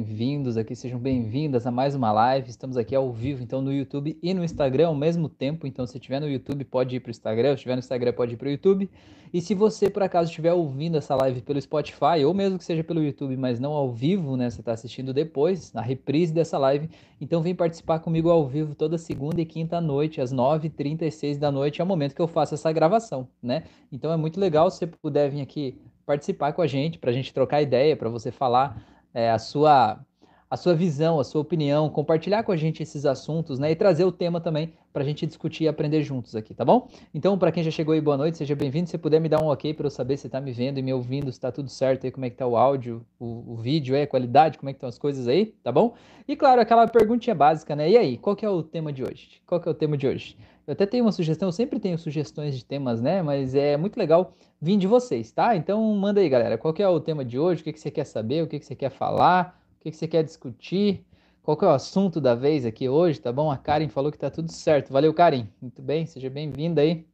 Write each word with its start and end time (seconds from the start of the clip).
Bem-vindos 0.00 0.56
aqui, 0.56 0.74
sejam 0.74 0.98
bem-vindas 0.98 1.66
a 1.66 1.70
mais 1.70 1.94
uma 1.94 2.10
live. 2.10 2.48
Estamos 2.48 2.78
aqui 2.78 2.94
ao 2.94 3.12
vivo, 3.12 3.42
então, 3.42 3.60
no 3.60 3.70
YouTube 3.70 4.18
e 4.22 4.32
no 4.32 4.42
Instagram 4.42 4.86
ao 4.86 4.94
mesmo 4.94 5.28
tempo. 5.28 5.66
Então, 5.66 5.86
se 5.86 5.98
estiver 5.98 6.18
no 6.18 6.26
YouTube, 6.26 6.64
pode 6.64 6.96
ir 6.96 7.00
para 7.00 7.10
o 7.10 7.10
Instagram. 7.10 7.50
Se 7.50 7.56
estiver 7.56 7.74
no 7.74 7.80
Instagram, 7.80 8.14
pode 8.14 8.32
ir 8.32 8.38
para 8.38 8.48
o 8.48 8.50
YouTube. 8.50 8.90
E 9.30 9.42
se 9.42 9.52
você, 9.52 9.90
por 9.90 10.02
acaso, 10.02 10.30
estiver 10.30 10.54
ouvindo 10.54 10.96
essa 10.96 11.14
live 11.16 11.42
pelo 11.42 11.60
Spotify, 11.60 12.24
ou 12.24 12.32
mesmo 12.32 12.56
que 12.56 12.64
seja 12.64 12.82
pelo 12.82 13.04
YouTube, 13.04 13.36
mas 13.36 13.60
não 13.60 13.72
ao 13.72 13.92
vivo, 13.92 14.38
né? 14.38 14.48
Você 14.48 14.60
está 14.60 14.72
assistindo 14.72 15.12
depois, 15.12 15.70
na 15.74 15.82
reprise 15.82 16.32
dessa 16.32 16.56
live. 16.56 16.88
Então, 17.20 17.42
vem 17.42 17.54
participar 17.54 17.98
comigo 17.98 18.30
ao 18.30 18.48
vivo 18.48 18.74
toda 18.74 18.96
segunda 18.96 19.38
e 19.38 19.44
quinta 19.44 19.82
noite, 19.82 20.18
às 20.18 20.32
9h36 20.32 21.36
da 21.36 21.52
noite. 21.52 21.82
É 21.82 21.84
o 21.84 21.86
momento 21.86 22.14
que 22.14 22.22
eu 22.22 22.28
faço 22.28 22.54
essa 22.54 22.72
gravação, 22.72 23.28
né? 23.42 23.64
Então, 23.92 24.10
é 24.10 24.16
muito 24.16 24.40
legal 24.40 24.70
se 24.70 24.78
você 24.78 24.86
puder 24.86 25.28
vir 25.28 25.42
aqui 25.42 25.78
participar 26.06 26.54
com 26.54 26.62
a 26.62 26.66
gente, 26.66 26.98
para 26.98 27.10
a 27.10 27.12
gente 27.12 27.34
trocar 27.34 27.60
ideia, 27.60 27.94
para 27.94 28.08
você 28.08 28.32
falar 28.32 28.82
é, 29.14 29.30
a, 29.30 29.38
sua, 29.38 30.00
a 30.48 30.56
sua 30.56 30.74
visão, 30.74 31.20
a 31.20 31.24
sua 31.24 31.40
opinião, 31.40 31.88
compartilhar 31.88 32.42
com 32.42 32.52
a 32.52 32.56
gente 32.56 32.82
esses 32.82 33.04
assuntos, 33.06 33.58
né? 33.58 33.70
E 33.70 33.76
trazer 33.76 34.04
o 34.04 34.12
tema 34.12 34.40
também 34.40 34.72
para 34.92 35.02
a 35.02 35.06
gente 35.06 35.26
discutir 35.26 35.64
e 35.64 35.68
aprender 35.68 36.02
juntos 36.02 36.34
aqui, 36.34 36.52
tá 36.52 36.64
bom? 36.64 36.88
Então, 37.14 37.38
para 37.38 37.52
quem 37.52 37.62
já 37.62 37.70
chegou 37.70 37.94
aí, 37.94 38.00
boa 38.00 38.16
noite, 38.16 38.38
seja 38.38 38.56
bem-vindo. 38.56 38.90
Se 38.90 38.98
puder 38.98 39.20
me 39.20 39.28
dar 39.28 39.42
um 39.42 39.46
ok 39.46 39.72
para 39.72 39.86
eu 39.86 39.90
saber 39.90 40.16
se 40.16 40.26
está 40.26 40.40
me 40.40 40.52
vendo 40.52 40.78
e 40.78 40.82
me 40.82 40.92
ouvindo, 40.92 41.26
se 41.26 41.38
está 41.38 41.52
tudo 41.52 41.70
certo 41.70 42.04
aí, 42.04 42.10
como 42.10 42.26
é 42.26 42.30
que 42.30 42.36
tá 42.36 42.46
o 42.46 42.56
áudio, 42.56 43.06
o, 43.18 43.52
o 43.52 43.56
vídeo 43.56 43.94
aí, 43.94 44.02
a 44.02 44.06
qualidade, 44.06 44.58
como 44.58 44.68
é 44.68 44.72
que 44.72 44.78
estão 44.78 44.88
as 44.88 44.98
coisas 44.98 45.28
aí, 45.28 45.54
tá 45.62 45.70
bom? 45.70 45.94
E 46.26 46.34
claro, 46.34 46.60
aquela 46.60 46.86
perguntinha 46.88 47.34
básica, 47.34 47.76
né? 47.76 47.88
E 47.88 47.96
aí, 47.96 48.16
qual 48.18 48.34
que 48.34 48.44
é 48.44 48.50
o 48.50 48.62
tema 48.62 48.92
de 48.92 49.04
hoje? 49.04 49.40
Qual 49.46 49.60
que 49.60 49.68
é 49.68 49.70
o 49.70 49.74
tema 49.74 49.96
de 49.96 50.06
hoje? 50.06 50.36
Eu 50.70 50.74
até 50.74 50.86
tenho 50.86 51.04
uma 51.04 51.10
sugestão, 51.10 51.48
eu 51.48 51.52
sempre 51.52 51.80
tenho 51.80 51.98
sugestões 51.98 52.56
de 52.56 52.64
temas, 52.64 53.02
né? 53.02 53.22
Mas 53.22 53.56
é 53.56 53.76
muito 53.76 53.96
legal 53.96 54.34
vir 54.62 54.76
de 54.76 54.86
vocês, 54.86 55.32
tá? 55.32 55.56
Então 55.56 55.82
manda 55.96 56.20
aí, 56.20 56.28
galera. 56.28 56.56
Qual 56.56 56.72
é 56.78 56.88
o 56.88 57.00
tema 57.00 57.24
de 57.24 57.36
hoje? 57.36 57.60
O 57.60 57.64
que, 57.64 57.72
que 57.72 57.80
você 57.80 57.90
quer 57.90 58.04
saber? 58.04 58.44
O 58.44 58.46
que, 58.46 58.56
que 58.56 58.64
você 58.64 58.76
quer 58.76 58.90
falar? 58.90 59.60
O 59.76 59.82
que, 59.82 59.90
que 59.90 59.96
você 59.96 60.06
quer 60.06 60.22
discutir? 60.22 61.04
Qual 61.42 61.56
que 61.56 61.64
é 61.64 61.66
o 61.66 61.72
assunto 61.72 62.20
da 62.20 62.36
vez 62.36 62.64
aqui 62.64 62.88
hoje, 62.88 63.20
tá 63.20 63.32
bom? 63.32 63.50
A 63.50 63.56
Karen 63.56 63.88
falou 63.88 64.12
que 64.12 64.18
tá 64.18 64.30
tudo 64.30 64.52
certo. 64.52 64.92
Valeu, 64.92 65.12
Karen. 65.12 65.48
Muito 65.60 65.82
bem, 65.82 66.06
seja 66.06 66.30
bem-vinda 66.30 66.82
aí. 66.82 67.04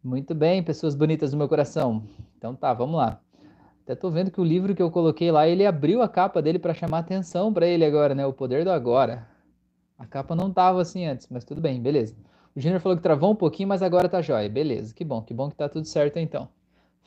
Muito 0.00 0.32
bem, 0.32 0.62
pessoas 0.62 0.94
bonitas 0.94 1.32
do 1.32 1.36
meu 1.36 1.48
coração. 1.48 2.04
Então 2.36 2.54
tá, 2.54 2.72
vamos 2.72 2.94
lá. 2.94 3.20
Até 3.82 3.96
tô 3.96 4.08
vendo 4.08 4.30
que 4.30 4.40
o 4.40 4.44
livro 4.44 4.72
que 4.72 4.82
eu 4.82 4.92
coloquei 4.92 5.32
lá, 5.32 5.48
ele 5.48 5.66
abriu 5.66 6.00
a 6.00 6.08
capa 6.08 6.40
dele 6.40 6.60
para 6.60 6.74
chamar 6.74 7.00
atenção 7.00 7.52
para 7.52 7.66
ele 7.66 7.84
agora, 7.84 8.14
né? 8.14 8.24
O 8.24 8.32
poder 8.32 8.62
do 8.62 8.70
agora. 8.70 9.26
A 9.98 10.06
capa 10.06 10.36
não 10.36 10.52
tava 10.52 10.80
assim 10.80 11.06
antes, 11.06 11.26
mas 11.28 11.44
tudo 11.44 11.60
bem, 11.60 11.82
beleza. 11.82 12.14
O 12.54 12.60
Júnior 12.60 12.80
falou 12.80 12.96
que 12.96 13.02
travou 13.02 13.30
um 13.30 13.36
pouquinho, 13.36 13.68
mas 13.68 13.82
agora 13.82 14.08
tá 14.08 14.20
jóia. 14.20 14.48
Beleza, 14.48 14.94
que 14.94 15.04
bom, 15.04 15.22
que 15.22 15.32
bom 15.32 15.48
que 15.48 15.56
tá 15.56 15.68
tudo 15.68 15.86
certo 15.86 16.18
então. 16.18 16.48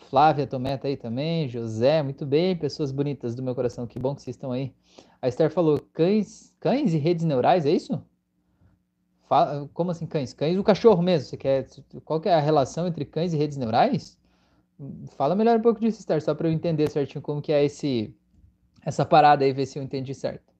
Flávia 0.09 0.47
Tomé 0.47 0.77
tá 0.77 0.87
aí 0.87 0.97
também, 0.97 1.47
José, 1.47 2.01
muito 2.01 2.25
bem, 2.25 2.55
pessoas 2.55 2.91
bonitas 2.91 3.35
do 3.35 3.43
meu 3.43 3.53
coração, 3.53 3.85
que 3.85 3.99
bom 3.99 4.15
que 4.15 4.21
vocês 4.21 4.35
estão 4.35 4.51
aí. 4.51 4.73
A 5.21 5.27
Esther 5.27 5.51
falou 5.51 5.79
cães, 5.93 6.53
cães 6.59 6.93
e 6.93 6.97
redes 6.97 7.23
neurais, 7.23 7.65
é 7.65 7.71
isso? 7.71 8.01
Fala, 9.27 9.69
como 9.73 9.91
assim 9.91 10.05
cães? 10.05 10.33
Cães, 10.33 10.57
o 10.57 10.63
cachorro 10.63 11.01
mesmo, 11.01 11.29
você 11.29 11.37
quer, 11.37 11.67
qual 12.03 12.19
que 12.19 12.27
é 12.27 12.33
a 12.33 12.39
relação 12.39 12.87
entre 12.87 13.05
cães 13.05 13.33
e 13.33 13.37
redes 13.37 13.57
neurais? 13.57 14.17
Fala 15.15 15.35
melhor 15.35 15.59
um 15.59 15.61
pouco 15.61 15.79
disso, 15.79 15.99
Esther, 15.99 16.21
só 16.21 16.33
para 16.33 16.47
eu 16.47 16.51
entender 16.51 16.89
certinho 16.89 17.21
como 17.21 17.41
que 17.41 17.53
é 17.53 17.63
esse, 17.63 18.13
essa 18.83 19.05
parada 19.05 19.45
aí, 19.45 19.53
ver 19.53 19.67
se 19.67 19.77
eu 19.77 19.83
entendi 19.83 20.13
certo. 20.15 20.51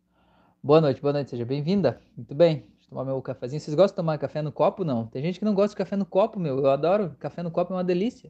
Boa 0.63 0.79
noite, 0.79 1.01
boa 1.01 1.11
noite, 1.11 1.31
seja 1.31 1.43
bem-vinda. 1.43 1.99
Muito 2.15 2.35
bem, 2.35 2.63
tomar 2.91 3.05
meu 3.05 3.21
cafezinho. 3.21 3.61
Vocês 3.61 3.73
gostam 3.73 3.93
de 3.93 3.95
tomar 3.95 4.17
café 4.17 4.41
no 4.41 4.51
copo? 4.51 4.83
Não. 4.83 5.07
Tem 5.07 5.21
gente 5.23 5.39
que 5.39 5.45
não 5.45 5.55
gosta 5.55 5.69
de 5.69 5.77
café 5.77 5.95
no 5.95 6.05
copo, 6.05 6.37
meu. 6.37 6.59
Eu 6.59 6.69
adoro. 6.69 7.15
Café 7.17 7.41
no 7.41 7.49
copo 7.49 7.73
é 7.73 7.77
uma 7.77 7.83
delícia. 7.83 8.29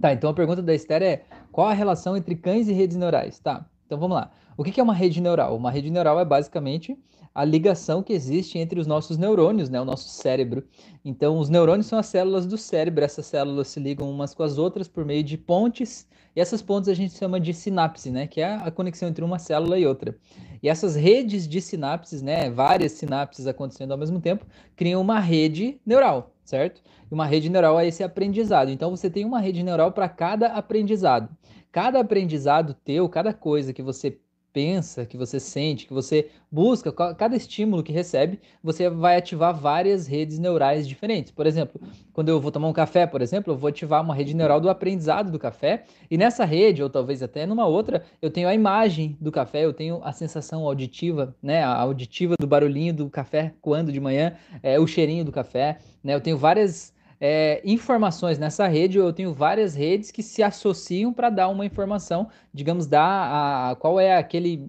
Tá, 0.00 0.12
então 0.12 0.30
a 0.30 0.34
pergunta 0.34 0.62
da 0.62 0.74
Esther 0.74 1.02
é: 1.02 1.24
qual 1.50 1.66
a 1.66 1.72
relação 1.72 2.14
entre 2.16 2.36
cães 2.36 2.68
e 2.68 2.72
redes 2.72 2.96
neurais? 2.96 3.38
Tá, 3.38 3.66
então 3.94 4.00
vamos 4.00 4.16
lá. 4.16 4.32
O 4.56 4.64
que 4.64 4.80
é 4.80 4.82
uma 4.82 4.92
rede 4.92 5.20
neural? 5.20 5.56
Uma 5.56 5.70
rede 5.70 5.88
neural 5.88 6.18
é 6.18 6.24
basicamente 6.24 6.98
a 7.32 7.44
ligação 7.44 8.02
que 8.02 8.12
existe 8.12 8.58
entre 8.58 8.80
os 8.80 8.86
nossos 8.88 9.16
neurônios, 9.16 9.68
né, 9.68 9.80
o 9.80 9.84
nosso 9.84 10.08
cérebro. 10.08 10.64
Então, 11.04 11.38
os 11.38 11.48
neurônios 11.48 11.86
são 11.86 11.98
as 11.98 12.06
células 12.06 12.44
do 12.44 12.58
cérebro, 12.58 13.04
essas 13.04 13.26
células 13.26 13.68
se 13.68 13.80
ligam 13.80 14.10
umas 14.10 14.34
com 14.34 14.42
as 14.42 14.58
outras 14.58 14.88
por 14.88 15.04
meio 15.04 15.22
de 15.22 15.36
pontes, 15.36 16.08
e 16.34 16.40
essas 16.40 16.62
pontes 16.62 16.88
a 16.88 16.94
gente 16.94 17.14
chama 17.14 17.38
de 17.38 17.54
sinapse, 17.54 18.10
né, 18.10 18.26
que 18.26 18.40
é 18.40 18.54
a 18.54 18.70
conexão 18.70 19.08
entre 19.08 19.24
uma 19.24 19.38
célula 19.38 19.78
e 19.78 19.86
outra. 19.86 20.16
E 20.62 20.68
essas 20.68 20.96
redes 20.96 21.46
de 21.46 21.60
sinapses, 21.60 22.22
né, 22.22 22.50
várias 22.50 22.92
sinapses 22.92 23.46
acontecendo 23.46 23.92
ao 23.92 23.98
mesmo 23.98 24.20
tempo, 24.20 24.44
criam 24.76 25.00
uma 25.00 25.20
rede 25.20 25.80
neural, 25.84 26.32
certo? 26.44 26.82
E 27.10 27.14
uma 27.14 27.26
rede 27.26 27.48
neural 27.48 27.78
é 27.78 27.86
esse 27.86 28.02
aprendizado. 28.02 28.70
Então, 28.70 28.90
você 28.90 29.10
tem 29.10 29.24
uma 29.24 29.40
rede 29.40 29.62
neural 29.62 29.92
para 29.92 30.08
cada 30.08 30.48
aprendizado. 30.48 31.28
Cada 31.74 31.98
aprendizado 31.98 32.72
teu, 32.72 33.08
cada 33.08 33.34
coisa 33.34 33.72
que 33.72 33.82
você 33.82 34.16
pensa, 34.52 35.04
que 35.04 35.18
você 35.18 35.40
sente, 35.40 35.88
que 35.88 35.92
você 35.92 36.30
busca, 36.48 36.92
cada 36.92 37.34
estímulo 37.34 37.82
que 37.82 37.90
recebe, 37.90 38.38
você 38.62 38.88
vai 38.88 39.16
ativar 39.16 39.52
várias 39.52 40.06
redes 40.06 40.38
neurais 40.38 40.86
diferentes. 40.86 41.32
Por 41.32 41.48
exemplo, 41.48 41.80
quando 42.12 42.28
eu 42.28 42.40
vou 42.40 42.52
tomar 42.52 42.68
um 42.68 42.72
café, 42.72 43.08
por 43.08 43.20
exemplo, 43.20 43.52
eu 43.52 43.56
vou 43.56 43.70
ativar 43.70 44.00
uma 44.00 44.14
rede 44.14 44.36
neural 44.36 44.60
do 44.60 44.70
aprendizado 44.70 45.32
do 45.32 45.38
café, 45.40 45.82
e 46.08 46.16
nessa 46.16 46.44
rede, 46.44 46.80
ou 46.80 46.88
talvez 46.88 47.24
até 47.24 47.44
numa 47.44 47.66
outra, 47.66 48.04
eu 48.22 48.30
tenho 48.30 48.46
a 48.46 48.54
imagem 48.54 49.18
do 49.20 49.32
café, 49.32 49.64
eu 49.64 49.72
tenho 49.72 50.00
a 50.04 50.12
sensação 50.12 50.64
auditiva, 50.64 51.34
né, 51.42 51.64
a 51.64 51.74
auditiva 51.74 52.36
do 52.38 52.46
barulhinho 52.46 52.94
do 52.94 53.10
café 53.10 53.52
coando 53.60 53.90
de 53.90 53.98
manhã, 53.98 54.36
é, 54.62 54.78
o 54.78 54.86
cheirinho 54.86 55.24
do 55.24 55.32
café, 55.32 55.78
né, 56.04 56.14
eu 56.14 56.20
tenho 56.20 56.38
várias 56.38 56.93
é, 57.26 57.62
informações 57.64 58.38
nessa 58.38 58.66
rede, 58.66 58.98
eu 58.98 59.10
tenho 59.10 59.32
várias 59.32 59.74
redes 59.74 60.10
que 60.10 60.22
se 60.22 60.42
associam 60.42 61.10
para 61.10 61.30
dar 61.30 61.48
uma 61.48 61.64
informação, 61.64 62.28
digamos, 62.52 62.86
dar 62.86 63.00
a, 63.00 63.70
a, 63.70 63.76
qual 63.76 63.98
é 63.98 64.14
aquele 64.14 64.68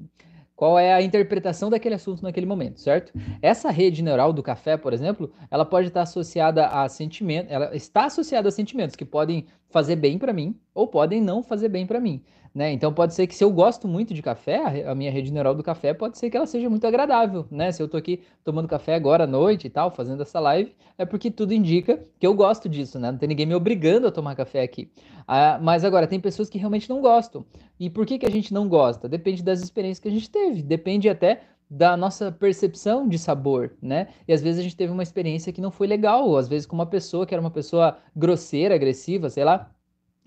qual 0.56 0.80
é 0.80 0.94
a 0.94 1.02
interpretação 1.02 1.70
daquele 1.70 1.96
assunto 1.96 2.24
naquele 2.24 2.46
momento, 2.46 2.80
certo? 2.80 3.12
Essa 3.42 3.70
rede 3.70 4.02
neural 4.02 4.32
do 4.32 4.42
café, 4.42 4.78
por 4.78 4.94
exemplo, 4.94 5.34
ela 5.52 5.66
pode 5.66 5.90
estar 5.90 6.04
associada 6.04 6.68
a 6.68 6.88
sentimentos, 6.88 7.52
ela 7.52 7.76
está 7.76 8.06
associada 8.06 8.48
a 8.48 8.52
sentimentos 8.54 8.96
que 8.96 9.04
podem 9.04 9.48
fazer 9.70 9.98
bem 9.98 10.18
para 10.18 10.32
mim 10.32 10.58
ou 10.74 10.88
podem 10.88 11.20
não 11.20 11.44
fazer 11.44 11.68
bem 11.68 11.86
para 11.86 12.00
mim. 12.00 12.24
Né? 12.56 12.72
Então 12.72 12.94
pode 12.94 13.14
ser 13.14 13.28
que 13.28 13.36
se 13.36 13.44
eu 13.44 13.52
gosto 13.52 13.86
muito 13.86 14.14
de 14.14 14.22
café, 14.22 14.88
a 14.88 14.96
minha 14.96 15.12
rede 15.12 15.30
neural 15.30 15.54
do 15.54 15.62
café 15.62 15.94
pode 15.94 16.18
ser 16.18 16.30
que 16.30 16.38
ela 16.38 16.48
seja 16.48 16.70
muito 16.70 16.88
agradável, 16.88 17.46
né? 17.52 17.70
Se 17.74 17.84
eu 17.84 17.88
tô 17.90 17.98
aqui 17.98 18.22
tomando 18.46 18.66
café 18.66 18.96
agora 18.96 19.26
à 19.26 19.28
noite 19.28 19.68
e 19.68 19.70
tal, 19.70 19.92
fazendo 19.92 20.22
essa 20.22 20.40
live, 20.40 20.74
é 20.98 21.04
porque 21.04 21.30
tudo 21.30 21.54
indica 21.54 22.00
que 22.18 22.26
eu 22.26 22.34
gosto 22.34 22.70
disso, 22.70 22.98
né? 22.98 23.12
Não 23.12 23.18
tem 23.18 23.28
ninguém 23.28 23.46
me 23.46 23.54
obrigando 23.54 24.08
a 24.08 24.12
tomar 24.12 24.36
café 24.36 24.62
aqui. 24.62 24.90
Ah, 25.28 25.60
mas 25.62 25.84
agora, 25.84 26.08
tem 26.08 26.18
pessoas 26.18 26.50
que 26.50 26.58
realmente 26.58 26.88
não 26.90 27.02
gostam. 27.02 27.46
E 27.78 27.90
por 27.90 28.06
que, 28.06 28.18
que 28.18 28.26
a 28.26 28.32
gente 28.32 28.54
não 28.54 28.70
gosta? 28.70 29.10
Depende 29.10 29.44
das 29.44 29.62
experiências 29.62 30.00
que 30.00 30.08
a 30.08 30.12
gente 30.12 30.30
teve, 30.30 30.64
depende 30.64 31.10
até 31.10 31.42
da 31.70 31.98
nossa 31.98 32.32
percepção 32.32 33.06
de 33.06 33.18
sabor, 33.20 33.74
né? 33.82 34.08
E 34.26 34.32
às 34.32 34.42
vezes 34.42 34.62
a 34.62 34.64
gente 34.64 34.78
teve 34.78 34.94
uma 34.94 35.04
experiência 35.04 35.52
que 35.52 35.60
não 35.60 35.72
foi 35.72 35.88
legal, 35.88 36.38
às 36.38 36.48
vezes 36.48 36.66
com 36.66 36.76
uma 36.76 36.86
pessoa 36.86 37.26
que 37.26 37.34
era 37.34 37.42
uma 37.42 37.52
pessoa 37.52 37.98
grosseira, 38.16 38.76
agressiva, 38.76 39.30
sei 39.30 39.44
lá, 39.44 39.70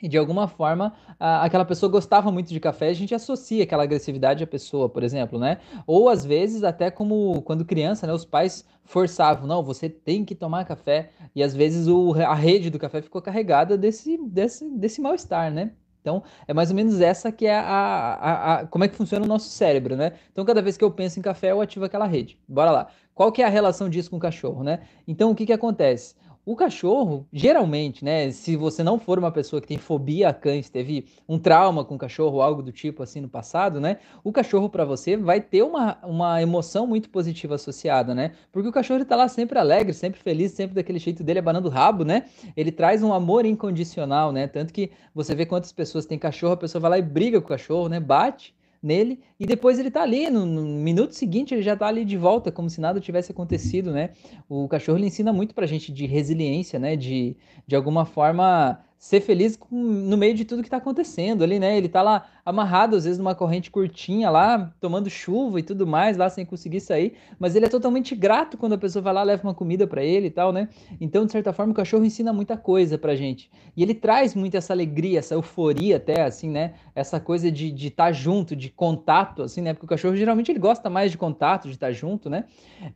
e 0.03 0.09
de 0.09 0.17
alguma 0.17 0.47
forma 0.47 0.93
aquela 1.19 1.65
pessoa 1.65 1.91
gostava 1.91 2.31
muito 2.31 2.49
de 2.49 2.61
café, 2.61 2.89
a 2.89 2.95
gente 2.95 3.15
associa 3.15 3.65
aquela 3.65 3.83
agressividade 3.83 4.45
à 4.45 4.47
pessoa, 4.47 4.89
por 4.89 5.03
exemplo, 5.03 5.39
né? 5.39 5.59
Ou 5.87 6.09
às 6.09 6.25
vezes 6.25 6.63
até 6.63 6.91
como 6.91 7.43
quando 7.43 7.65
criança, 7.65 8.07
né, 8.07 8.13
os 8.13 8.25
pais 8.25 8.65
forçavam, 8.85 9.47
não, 9.47 9.63
você 9.63 9.89
tem 9.89 10.25
que 10.25 10.35
tomar 10.35 10.65
café, 10.65 11.11
e 11.35 11.43
às 11.43 11.55
vezes 11.55 11.89
o, 11.89 12.15
a 12.15 12.35
rede 12.35 12.71
do 12.71 12.79
café 12.79 13.03
ficou 13.03 13.21
carregada 13.21 13.77
desse, 13.77 14.17
desse, 14.27 14.69
desse 14.71 15.01
mal-estar, 15.01 15.53
né? 15.53 15.73
Então, 16.01 16.23
é 16.47 16.55
mais 16.55 16.71
ou 16.71 16.77
menos 16.77 17.01
essa 17.01 17.31
que 17.31 17.45
é 17.45 17.55
a, 17.55 17.61
a, 17.61 18.55
a, 18.55 18.67
como 18.67 18.85
é 18.85 18.89
que 18.89 18.97
funciona 18.97 19.25
o 19.27 19.29
nosso 19.29 19.51
cérebro, 19.51 19.95
né? 19.95 20.13
Então, 20.33 20.45
cada 20.45 20.63
vez 20.63 20.77
que 20.77 20.85
eu 20.85 20.91
penso 20.91 21.19
em 21.19 21.23
café, 21.23 21.51
eu 21.51 21.61
ativo 21.61 21.85
aquela 21.85 22.07
rede. 22.07 22.39
Bora 22.49 22.71
lá. 22.71 22.89
Qual 23.15 23.31
que 23.31 23.43
é 23.43 23.45
a 23.45 23.51
relação 23.51 23.91
disso 23.91 24.09
com 24.09 24.17
o 24.17 24.21
cachorro, 24.21 24.63
né? 24.63 24.81
Então, 25.07 25.31
o 25.31 25.35
que 25.35 25.45
que 25.45 25.53
acontece? 25.53 26.15
O 26.49 26.57
cachorro, 26.57 27.29
geralmente, 27.31 28.03
né, 28.03 28.31
se 28.31 28.57
você 28.57 28.83
não 28.83 28.99
for 28.99 29.19
uma 29.19 29.31
pessoa 29.31 29.61
que 29.61 29.69
tem 29.69 29.77
fobia 29.77 30.31
a 30.31 30.33
cães, 30.33 30.71
teve 30.71 31.05
um 31.29 31.39
trauma 31.39 31.85
com 31.85 31.99
cachorro, 31.99 32.41
algo 32.41 32.63
do 32.63 32.73
tipo 32.73 33.03
assim 33.03 33.21
no 33.21 33.29
passado, 33.29 33.79
né, 33.79 33.99
o 34.25 34.33
cachorro 34.33 34.67
para 34.67 34.83
você 34.83 35.15
vai 35.15 35.43
ter 35.43 35.63
uma, 35.63 35.99
uma 36.03 36.41
emoção 36.41 36.87
muito 36.87 37.11
positiva 37.11 37.57
associada, 37.57 38.15
né, 38.15 38.33
porque 38.51 38.67
o 38.67 38.73
cachorro 38.73 39.03
está 39.03 39.15
lá 39.15 39.29
sempre 39.29 39.59
alegre, 39.59 39.93
sempre 39.93 40.19
feliz, 40.21 40.53
sempre 40.53 40.75
daquele 40.75 40.99
jeito 40.99 41.23
dele, 41.23 41.41
abanando 41.41 41.69
o 41.69 41.71
rabo, 41.71 42.03
né, 42.03 42.25
ele 42.57 42.73
traz 42.73 43.03
um 43.03 43.13
amor 43.13 43.45
incondicional, 43.45 44.33
né, 44.33 44.47
tanto 44.47 44.73
que 44.73 44.91
você 45.15 45.35
vê 45.35 45.45
quantas 45.45 45.71
pessoas 45.71 46.07
têm 46.07 46.19
cachorro, 46.19 46.55
a 46.55 46.57
pessoa 46.57 46.81
vai 46.81 46.93
lá 46.93 46.99
e 46.99 47.03
briga 47.03 47.43
com 47.43 47.47
o 47.47 47.51
cachorro, 47.51 47.91
né, 47.91 48.01
bate, 48.01 48.55
nele 48.83 49.21
e 49.39 49.47
depois 49.47 49.79
ele 49.79 49.91
tá 49.91 50.03
ali, 50.03 50.31
no, 50.31 50.47
no, 50.47 50.63
minuto 50.63 51.13
seguinte 51.13 51.55
ele 51.55 51.63
já 51.63 51.77
tá 51.77 51.87
ali 51.87 52.05
de 52.05 52.17
volta, 52.17 52.53
como 52.53 52.71
se 52.71 52.81
nada 52.81 53.01
tivesse 53.01 53.33
acontecido, 53.33 53.93
né? 53.93 54.11
O 54.49 54.69
cachorro 54.69 54.99
ele 54.99 55.07
ensina 55.07 55.33
muito 55.33 55.55
pra 55.55 55.67
gente 55.67 55.93
de 55.93 56.07
resiliência, 56.07 56.79
né? 56.79 56.97
De, 56.97 57.37
de 57.67 57.77
alguma 57.77 58.05
forma 58.05 58.81
ser 58.99 59.21
feliz 59.21 59.57
com, 59.57 59.77
no 59.77 60.17
meio 60.17 60.35
de 60.35 60.45
tudo 60.45 60.63
que 60.63 60.71
tá 60.71 60.79
acontecendo 60.79 61.45
ali, 61.45 61.59
né? 61.59 61.77
Ele 61.77 61.89
tá 61.89 62.03
lá 62.03 62.27
amarrado 62.49 62.97
às 62.97 63.05
vezes 63.05 63.19
numa 63.19 63.35
corrente 63.35 63.71
curtinha 63.71 64.31
lá, 64.31 64.73
tomando 64.81 65.11
chuva 65.11 65.61
e 65.61 65.63
tudo 65.63 65.87
mais, 65.87 66.17
lá 66.17 66.31
sem 66.31 66.47
conseguir 66.47 66.81
sair, 66.81 67.13
mas 67.39 67.55
ele 67.55 67.67
é 67.67 67.69
totalmente 67.69 68.15
grato 68.15 68.57
quando 68.57 68.73
a 68.73 68.79
pessoa 68.79 69.03
vai 69.03 69.13
lá, 69.13 69.23
leva 69.23 69.43
uma 69.43 69.53
comida 69.53 69.87
para 69.87 70.03
ele 70.03 70.29
e 70.29 70.31
tal, 70.31 70.51
né? 70.51 70.71
Então, 70.99 71.27
de 71.27 71.33
certa 71.33 71.53
forma, 71.53 71.73
o 71.73 71.75
cachorro 71.75 72.07
ensina 72.07 72.33
muita 72.33 72.57
coisa 72.57 72.97
pra 72.97 73.15
gente. 73.15 73.51
E 73.77 73.83
ele 73.83 73.93
traz 73.93 74.35
muito 74.35 74.57
essa 74.57 74.73
alegria, 74.73 75.19
essa 75.19 75.35
euforia 75.35 75.97
até, 75.99 76.23
assim, 76.23 76.49
né? 76.49 76.73
Essa 76.95 77.21
coisa 77.21 77.53
de 77.53 77.75
estar 77.75 78.07
tá 78.07 78.13
junto, 78.13 78.57
de 78.57 78.71
contato, 78.71 79.43
assim, 79.43 79.61
né? 79.61 79.75
Porque 79.75 79.85
o 79.85 79.89
cachorro 79.89 80.17
geralmente 80.17 80.51
ele 80.51 80.59
gosta 80.59 80.89
mais 80.89 81.11
de 81.11 81.19
contato, 81.19 81.69
de 81.69 81.75
estar 81.75 81.89
tá 81.89 81.93
junto, 81.93 82.31
né? 82.31 82.45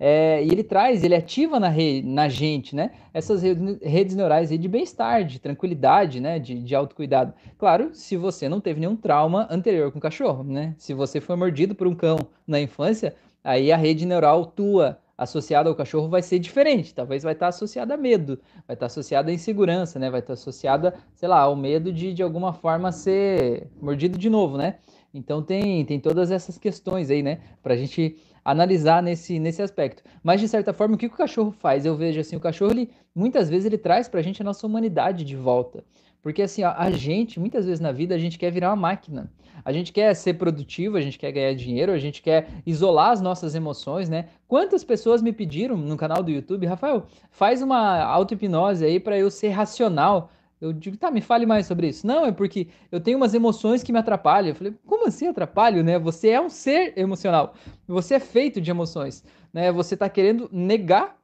É, 0.00 0.42
e 0.42 0.48
ele 0.48 0.64
traz, 0.64 1.04
ele 1.04 1.14
ativa 1.14 1.60
na, 1.60 1.70
na 2.04 2.28
gente, 2.28 2.74
né? 2.74 2.92
Essas 3.12 3.42
redes 3.42 4.16
neurais 4.16 4.50
aí 4.50 4.56
de 4.56 4.66
bem-estar, 4.66 5.24
de 5.24 5.38
tranquilidade, 5.38 6.20
né? 6.20 6.38
De, 6.38 6.58
de 6.58 6.74
autocuidado. 6.74 7.34
Claro, 7.58 7.90
se 7.92 8.16
você 8.16 8.48
não 8.48 8.60
teve 8.60 8.80
nenhum 8.80 8.96
trauma 8.96 9.41
anterior 9.50 9.90
com 9.92 9.98
o 9.98 10.02
cachorro, 10.02 10.42
né? 10.44 10.74
Se 10.78 10.94
você 10.94 11.20
foi 11.20 11.36
mordido 11.36 11.74
por 11.74 11.86
um 11.86 11.94
cão 11.94 12.18
na 12.46 12.60
infância, 12.60 13.14
aí 13.42 13.72
a 13.72 13.76
rede 13.76 14.06
neural 14.06 14.46
tua 14.46 14.98
associada 15.16 15.68
ao 15.68 15.74
cachorro 15.74 16.08
vai 16.08 16.22
ser 16.22 16.38
diferente. 16.38 16.94
Talvez 16.94 17.22
vai 17.22 17.32
estar 17.32 17.48
associada 17.48 17.94
a 17.94 17.96
medo, 17.96 18.38
vai 18.66 18.74
estar 18.74 18.86
associada 18.86 19.30
a 19.30 19.34
insegurança, 19.34 19.98
né? 19.98 20.10
Vai 20.10 20.20
estar 20.20 20.32
associada, 20.32 20.94
sei 21.14 21.28
lá, 21.28 21.40
ao 21.40 21.54
medo 21.56 21.92
de 21.92 22.12
de 22.12 22.22
alguma 22.22 22.52
forma 22.52 22.92
ser 22.92 23.68
mordido 23.80 24.18
de 24.18 24.28
novo, 24.28 24.56
né? 24.56 24.76
Então 25.14 25.42
tem, 25.42 25.84
tem 25.84 26.00
todas 26.00 26.30
essas 26.30 26.56
questões 26.58 27.10
aí, 27.10 27.22
né? 27.22 27.40
Para 27.62 27.74
a 27.74 27.76
gente 27.76 28.16
analisar 28.44 29.02
nesse, 29.02 29.38
nesse 29.38 29.62
aspecto. 29.62 30.02
Mas 30.22 30.40
de 30.40 30.48
certa 30.48 30.72
forma, 30.72 30.94
o 30.94 30.98
que, 30.98 31.06
o 31.06 31.10
cachorro 31.10 31.52
faz? 31.52 31.86
Eu 31.86 31.96
vejo 31.96 32.20
assim, 32.20 32.36
o 32.36 32.40
cachorro 32.40 32.72
ele 32.72 32.90
muitas 33.14 33.48
vezes 33.48 33.66
ele 33.66 33.78
traz 33.78 34.08
para 34.08 34.20
a 34.20 34.22
gente 34.22 34.42
a 34.42 34.44
nossa 34.44 34.66
humanidade 34.66 35.24
de 35.24 35.36
volta. 35.36 35.84
Porque 36.22 36.42
assim, 36.42 36.62
a, 36.62 36.74
a 36.78 36.90
gente, 36.90 37.40
muitas 37.40 37.66
vezes 37.66 37.80
na 37.80 37.90
vida, 37.90 38.14
a 38.14 38.18
gente 38.18 38.38
quer 38.38 38.50
virar 38.50 38.70
uma 38.70 38.76
máquina. 38.76 39.30
A 39.64 39.72
gente 39.72 39.92
quer 39.92 40.14
ser 40.14 40.34
produtivo, 40.34 40.96
a 40.96 41.00
gente 41.00 41.18
quer 41.18 41.30
ganhar 41.32 41.54
dinheiro, 41.54 41.92
a 41.92 41.98
gente 41.98 42.22
quer 42.22 42.48
isolar 42.64 43.10
as 43.10 43.20
nossas 43.20 43.54
emoções, 43.54 44.08
né? 44.08 44.26
Quantas 44.48 44.82
pessoas 44.82 45.22
me 45.22 45.32
pediram 45.32 45.76
no 45.76 45.96
canal 45.96 46.22
do 46.22 46.30
YouTube, 46.30 46.66
Rafael, 46.66 47.06
faz 47.30 47.62
uma 47.62 48.02
auto-hipnose 48.02 48.84
aí 48.84 48.98
para 48.98 49.18
eu 49.18 49.30
ser 49.30 49.48
racional. 49.48 50.30
Eu 50.60 50.72
digo, 50.72 50.96
tá, 50.96 51.10
me 51.10 51.20
fale 51.20 51.44
mais 51.44 51.66
sobre 51.66 51.88
isso. 51.88 52.06
Não, 52.06 52.24
é 52.24 52.32
porque 52.32 52.68
eu 52.90 53.00
tenho 53.00 53.16
umas 53.16 53.34
emoções 53.34 53.82
que 53.82 53.92
me 53.92 53.98
atrapalham. 53.98 54.50
Eu 54.50 54.54
falei, 54.54 54.74
como 54.86 55.06
assim 55.08 55.26
atrapalho, 55.26 55.82
né? 55.82 55.98
Você 55.98 56.28
é 56.30 56.40
um 56.40 56.48
ser 56.48 56.96
emocional. 56.96 57.54
Você 57.86 58.14
é 58.14 58.20
feito 58.20 58.60
de 58.60 58.70
emoções, 58.70 59.24
né? 59.52 59.72
Você 59.72 59.96
tá 59.96 60.08
querendo 60.08 60.48
negar 60.52 61.16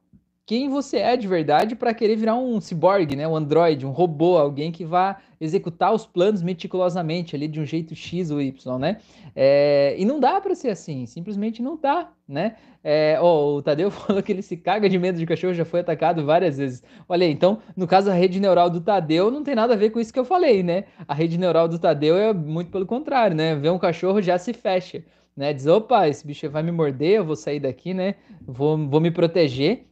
quem 0.48 0.70
você 0.70 0.96
é 0.96 1.14
de 1.14 1.28
verdade 1.28 1.76
para 1.76 1.92
querer 1.92 2.16
virar 2.16 2.34
um 2.34 2.58
ciborgue, 2.58 3.14
né? 3.14 3.28
Um 3.28 3.36
androide, 3.36 3.84
um 3.84 3.90
robô, 3.90 4.38
alguém 4.38 4.72
que 4.72 4.82
vá 4.82 5.18
executar 5.38 5.92
os 5.92 6.06
planos 6.06 6.42
meticulosamente 6.42 7.36
ali 7.36 7.46
de 7.46 7.60
um 7.60 7.66
jeito 7.66 7.94
X 7.94 8.30
ou 8.30 8.40
Y, 8.40 8.78
né? 8.78 8.96
É, 9.36 9.94
e 9.98 10.06
não 10.06 10.18
dá 10.18 10.40
para 10.40 10.54
ser 10.54 10.70
assim, 10.70 11.04
simplesmente 11.04 11.60
não 11.60 11.76
dá, 11.76 12.08
né? 12.26 12.56
É, 12.82 13.18
oh, 13.20 13.56
o 13.56 13.62
Tadeu 13.62 13.90
falou 13.92 14.22
que 14.22 14.32
ele 14.32 14.40
se 14.40 14.56
caga 14.56 14.88
de 14.88 14.98
medo 14.98 15.18
de 15.18 15.26
cachorro, 15.26 15.52
já 15.52 15.66
foi 15.66 15.80
atacado 15.80 16.24
várias 16.24 16.56
vezes. 16.56 16.82
Olha 17.06 17.26
aí, 17.26 17.30
então, 17.30 17.58
no 17.76 17.86
caso, 17.86 18.10
a 18.10 18.14
rede 18.14 18.40
neural 18.40 18.70
do 18.70 18.80
Tadeu 18.80 19.30
não 19.30 19.44
tem 19.44 19.54
nada 19.54 19.74
a 19.74 19.76
ver 19.76 19.90
com 19.90 20.00
isso 20.00 20.14
que 20.14 20.18
eu 20.18 20.24
falei, 20.24 20.62
né? 20.62 20.84
A 21.06 21.12
rede 21.12 21.36
neural 21.36 21.68
do 21.68 21.78
Tadeu 21.78 22.16
é 22.16 22.32
muito 22.32 22.70
pelo 22.70 22.86
contrário, 22.86 23.36
né? 23.36 23.54
Ver 23.54 23.68
um 23.68 23.78
cachorro 23.78 24.22
já 24.22 24.38
se 24.38 24.54
fecha. 24.54 25.04
Né, 25.36 25.52
diz, 25.52 25.66
opa, 25.66 26.08
esse 26.08 26.26
bicho 26.26 26.50
vai 26.50 26.64
me 26.64 26.72
morder, 26.72 27.18
eu 27.18 27.24
vou 27.24 27.36
sair 27.36 27.60
daqui, 27.60 27.94
né? 27.94 28.14
Vou, 28.44 28.76
vou 28.88 28.98
me 28.98 29.10
proteger. 29.10 29.88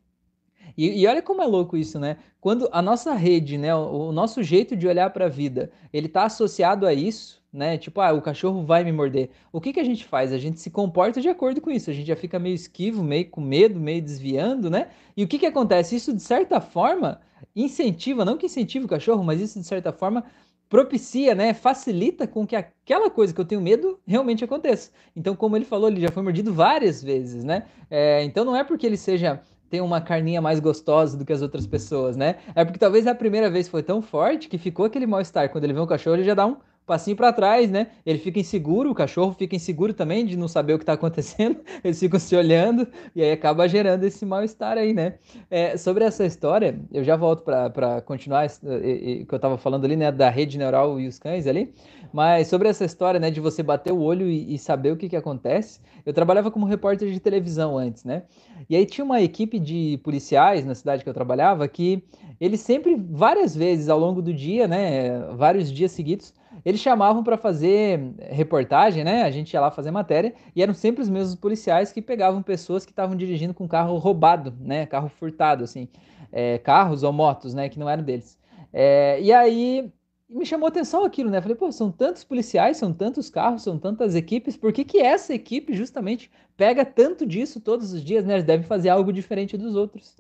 E, 0.76 1.00
e, 1.00 1.06
olha 1.06 1.22
como 1.22 1.42
é 1.42 1.46
louco 1.46 1.76
isso, 1.76 1.98
né? 1.98 2.18
Quando 2.40 2.68
a 2.70 2.82
nossa 2.82 3.14
rede, 3.14 3.56
né, 3.56 3.74
o, 3.74 4.08
o 4.08 4.12
nosso 4.12 4.42
jeito 4.42 4.76
de 4.76 4.86
olhar 4.86 5.10
para 5.10 5.26
a 5.26 5.28
vida, 5.28 5.70
ele 5.92 6.06
está 6.06 6.24
associado 6.24 6.86
a 6.86 6.92
isso, 6.92 7.42
né? 7.52 7.78
Tipo, 7.78 8.00
ah, 8.00 8.12
o 8.12 8.20
cachorro 8.20 8.64
vai 8.64 8.84
me 8.84 8.92
morder. 8.92 9.30
O 9.50 9.60
que 9.60 9.72
que 9.72 9.80
a 9.80 9.84
gente 9.84 10.04
faz? 10.04 10.32
A 10.32 10.38
gente 10.38 10.60
se 10.60 10.70
comporta 10.70 11.20
de 11.20 11.28
acordo 11.28 11.60
com 11.60 11.70
isso. 11.70 11.88
A 11.88 11.92
gente 11.94 12.06
já 12.06 12.16
fica 12.16 12.38
meio 12.38 12.54
esquivo, 12.54 13.02
meio 13.02 13.30
com 13.30 13.40
medo, 13.40 13.80
meio 13.80 14.02
desviando, 14.02 14.68
né? 14.68 14.88
E 15.16 15.24
o 15.24 15.28
que 15.28 15.38
que 15.38 15.46
acontece? 15.46 15.96
Isso 15.96 16.12
de 16.12 16.22
certa 16.22 16.60
forma 16.60 17.20
incentiva, 17.54 18.24
não 18.24 18.36
que 18.36 18.46
incentive 18.46 18.84
o 18.84 18.88
cachorro, 18.88 19.24
mas 19.24 19.40
isso 19.40 19.58
de 19.58 19.66
certa 19.66 19.92
forma 19.92 20.24
propicia, 20.68 21.34
né, 21.34 21.54
facilita 21.54 22.26
com 22.26 22.46
que 22.46 22.56
aquela 22.56 23.08
coisa 23.08 23.32
que 23.32 23.40
eu 23.40 23.44
tenho 23.44 23.60
medo 23.60 24.00
realmente 24.06 24.44
aconteça. 24.44 24.90
Então, 25.14 25.36
como 25.36 25.56
ele 25.56 25.64
falou, 25.64 25.88
ele 25.88 26.00
já 26.00 26.10
foi 26.10 26.22
mordido 26.22 26.52
várias 26.52 27.02
vezes, 27.02 27.44
né? 27.44 27.66
É, 27.88 28.24
então 28.24 28.44
não 28.44 28.56
é 28.56 28.64
porque 28.64 28.84
ele 28.84 28.96
seja 28.96 29.40
tem 29.70 29.80
uma 29.80 30.00
carninha 30.00 30.40
mais 30.40 30.60
gostosa 30.60 31.16
do 31.16 31.24
que 31.24 31.32
as 31.32 31.42
outras 31.42 31.66
pessoas, 31.66 32.16
né? 32.16 32.36
É 32.54 32.64
porque 32.64 32.78
talvez 32.78 33.06
a 33.06 33.14
primeira 33.14 33.50
vez 33.50 33.68
foi 33.68 33.82
tão 33.82 34.00
forte 34.00 34.48
que 34.48 34.58
ficou 34.58 34.86
aquele 34.86 35.06
mal-estar. 35.06 35.48
Quando 35.50 35.64
ele 35.64 35.72
vê 35.72 35.80
um 35.80 35.86
cachorro, 35.86 36.16
ele 36.16 36.24
já 36.24 36.34
dá 36.34 36.46
um 36.46 36.56
passinho 36.86 37.16
para 37.16 37.32
trás, 37.32 37.68
né? 37.68 37.88
Ele 38.06 38.18
fica 38.18 38.38
inseguro, 38.38 38.90
o 38.90 38.94
cachorro 38.94 39.32
fica 39.32 39.56
inseguro 39.56 39.92
também 39.92 40.24
de 40.24 40.36
não 40.36 40.46
saber 40.46 40.74
o 40.74 40.78
que 40.78 40.84
está 40.84 40.92
acontecendo, 40.92 41.60
eles 41.82 41.98
ficam 41.98 42.18
se 42.20 42.34
olhando 42.36 42.86
e 43.14 43.22
aí 43.22 43.32
acaba 43.32 43.68
gerando 43.68 44.04
esse 44.04 44.24
mal-estar 44.24 44.78
aí, 44.78 44.94
né? 44.94 45.14
É, 45.50 45.76
sobre 45.76 46.04
essa 46.04 46.24
história, 46.24 46.80
eu 46.92 47.02
já 47.02 47.16
volto 47.16 47.42
para 47.42 48.00
continuar 48.02 48.46
o 48.46 49.26
que 49.26 49.26
eu 49.28 49.36
estava 49.36 49.58
falando 49.58 49.84
ali, 49.84 49.96
né? 49.96 50.12
Da 50.12 50.30
rede 50.30 50.56
neural 50.56 51.00
e 51.00 51.08
os 51.08 51.18
cães 51.18 51.46
ali, 51.46 51.74
mas 52.12 52.46
sobre 52.46 52.68
essa 52.68 52.84
história, 52.84 53.18
né? 53.18 53.30
De 53.30 53.40
você 53.40 53.62
bater 53.62 53.92
o 53.92 54.00
olho 54.00 54.28
e, 54.28 54.54
e 54.54 54.58
saber 54.58 54.92
o 54.92 54.96
que, 54.96 55.08
que 55.08 55.16
acontece, 55.16 55.80
eu 56.04 56.12
trabalhava 56.12 56.52
como 56.52 56.66
repórter 56.66 57.10
de 57.10 57.18
televisão 57.18 57.76
antes, 57.76 58.04
né? 58.04 58.22
E 58.70 58.76
aí 58.76 58.86
tinha 58.86 59.04
uma 59.04 59.20
equipe 59.20 59.58
de 59.58 59.98
policiais 60.04 60.64
na 60.64 60.74
cidade 60.74 61.02
que 61.02 61.10
eu 61.10 61.14
trabalhava 61.14 61.66
que 61.66 62.04
eles 62.40 62.60
sempre, 62.60 62.96
várias 62.96 63.56
vezes 63.56 63.88
ao 63.88 63.98
longo 63.98 64.22
do 64.22 64.32
dia, 64.32 64.68
né? 64.68 65.18
Vários 65.34 65.72
dias 65.72 65.90
seguidos, 65.92 66.32
eles 66.64 66.80
chamavam 66.80 67.22
para 67.22 67.36
fazer 67.36 68.14
reportagem, 68.18 69.04
né? 69.04 69.22
A 69.22 69.30
gente 69.30 69.52
ia 69.52 69.60
lá 69.60 69.70
fazer 69.70 69.90
matéria 69.90 70.34
e 70.54 70.62
eram 70.62 70.74
sempre 70.74 71.02
os 71.02 71.08
mesmos 71.08 71.34
policiais 71.34 71.92
que 71.92 72.02
pegavam 72.02 72.42
pessoas 72.42 72.84
que 72.84 72.92
estavam 72.92 73.16
dirigindo 73.16 73.54
com 73.54 73.68
carro 73.68 73.96
roubado, 73.98 74.54
né? 74.60 74.86
Carro 74.86 75.08
furtado, 75.08 75.64
assim, 75.64 75.88
é, 76.32 76.58
carros 76.58 77.02
ou 77.02 77.12
motos, 77.12 77.54
né? 77.54 77.68
Que 77.68 77.78
não 77.78 77.88
eram 77.88 78.02
deles. 78.02 78.38
É, 78.72 79.20
e 79.20 79.32
aí 79.32 79.90
me 80.28 80.44
chamou 80.44 80.66
atenção 80.66 81.04
aquilo, 81.04 81.30
né? 81.30 81.40
Falei, 81.40 81.56
pô, 81.56 81.70
são 81.70 81.90
tantos 81.90 82.24
policiais, 82.24 82.76
são 82.76 82.92
tantos 82.92 83.30
carros, 83.30 83.62
são 83.62 83.78
tantas 83.78 84.14
equipes, 84.14 84.56
por 84.56 84.72
que, 84.72 84.84
que 84.84 84.98
essa 84.98 85.32
equipe 85.32 85.72
justamente 85.72 86.30
pega 86.56 86.84
tanto 86.84 87.24
disso 87.24 87.60
todos 87.60 87.92
os 87.92 88.02
dias, 88.02 88.24
né? 88.24 88.34
Eles 88.34 88.44
devem 88.44 88.66
fazer 88.66 88.88
algo 88.88 89.12
diferente 89.12 89.56
dos 89.56 89.76
outros. 89.76 90.16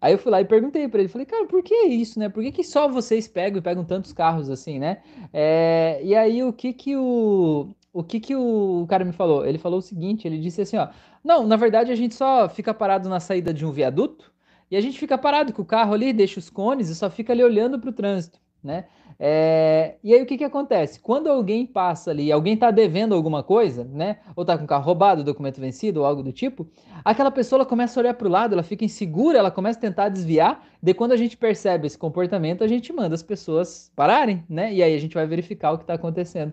Aí 0.00 0.12
eu 0.12 0.18
fui 0.18 0.30
lá 0.30 0.40
e 0.40 0.44
perguntei 0.44 0.88
para 0.88 1.00
ele, 1.00 1.08
falei, 1.08 1.26
cara, 1.26 1.46
por 1.46 1.62
que 1.62 1.74
isso, 1.86 2.18
né? 2.18 2.28
Por 2.28 2.42
que, 2.42 2.52
que 2.52 2.64
só 2.64 2.88
vocês 2.88 3.26
pegam 3.26 3.58
e 3.58 3.62
pegam 3.62 3.84
tantos 3.84 4.12
carros 4.12 4.48
assim, 4.50 4.78
né? 4.78 5.02
É, 5.32 6.00
e 6.02 6.14
aí 6.14 6.42
o 6.42 6.52
que 6.52 6.72
que 6.72 6.96
o, 6.96 7.74
o 7.92 8.04
que 8.04 8.20
que 8.20 8.36
o 8.36 8.86
cara 8.88 9.04
me 9.04 9.12
falou? 9.12 9.44
Ele 9.46 9.58
falou 9.58 9.78
o 9.78 9.82
seguinte, 9.82 10.26
ele 10.26 10.38
disse 10.38 10.60
assim, 10.62 10.76
ó, 10.76 10.88
não, 11.24 11.46
na 11.46 11.56
verdade 11.56 11.90
a 11.90 11.96
gente 11.96 12.14
só 12.14 12.48
fica 12.48 12.72
parado 12.72 13.08
na 13.08 13.20
saída 13.20 13.52
de 13.52 13.66
um 13.66 13.72
viaduto 13.72 14.32
e 14.70 14.76
a 14.76 14.80
gente 14.80 14.98
fica 14.98 15.18
parado 15.18 15.52
com 15.52 15.62
o 15.62 15.64
carro 15.64 15.94
ali, 15.94 16.12
deixa 16.12 16.38
os 16.38 16.50
cones 16.50 16.88
e 16.88 16.94
só 16.94 17.10
fica 17.10 17.32
ali 17.32 17.42
olhando 17.42 17.78
para 17.80 17.90
o 17.90 17.92
trânsito, 17.92 18.38
né? 18.62 18.84
É, 19.20 19.96
e 20.02 20.14
aí 20.14 20.22
o 20.22 20.26
que, 20.26 20.38
que 20.38 20.44
acontece? 20.44 21.00
Quando 21.00 21.28
alguém 21.28 21.66
passa 21.66 22.10
ali, 22.10 22.30
alguém 22.30 22.54
está 22.54 22.70
devendo 22.70 23.14
alguma 23.14 23.42
coisa, 23.42 23.84
né? 23.84 24.18
Ou 24.36 24.42
está 24.42 24.56
com 24.56 24.66
carro 24.66 24.84
roubado, 24.84 25.24
documento 25.24 25.60
vencido 25.60 26.00
ou 26.00 26.06
algo 26.06 26.22
do 26.22 26.32
tipo, 26.32 26.68
aquela 27.04 27.30
pessoa 27.30 27.66
começa 27.66 27.98
a 27.98 28.00
olhar 28.00 28.14
para 28.14 28.28
o 28.28 28.30
lado, 28.30 28.52
ela 28.52 28.62
fica 28.62 28.84
insegura, 28.84 29.38
ela 29.38 29.50
começa 29.50 29.78
a 29.78 29.82
tentar 29.82 30.08
desviar. 30.08 30.64
De 30.80 30.94
quando 30.94 31.12
a 31.12 31.16
gente 31.16 31.36
percebe 31.36 31.88
esse 31.88 31.98
comportamento, 31.98 32.62
a 32.62 32.68
gente 32.68 32.92
manda 32.92 33.14
as 33.14 33.22
pessoas 33.22 33.90
pararem, 33.96 34.44
né? 34.48 34.72
E 34.72 34.82
aí 34.82 34.94
a 34.94 34.98
gente 34.98 35.14
vai 35.14 35.26
verificar 35.26 35.72
o 35.72 35.78
que 35.78 35.84
está 35.84 35.94
acontecendo. 35.94 36.52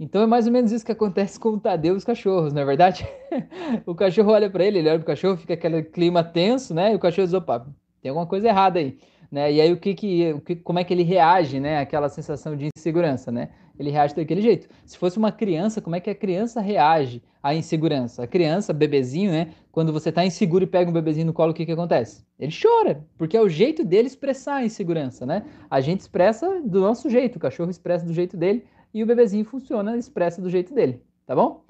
Então 0.00 0.22
é 0.22 0.26
mais 0.26 0.46
ou 0.46 0.52
menos 0.52 0.72
isso 0.72 0.84
que 0.84 0.92
acontece 0.92 1.38
com 1.38 1.50
o 1.50 1.60
Tadeu 1.60 1.94
e 1.94 1.96
os 1.96 2.04
cachorros, 2.04 2.52
não 2.52 2.62
é 2.62 2.64
verdade? 2.64 3.06
o 3.84 3.94
cachorro 3.94 4.32
olha 4.32 4.48
para 4.48 4.64
ele, 4.64 4.78
ele 4.78 4.88
olha 4.88 4.98
para 4.98 5.04
o 5.04 5.06
cachorro, 5.06 5.36
fica 5.36 5.54
aquele 5.54 5.82
clima 5.82 6.24
tenso, 6.24 6.74
né? 6.74 6.92
E 6.92 6.96
o 6.96 6.98
cachorro 6.98 7.26
diz: 7.26 7.34
opa, 7.34 7.66
tem 8.00 8.10
alguma 8.10 8.26
coisa 8.26 8.48
errada 8.48 8.78
aí 8.78 8.98
né? 9.30 9.52
E 9.52 9.60
aí 9.60 9.72
o 9.72 9.76
que 9.76 9.94
que, 9.94 10.32
o 10.32 10.40
que 10.40 10.56
como 10.56 10.78
é 10.78 10.84
que 10.84 10.92
ele 10.92 11.02
reage, 11.02 11.60
né? 11.60 11.78
Aquela 11.78 12.08
sensação 12.08 12.56
de 12.56 12.68
insegurança, 12.76 13.30
né? 13.30 13.50
Ele 13.78 13.90
reage 13.90 14.14
daquele 14.14 14.40
jeito. 14.40 14.68
Se 14.84 14.96
fosse 14.96 15.18
uma 15.18 15.30
criança, 15.30 15.80
como 15.80 15.96
é 15.96 16.00
que 16.00 16.08
a 16.08 16.14
criança 16.14 16.60
reage 16.60 17.22
à 17.42 17.54
insegurança? 17.54 18.22
A 18.22 18.26
criança, 18.26 18.72
bebezinho, 18.72 19.30
né? 19.30 19.48
Quando 19.70 19.92
você 19.92 20.10
tá 20.10 20.24
inseguro 20.24 20.64
e 20.64 20.66
pega 20.66 20.88
um 20.88 20.94
bebezinho 20.94 21.26
no 21.26 21.32
colo, 21.32 21.52
o 21.52 21.54
que 21.54 21.66
que 21.66 21.72
acontece? 21.72 22.24
Ele 22.38 22.52
chora, 22.52 23.04
porque 23.18 23.36
é 23.36 23.40
o 23.40 23.48
jeito 23.48 23.84
dele 23.84 24.06
expressar 24.06 24.56
a 24.56 24.64
insegurança, 24.64 25.26
né? 25.26 25.44
A 25.70 25.80
gente 25.80 26.00
expressa 26.00 26.60
do 26.62 26.80
nosso 26.80 27.10
jeito, 27.10 27.36
o 27.36 27.40
cachorro 27.40 27.70
expressa 27.70 28.06
do 28.06 28.14
jeito 28.14 28.36
dele 28.36 28.64
e 28.94 29.02
o 29.02 29.06
bebezinho 29.06 29.44
funciona, 29.44 29.96
expressa 29.96 30.40
do 30.40 30.48
jeito 30.48 30.72
dele, 30.72 31.02
tá 31.26 31.34
bom? 31.34 31.65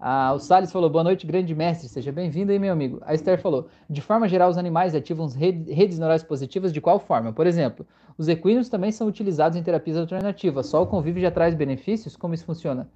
Ah, 0.00 0.32
o 0.32 0.38
Salles 0.38 0.70
falou, 0.70 0.88
boa 0.88 1.02
noite, 1.02 1.26
grande 1.26 1.52
mestre, 1.56 1.88
seja 1.88 2.12
bem-vindo 2.12 2.52
aí, 2.52 2.58
meu 2.58 2.72
amigo. 2.72 3.00
A 3.02 3.14
Esther 3.14 3.40
falou, 3.40 3.68
de 3.90 4.00
forma 4.00 4.28
geral, 4.28 4.48
os 4.48 4.56
animais 4.56 4.94
ativam 4.94 5.26
redes 5.26 5.98
neurais 5.98 6.22
positivas 6.22 6.72
de 6.72 6.80
qual 6.80 7.00
forma? 7.00 7.32
Por 7.32 7.48
exemplo, 7.48 7.84
os 8.16 8.28
equinos 8.28 8.68
também 8.68 8.92
são 8.92 9.08
utilizados 9.08 9.58
em 9.58 9.62
terapias 9.62 9.96
alternativas, 9.96 10.66
só 10.66 10.80
o 10.80 10.86
convívio 10.86 11.20
já 11.20 11.32
traz 11.32 11.52
benefícios? 11.52 12.14
Como 12.14 12.32
isso 12.32 12.44
funciona? 12.44 12.88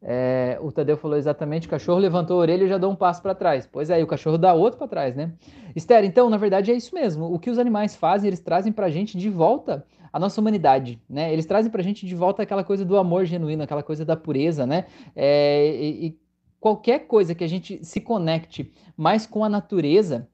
É, 0.00 0.56
o 0.62 0.70
Tadeu 0.70 0.96
falou 0.96 1.16
exatamente, 1.16 1.66
o 1.66 1.70
cachorro 1.70 1.98
levantou 1.98 2.36
a 2.36 2.40
orelha 2.42 2.64
e 2.64 2.68
já 2.68 2.78
deu 2.78 2.88
um 2.88 2.94
passo 2.94 3.20
para 3.20 3.34
trás. 3.34 3.66
Pois 3.66 3.90
é, 3.90 4.00
o 4.00 4.06
cachorro 4.06 4.38
dá 4.38 4.54
outro 4.54 4.78
para 4.78 4.86
trás, 4.86 5.16
né? 5.16 5.32
Esther, 5.74 6.04
então, 6.04 6.30
na 6.30 6.36
verdade 6.36 6.70
é 6.70 6.74
isso 6.74 6.94
mesmo. 6.94 7.34
O 7.34 7.38
que 7.38 7.50
os 7.50 7.58
animais 7.58 7.96
fazem, 7.96 8.28
eles 8.28 8.38
trazem 8.38 8.72
para 8.72 8.86
a 8.86 8.90
gente 8.90 9.18
de 9.18 9.28
volta 9.28 9.84
a 10.12 10.20
nossa 10.20 10.40
humanidade, 10.40 11.00
né? 11.10 11.32
Eles 11.32 11.46
trazem 11.46 11.72
pra 11.72 11.82
gente 11.82 12.06
de 12.06 12.14
volta 12.14 12.42
aquela 12.44 12.62
coisa 12.62 12.84
do 12.84 12.96
amor 12.96 13.24
genuíno, 13.24 13.64
aquela 13.64 13.82
coisa 13.82 14.04
da 14.04 14.14
pureza, 14.14 14.64
né? 14.64 14.84
É, 15.16 15.74
e, 15.74 16.06
e 16.06 16.23
qualquer 16.64 17.00
coisa 17.00 17.34
que 17.34 17.44
a 17.44 17.46
gente 17.46 17.84
se 17.84 18.00
conecte 18.00 18.72
mais 18.96 19.26
com 19.26 19.44
a 19.44 19.50
natureza, 19.50 20.26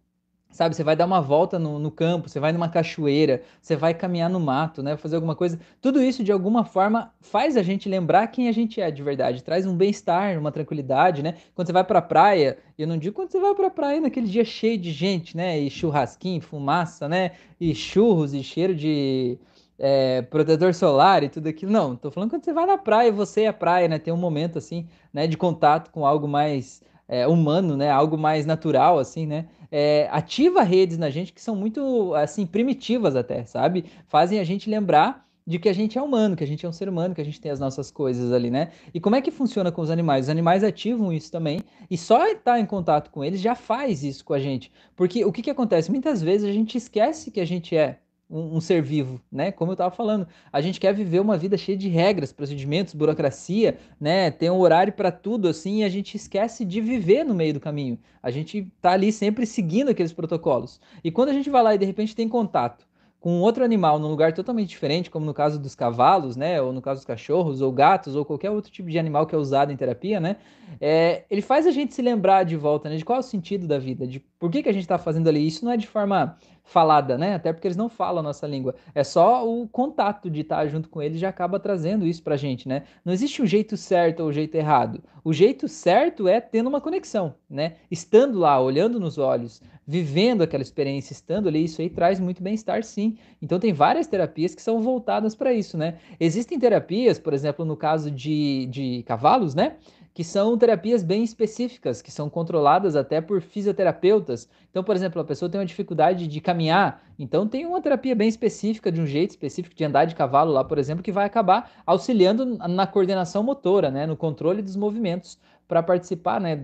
Sabe, 0.53 0.75
você 0.75 0.83
vai 0.83 0.97
dar 0.97 1.07
uma 1.07 1.21
volta 1.21 1.61
no, 1.61 1.79
no, 1.79 1.93
campo, 1.93 2.29
você 2.29 2.41
vai 2.41 2.53
numa 2.53 2.69
cachoeira, 2.69 3.41
você 3.63 3.77
vai 3.77 3.95
caminhar 3.95 4.29
no 4.29 4.41
mato, 4.41 4.83
né? 4.83 4.97
Fazer 4.97 5.15
alguma 5.15 5.37
coisa. 5.37 5.61
Tudo 5.81 6.03
isso, 6.03 6.25
de 6.25 6.33
alguma 6.33 6.65
forma, 6.65 7.15
faz 7.21 7.57
a 7.57 7.63
gente 7.63 7.89
lembrar 7.89 8.27
quem 8.27 8.49
a 8.49 8.53
gente 8.53 8.81
é 8.81 8.91
de 8.91 9.01
verdade. 9.01 9.45
Traz 9.45 9.65
um 9.65 9.77
bem-estar, 9.77 10.37
uma 10.41 10.51
tranquilidade, 10.51 11.23
né? 11.23 11.37
Quando 11.55 11.69
você 11.69 11.73
vai 11.73 11.85
pra 11.85 12.03
praia, 12.03 12.59
eu 12.77 12.89
não 12.89 12.99
digo 12.99 13.15
quando 13.15 13.31
você 13.31 13.39
vai 13.39 13.55
pra 13.55 13.71
praia 13.71 14.01
naquele 14.01 14.27
dia 14.27 14.45
cheio 14.45 14.77
de 14.77 14.91
gente, 14.91 15.37
né? 15.37 15.57
E 15.57 15.71
churrasquinho, 15.71 16.41
fumaça, 16.41 17.09
né? 17.09 17.31
E 17.61 17.73
churros 17.73 18.35
e 18.35 18.43
cheiro 18.43 18.75
de 18.75 19.39
é, 19.81 20.23
protetor 20.23 20.75
solar 20.75 21.25
e 21.25 21.29
tudo 21.29 21.49
aquilo. 21.49 21.73
Não, 21.73 21.97
tô 21.97 22.11
falando 22.11 22.31
quando 22.31 22.45
você 22.45 22.53
vai 22.53 22.67
na 22.67 22.79
praia, 22.79 23.11
você 23.11 23.43
e 23.43 23.47
a 23.47 23.53
praia, 23.53 23.89
né? 23.89 23.99
Tem 23.99 24.15
um 24.15 24.19
momento, 24.19 24.59
assim, 24.59 24.87
né? 25.13 25.27
De 25.27 25.37
contato 25.37 25.91
com 25.91 26.07
algo 26.07 26.29
mais 26.29 26.83
é, 27.09 27.27
humano, 27.27 27.77
né? 27.77 27.91
Algo 27.91 28.17
mais 28.17 28.47
natural, 28.47 28.99
assim, 28.99 29.27
né? 29.27 29.47
é, 29.71 30.09
ativa 30.11 30.63
redes 30.63 30.99
na 30.99 31.11
gente 31.11 31.33
que 31.33 31.41
são 31.41 31.55
muito, 31.55 32.15
assim, 32.15 32.45
primitivas 32.45 33.15
até, 33.15 33.45
sabe? 33.45 33.85
Fazem 34.09 34.41
a 34.41 34.45
gente 34.45 34.69
lembrar 34.69 35.27
de 35.47 35.59
que 35.59 35.69
a 35.69 35.73
gente 35.73 35.99
é 35.99 36.03
humano, 36.03 36.37
que 36.37 36.45
a 36.45 36.47
gente 36.47 36.65
é 36.65 36.69
um 36.69 36.73
ser 36.73 36.89
humano, 36.89 37.15
que 37.15 37.21
a 37.21 37.25
gente 37.25 37.41
tem 37.41 37.51
as 37.51 37.59
nossas 37.59 37.91
coisas 37.91 38.33
ali, 38.33 38.51
né? 38.51 38.71
E 38.93 39.01
como 39.01 39.17
é 39.17 39.21
que 39.21 39.31
funciona 39.31 39.73
com 39.73 39.81
os 39.81 39.91
animais? 39.91 40.27
Os 40.27 40.31
animais 40.31 40.63
ativam 40.63 41.13
isso 41.13 41.31
também, 41.31 41.61
e 41.91 41.97
só 41.97 42.27
estar 42.27 42.59
em 42.59 42.67
contato 42.67 43.11
com 43.11 43.25
eles 43.25 43.41
já 43.41 43.55
faz 43.55 44.05
isso 44.05 44.25
com 44.25 44.35
a 44.35 44.39
gente. 44.39 44.71
Porque 44.95 45.25
o 45.25 45.33
que, 45.33 45.43
que 45.43 45.51
acontece? 45.51 45.91
Muitas 45.91 46.23
vezes 46.23 46.49
a 46.49 46.53
gente 46.53 46.77
esquece 46.77 47.31
que 47.31 47.41
a 47.41 47.47
gente 47.47 47.77
é 47.77 47.99
um, 48.31 48.57
um, 48.57 48.61
ser 48.61 48.81
vivo, 48.83 49.21
né? 49.31 49.51
Como 49.51 49.73
eu 49.73 49.75
estava 49.75 49.95
falando, 49.95 50.27
a 50.53 50.61
gente 50.61 50.79
quer 50.79 50.95
viver 50.95 51.21
uma 51.21 51.37
vida 51.37 51.59
cheia 51.59 51.77
de 51.77 51.89
regras, 51.89 52.33
procedimentos, 52.33 52.95
burocracia, 52.95 53.79
né? 54.01 54.31
Tem 54.31 54.49
um 54.51 54.59
horário 54.59 54.93
para 54.93 55.11
tudo 55.11 55.49
assim, 55.49 55.81
e 55.81 55.85
a 55.85 55.89
gente 55.89 56.17
esquece 56.17 56.65
de 56.65 56.81
viver 56.81 57.25
no 57.25 57.35
meio 57.35 57.55
do 57.55 57.61
caminho. 57.61 57.99
A 58.23 58.31
gente 58.31 58.71
tá 58.81 58.93
ali 58.93 59.13
sempre 59.13 59.47
seguindo 59.47 59.91
aqueles 59.91 60.13
protocolos. 60.13 60.81
E 61.03 61.11
quando 61.11 61.31
a 61.31 61.33
gente 61.33 61.51
vai 61.51 61.63
lá 61.63 61.75
e 61.75 61.79
de 61.79 61.87
repente 61.87 62.15
tem 62.15 62.29
contato 62.29 62.90
com 63.21 63.41
outro 63.41 63.62
animal 63.62 63.99
num 63.99 64.09
lugar 64.09 64.33
totalmente 64.33 64.71
diferente, 64.71 65.11
como 65.11 65.27
no 65.27 65.35
caso 65.35 65.59
dos 65.59 65.75
cavalos, 65.75 66.37
né, 66.37 66.61
ou 66.61 66.73
no 66.73 66.81
caso 66.81 67.00
dos 67.00 67.05
cachorros, 67.05 67.61
ou 67.61 67.71
gatos, 67.71 68.17
ou 68.17 68.25
qualquer 68.25 68.50
outro 68.50 68.73
tipo 68.73 68.89
de 68.89 68.99
animal 68.99 69.27
que 69.27 69.35
é 69.35 69.39
usado 69.39 69.71
em 69.71 69.77
terapia, 69.77 70.19
né, 70.19 70.37
é, 70.81 71.25
ele 71.31 71.43
faz 71.43 71.67
a 71.67 71.71
gente 71.71 71.95
se 71.95 72.00
lembrar 72.00 72.45
de 72.45 72.57
volta, 72.57 72.89
né, 72.89 72.97
de 72.97 73.05
qual 73.05 73.19
é 73.19 73.21
o 73.21 73.23
sentido 73.23 73.67
da 73.67 73.79
vida, 73.79 74.07
de 74.07 74.21
por 74.41 74.50
que, 74.50 74.62
que 74.62 74.69
a 74.71 74.73
gente 74.73 74.83
está 74.83 74.97
fazendo 74.97 75.29
ali. 75.29 75.47
Isso 75.47 75.67
não 75.67 75.71
é 75.71 75.77
de 75.77 75.87
forma 75.87 76.39
falada, 76.65 77.19
né? 77.19 77.35
Até 77.35 77.53
porque 77.53 77.67
eles 77.67 77.77
não 77.77 77.91
falam 77.91 78.21
a 78.21 78.23
nossa 78.23 78.47
língua. 78.47 78.75
É 78.95 79.05
só 79.05 79.47
o 79.47 79.69
contato 79.69 80.31
de 80.31 80.41
estar 80.41 80.67
junto 80.69 80.89
com 80.89 81.03
eles 81.03 81.21
já 81.21 81.29
acaba 81.29 81.61
trazendo 81.61 82.07
isso 82.07 82.23
pra 82.23 82.37
gente, 82.37 82.67
né? 82.67 82.85
Não 83.05 83.12
existe 83.12 83.43
o 83.43 83.45
um 83.45 83.47
jeito 83.47 83.77
certo 83.77 84.21
ou 84.21 84.27
o 84.27 84.29
um 84.31 84.33
jeito 84.33 84.55
errado. 84.55 85.03
O 85.23 85.33
jeito 85.33 85.69
certo 85.69 86.27
é 86.27 86.41
tendo 86.41 86.69
uma 86.69 86.81
conexão, 86.81 87.35
né? 87.50 87.77
Estando 87.91 88.39
lá, 88.39 88.59
olhando 88.59 88.99
nos 88.99 89.19
olhos, 89.19 89.61
vivendo 89.91 90.43
aquela 90.43 90.63
experiência, 90.63 91.13
estando 91.13 91.49
ali, 91.49 91.65
isso 91.65 91.81
aí 91.81 91.91
traz 91.91 92.21
muito 92.21 92.41
bem-estar, 92.41 92.85
sim. 92.85 93.19
Então 93.43 93.59
tem 93.59 93.73
várias 93.73 94.07
terapias 94.07 94.55
que 94.55 94.63
são 94.63 94.81
voltadas 94.81 95.35
para 95.35 95.53
isso, 95.53 95.77
né? 95.77 95.99
Existem 96.21 96.61
terapias, 96.61 97.19
por 97.19 97.35
exemplo, 97.35 97.65
no 97.65 97.77
caso 97.77 98.09
de, 98.09 98.67
de 98.67 99.03
cavalos, 99.03 99.53
né? 99.53 99.77
que 100.13 100.25
são 100.25 100.59
terapias 100.59 101.05
bem 101.05 101.23
específicas, 101.23 102.03
que 102.03 102.11
são 102.11 102.29
controladas 102.29 102.97
até 102.97 103.21
por 103.21 103.41
fisioterapeutas. 103.41 104.49
Então, 104.69 104.83
por 104.83 104.97
exemplo, 104.97 105.23
a 105.23 105.25
pessoa 105.25 105.49
tem 105.49 105.61
uma 105.61 105.67
dificuldade 105.67 106.27
de 106.27 106.41
caminhar, 106.41 107.03
então 107.17 107.47
tem 107.47 107.65
uma 107.65 107.81
terapia 107.81 108.15
bem 108.15 108.29
específica, 108.29 108.91
de 108.91 109.01
um 109.01 109.07
jeito 109.07 109.31
específico 109.31 109.75
de 109.75 109.85
andar 109.85 110.07
de 110.07 110.17
cavalo 110.17 110.53
lá, 110.53 110.65
por 110.65 110.79
exemplo, 110.79 111.03
que 111.03 111.13
vai 111.13 111.27
acabar 111.27 111.71
auxiliando 111.87 112.45
na 112.45 112.89
coordenação 112.89 113.45
motora, 113.45 113.89
né, 113.89 114.05
no 114.05 114.17
controle 114.17 114.63
dos 114.63 114.75
movimentos, 114.75 115.39
para 115.69 115.81
participar, 115.81 116.41
né, 116.41 116.61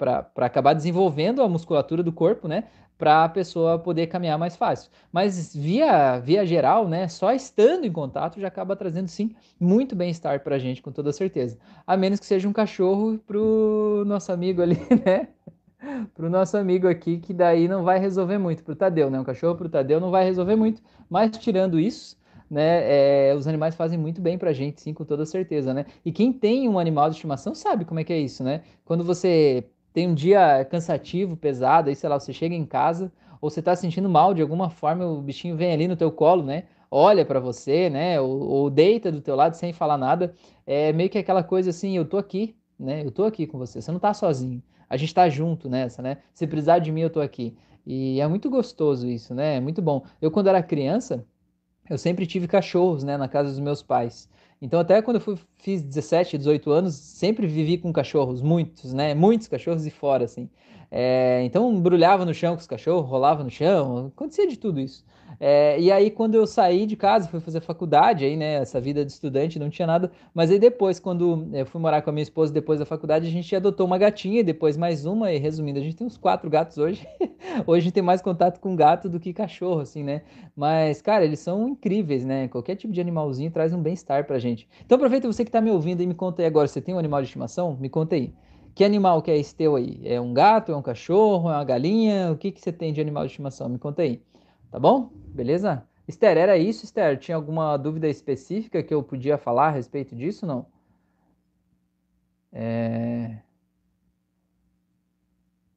para 0.00 0.46
acabar 0.46 0.72
desenvolvendo 0.72 1.42
a 1.42 1.48
musculatura 1.48 2.02
do 2.02 2.10
corpo, 2.10 2.48
né, 2.48 2.64
para 2.96 3.24
a 3.24 3.28
pessoa 3.28 3.78
poder 3.78 4.06
caminhar 4.06 4.38
mais 4.38 4.56
fácil. 4.56 4.90
Mas 5.12 5.54
via, 5.54 6.18
via 6.18 6.44
geral, 6.46 6.88
né, 6.88 7.06
só 7.06 7.32
estando 7.32 7.84
em 7.84 7.92
contato 7.92 8.40
já 8.40 8.48
acaba 8.48 8.74
trazendo 8.74 9.08
sim 9.08 9.34
muito 9.58 9.94
bem-estar 9.94 10.40
para 10.40 10.56
a 10.56 10.58
gente, 10.58 10.80
com 10.80 10.90
toda 10.90 11.12
certeza. 11.12 11.58
A 11.86 11.96
menos 11.96 12.18
que 12.18 12.26
seja 12.26 12.48
um 12.48 12.52
cachorro 12.52 13.18
para 13.26 13.38
o 13.38 14.04
nosso 14.06 14.32
amigo 14.32 14.62
ali, 14.62 14.76
né? 15.04 15.28
Para 16.14 16.26
o 16.26 16.30
nosso 16.30 16.58
amigo 16.58 16.86
aqui, 16.86 17.18
que 17.18 17.32
daí 17.32 17.66
não 17.66 17.82
vai 17.82 17.98
resolver 17.98 18.36
muito. 18.36 18.62
Para 18.62 18.72
o 18.72 18.76
Tadeu, 18.76 19.10
né? 19.10 19.18
Um 19.18 19.24
cachorro 19.24 19.56
para 19.56 19.66
o 19.66 19.70
Tadeu 19.70 19.98
não 19.98 20.10
vai 20.10 20.24
resolver 20.24 20.54
muito. 20.54 20.82
Mas 21.08 21.30
tirando 21.38 21.80
isso, 21.80 22.18
né? 22.50 23.30
É, 23.30 23.34
os 23.34 23.46
animais 23.46 23.74
fazem 23.74 23.98
muito 23.98 24.20
bem 24.20 24.36
para 24.36 24.50
a 24.50 24.52
gente, 24.52 24.80
sim, 24.80 24.92
com 24.92 25.06
toda 25.06 25.24
certeza, 25.24 25.72
né? 25.72 25.86
E 26.04 26.12
quem 26.12 26.34
tem 26.34 26.68
um 26.68 26.78
animal 26.78 27.08
de 27.08 27.16
estimação 27.16 27.54
sabe 27.54 27.86
como 27.86 27.98
é 27.98 28.04
que 28.04 28.12
é 28.12 28.18
isso, 28.18 28.44
né? 28.44 28.62
Quando 28.84 29.02
você 29.02 29.64
tem 29.92 30.08
um 30.08 30.14
dia 30.14 30.64
cansativo, 30.64 31.36
pesado, 31.36 31.88
aí 31.88 31.96
sei 31.96 32.08
lá, 32.08 32.18
você 32.18 32.32
chega 32.32 32.54
em 32.54 32.64
casa 32.64 33.12
ou 33.40 33.50
você 33.50 33.62
tá 33.62 33.74
sentindo 33.74 34.08
mal 34.08 34.34
de 34.34 34.42
alguma 34.42 34.70
forma, 34.70 35.06
o 35.06 35.20
bichinho 35.20 35.56
vem 35.56 35.72
ali 35.72 35.88
no 35.88 35.96
teu 35.96 36.12
colo, 36.12 36.42
né? 36.42 36.64
Olha 36.90 37.24
para 37.24 37.40
você, 37.40 37.88
né? 37.88 38.20
Ou, 38.20 38.40
ou, 38.40 38.70
deita 38.70 39.10
do 39.10 39.20
teu 39.20 39.36
lado 39.36 39.54
sem 39.54 39.72
falar 39.72 39.96
nada. 39.96 40.34
É 40.66 40.92
meio 40.92 41.08
que 41.08 41.18
aquela 41.18 41.42
coisa 41.42 41.70
assim, 41.70 41.96
eu 41.96 42.04
tô 42.04 42.18
aqui, 42.18 42.56
né? 42.78 43.04
Eu 43.04 43.10
tô 43.10 43.24
aqui 43.24 43.46
com 43.46 43.58
você. 43.58 43.80
Você 43.80 43.92
não 43.92 44.00
tá 44.00 44.12
sozinho. 44.12 44.62
A 44.88 44.96
gente 44.96 45.14
tá 45.14 45.28
junto 45.28 45.68
nessa, 45.70 46.02
né? 46.02 46.18
Se 46.34 46.46
precisar 46.46 46.80
de 46.80 46.90
mim, 46.92 47.02
eu 47.02 47.10
tô 47.10 47.20
aqui. 47.20 47.56
E 47.86 48.20
é 48.20 48.26
muito 48.26 48.50
gostoso 48.50 49.08
isso, 49.08 49.34
né? 49.34 49.56
É 49.56 49.60
muito 49.60 49.80
bom. 49.80 50.04
Eu 50.20 50.30
quando 50.30 50.48
era 50.48 50.62
criança, 50.62 51.24
eu 51.88 51.96
sempre 51.96 52.26
tive 52.26 52.46
cachorros, 52.46 53.02
né, 53.02 53.16
na 53.16 53.28
casa 53.28 53.50
dos 53.50 53.58
meus 53.58 53.82
pais. 53.82 54.28
Então, 54.60 54.78
até 54.80 55.00
quando 55.00 55.16
eu 55.16 55.20
fui, 55.20 55.38
fiz 55.58 55.82
17, 55.82 56.36
18 56.38 56.70
anos, 56.70 56.94
sempre 56.94 57.46
vivi 57.46 57.78
com 57.78 57.92
cachorros, 57.92 58.42
muitos, 58.42 58.92
né? 58.92 59.14
Muitos 59.14 59.48
cachorros 59.48 59.86
e 59.86 59.90
fora, 59.90 60.24
assim. 60.24 60.50
É, 60.90 61.42
então, 61.44 61.72
embrulhava 61.72 62.24
no 62.24 62.34
chão 62.34 62.54
com 62.54 62.60
os 62.60 62.66
cachorros, 62.66 63.08
rolava 63.08 63.42
no 63.42 63.50
chão, 63.50 64.08
acontecia 64.08 64.46
de 64.46 64.58
tudo 64.58 64.80
isso. 64.80 65.04
É, 65.42 65.80
e 65.80 65.90
aí, 65.90 66.10
quando 66.10 66.34
eu 66.34 66.46
saí 66.46 66.84
de 66.84 66.94
casa, 66.96 67.26
fui 67.26 67.40
fazer 67.40 67.62
faculdade, 67.62 68.26
aí, 68.26 68.36
né, 68.36 68.56
essa 68.56 68.78
vida 68.78 69.02
de 69.02 69.10
estudante, 69.10 69.58
não 69.58 69.70
tinha 69.70 69.86
nada. 69.86 70.12
Mas 70.34 70.50
aí 70.50 70.58
depois, 70.58 71.00
quando 71.00 71.48
eu 71.54 71.64
fui 71.64 71.80
morar 71.80 72.02
com 72.02 72.10
a 72.10 72.12
minha 72.12 72.22
esposa, 72.22 72.52
depois 72.52 72.78
da 72.78 72.84
faculdade, 72.84 73.26
a 73.26 73.30
gente 73.30 73.56
adotou 73.56 73.86
uma 73.86 73.96
gatinha, 73.96 74.40
e 74.40 74.42
depois 74.42 74.76
mais 74.76 75.06
uma, 75.06 75.32
e 75.32 75.38
resumindo, 75.38 75.78
a 75.78 75.82
gente 75.82 75.96
tem 75.96 76.06
uns 76.06 76.18
quatro 76.18 76.50
gatos 76.50 76.76
hoje. 76.76 77.08
hoje 77.66 77.80
a 77.80 77.84
gente 77.84 77.94
tem 77.94 78.02
mais 78.02 78.20
contato 78.20 78.60
com 78.60 78.76
gato 78.76 79.08
do 79.08 79.18
que 79.18 79.32
cachorro, 79.32 79.80
assim, 79.80 80.02
né? 80.02 80.20
Mas, 80.54 81.00
cara, 81.00 81.24
eles 81.24 81.40
são 81.40 81.70
incríveis, 81.70 82.22
né? 82.22 82.46
Qualquer 82.48 82.76
tipo 82.76 82.92
de 82.92 83.00
animalzinho 83.00 83.50
traz 83.50 83.72
um 83.72 83.82
bem-estar 83.82 84.26
pra 84.26 84.38
gente. 84.38 84.68
Então 84.84 84.96
aproveita 84.96 85.26
você 85.26 85.42
que 85.42 85.50
tá 85.50 85.62
me 85.62 85.70
ouvindo 85.70 86.02
e 86.02 86.06
me 86.06 86.14
conta 86.14 86.42
aí 86.42 86.46
agora, 86.46 86.68
você 86.68 86.82
tem 86.82 86.94
um 86.94 86.98
animal 86.98 87.22
de 87.22 87.28
estimação? 87.28 87.78
Me 87.80 87.88
conta 87.88 88.14
aí. 88.14 88.34
Que 88.74 88.84
animal 88.84 89.22
que 89.22 89.30
é 89.30 89.38
esse 89.38 89.54
teu 89.54 89.74
aí? 89.76 90.00
É 90.04 90.20
um 90.20 90.34
gato, 90.34 90.70
é 90.70 90.76
um 90.76 90.82
cachorro, 90.82 91.48
é 91.48 91.54
uma 91.54 91.64
galinha? 91.64 92.30
O 92.30 92.36
que, 92.36 92.52
que 92.52 92.60
você 92.60 92.70
tem 92.70 92.92
de 92.92 93.00
animal 93.00 93.24
de 93.24 93.30
estimação? 93.30 93.68
Me 93.70 93.78
conta 93.78 94.02
aí. 94.02 94.22
Tá 94.70 94.78
bom? 94.78 95.10
Beleza? 95.34 95.84
Esther, 96.06 96.36
era 96.36 96.56
isso, 96.56 96.84
Esther? 96.84 97.18
Tinha 97.18 97.36
alguma 97.36 97.76
dúvida 97.76 98.08
específica 98.08 98.82
que 98.82 98.94
eu 98.94 99.02
podia 99.02 99.36
falar 99.36 99.68
a 99.68 99.70
respeito 99.70 100.14
disso, 100.14 100.46
não? 100.46 100.66
É... 102.52 103.38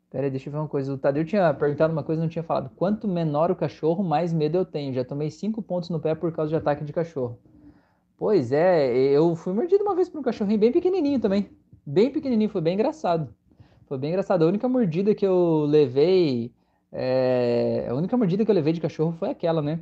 Pera 0.10 0.26
aí, 0.26 0.30
deixa 0.32 0.48
eu 0.48 0.54
ver 0.54 0.60
uma 0.60 0.68
coisa. 0.68 0.94
O 0.94 0.98
Tadeu 0.98 1.26
tinha 1.26 1.52
perguntado 1.56 1.92
uma 1.92 2.04
coisa 2.04 2.22
e 2.22 2.24
não 2.24 2.30
tinha 2.30 2.44
falado. 2.44 2.70
Quanto 2.76 3.08
menor 3.08 3.50
o 3.50 3.56
cachorro, 3.56 4.04
mais 4.04 4.32
medo 4.32 4.58
eu 4.58 4.66
tenho. 4.66 4.94
Já 4.94 5.04
tomei 5.04 5.32
cinco 5.32 5.62
pontos 5.62 5.90
no 5.90 6.00
pé 6.00 6.14
por 6.14 6.32
causa 6.32 6.50
de 6.50 6.56
ataque 6.56 6.86
de 6.86 6.94
cachorro. 6.94 7.40
Pois 8.16 8.52
é, 8.52 8.94
eu 8.96 9.36
fui 9.36 9.54
mordido 9.54 9.84
uma 9.84 9.96
vez 9.96 10.08
por 10.08 10.20
um 10.20 10.24
cachorrinho 10.24 10.60
bem 10.60 10.72
pequenininho 10.72 11.20
também. 11.20 11.50
Bem 11.86 12.12
pequenininho, 12.12 12.50
foi 12.50 12.62
bem 12.62 12.76
engraçado. 12.76 13.34
Foi 13.88 13.98
bem 13.98 14.12
engraçado. 14.12 14.44
A 14.44 14.48
única 14.48 14.70
mordida 14.70 15.16
que 15.16 15.26
eu 15.26 15.66
levei 15.66 16.54
é, 16.94 17.88
a 17.90 17.96
única 17.96 18.16
mordida 18.16 18.46
que 18.46 18.52
eu 18.52 18.56
levei 18.56 18.72
de 18.72 18.80
cachorro 18.80 19.14
foi 19.14 19.30
aquela, 19.30 19.62
né? 19.62 19.80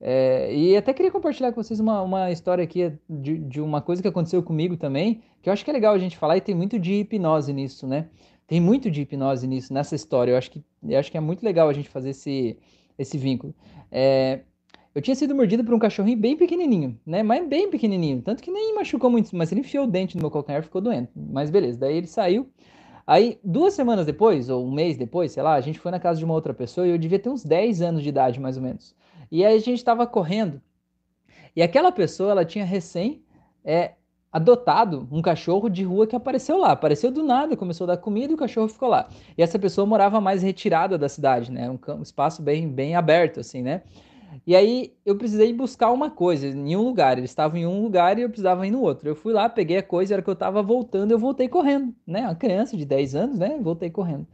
É, 0.00 0.54
e 0.54 0.76
até 0.76 0.92
queria 0.92 1.10
compartilhar 1.10 1.52
com 1.52 1.62
vocês 1.62 1.78
uma, 1.78 2.02
uma 2.02 2.30
história 2.30 2.64
aqui 2.64 2.92
de, 3.08 3.38
de, 3.38 3.60
uma 3.60 3.80
coisa 3.80 4.02
que 4.02 4.08
aconteceu 4.08 4.42
comigo 4.42 4.76
também, 4.76 5.22
que 5.40 5.48
eu 5.48 5.52
acho 5.52 5.64
que 5.64 5.70
é 5.70 5.74
legal 5.74 5.94
a 5.94 5.98
gente 5.98 6.16
falar 6.16 6.36
e 6.36 6.40
tem 6.40 6.54
muito 6.54 6.78
de 6.78 6.94
hipnose 6.94 7.52
nisso, 7.52 7.86
né? 7.86 8.08
Tem 8.46 8.60
muito 8.60 8.90
de 8.90 9.02
hipnose 9.02 9.46
nisso, 9.46 9.72
nessa 9.72 9.94
história. 9.94 10.32
Eu 10.32 10.38
acho 10.38 10.50
que, 10.50 10.62
eu 10.82 10.98
acho 10.98 11.10
que 11.10 11.16
é 11.16 11.20
muito 11.20 11.42
legal 11.42 11.68
a 11.68 11.72
gente 11.72 11.88
fazer 11.88 12.10
esse, 12.10 12.58
esse 12.98 13.16
vínculo. 13.16 13.54
É, 13.90 14.40
eu 14.94 15.02
tinha 15.02 15.14
sido 15.14 15.34
mordido 15.34 15.64
por 15.64 15.74
um 15.74 15.78
cachorrinho 15.78 16.18
bem 16.18 16.36
pequenininho, 16.36 16.98
né? 17.06 17.22
Mas 17.22 17.46
bem 17.46 17.70
pequenininho. 17.70 18.22
Tanto 18.22 18.42
que 18.42 18.50
nem 18.50 18.74
machucou 18.74 19.10
muito, 19.10 19.34
mas 19.36 19.52
ele 19.52 19.60
enfiou 19.60 19.84
o 19.84 19.90
dente 19.90 20.16
no 20.16 20.22
meu 20.22 20.30
calcanhar 20.30 20.60
e 20.62 20.64
ficou 20.64 20.80
doendo. 20.80 21.08
Mas 21.14 21.50
beleza, 21.50 21.78
daí 21.78 21.96
ele 21.96 22.06
saiu. 22.06 22.48
Aí, 23.06 23.38
duas 23.44 23.74
semanas 23.74 24.06
depois, 24.06 24.48
ou 24.48 24.64
um 24.66 24.70
mês 24.70 24.96
depois, 24.96 25.32
sei 25.32 25.42
lá, 25.42 25.54
a 25.54 25.60
gente 25.60 25.78
foi 25.78 25.90
na 25.90 26.00
casa 26.00 26.18
de 26.18 26.24
uma 26.24 26.34
outra 26.34 26.54
pessoa 26.54 26.86
e 26.86 26.90
eu 26.90 26.98
devia 26.98 27.18
ter 27.18 27.28
uns 27.28 27.44
10 27.44 27.82
anos 27.82 28.02
de 28.02 28.08
idade, 28.08 28.40
mais 28.40 28.56
ou 28.56 28.62
menos. 28.62 28.94
E 29.30 29.44
aí 29.44 29.56
a 29.56 29.58
gente 29.58 29.78
estava 29.78 30.06
correndo. 30.06 30.60
E 31.54 31.62
aquela 31.62 31.92
pessoa, 31.92 32.30
ela 32.30 32.44
tinha 32.44 32.64
recém 32.64 33.22
é, 33.64 33.92
adotado 34.32 35.06
um 35.12 35.22
cachorro 35.22 35.68
de 35.68 35.84
rua 35.84 36.06
que 36.06 36.16
apareceu 36.16 36.58
lá. 36.58 36.72
Apareceu 36.72 37.10
do 37.10 37.22
nada, 37.22 37.56
começou 37.56 37.84
a 37.84 37.94
dar 37.94 37.96
comida 37.98 38.32
e 38.32 38.34
o 38.34 38.38
cachorro 38.38 38.68
ficou 38.68 38.88
lá. 38.88 39.08
E 39.38 39.42
essa 39.42 39.58
pessoa 39.58 39.86
morava 39.86 40.20
mais 40.20 40.42
retirada 40.42 40.98
da 40.98 41.08
cidade, 41.08 41.52
né? 41.52 41.70
Um, 41.70 42.02
espaço 42.02 42.42
bem, 42.42 42.68
bem 42.68 42.96
aberto, 42.96 43.38
assim, 43.38 43.62
né? 43.62 43.82
E 44.46 44.54
aí 44.54 44.92
eu 45.04 45.16
precisei 45.16 45.52
buscar 45.52 45.90
uma 45.90 46.10
coisa 46.10 46.46
em 46.46 46.76
um 46.76 46.82
lugar. 46.82 47.18
Eles 47.18 47.30
estavam 47.30 47.58
em 47.58 47.66
um 47.66 47.82
lugar 47.82 48.18
e 48.18 48.22
eu 48.22 48.28
precisava 48.28 48.66
ir 48.66 48.70
no 48.70 48.80
outro. 48.80 49.08
Eu 49.08 49.14
fui 49.14 49.32
lá, 49.32 49.48
peguei 49.48 49.78
a 49.78 49.82
coisa, 49.82 50.14
era 50.14 50.22
que 50.22 50.30
eu 50.30 50.36
tava 50.36 50.62
voltando, 50.62 51.10
eu 51.10 51.18
voltei 51.18 51.48
correndo, 51.48 51.94
né? 52.06 52.22
Uma 52.22 52.34
criança 52.34 52.76
de 52.76 52.84
10 52.84 53.14
anos, 53.14 53.38
né? 53.38 53.58
Voltei 53.60 53.90
correndo. 53.90 54.26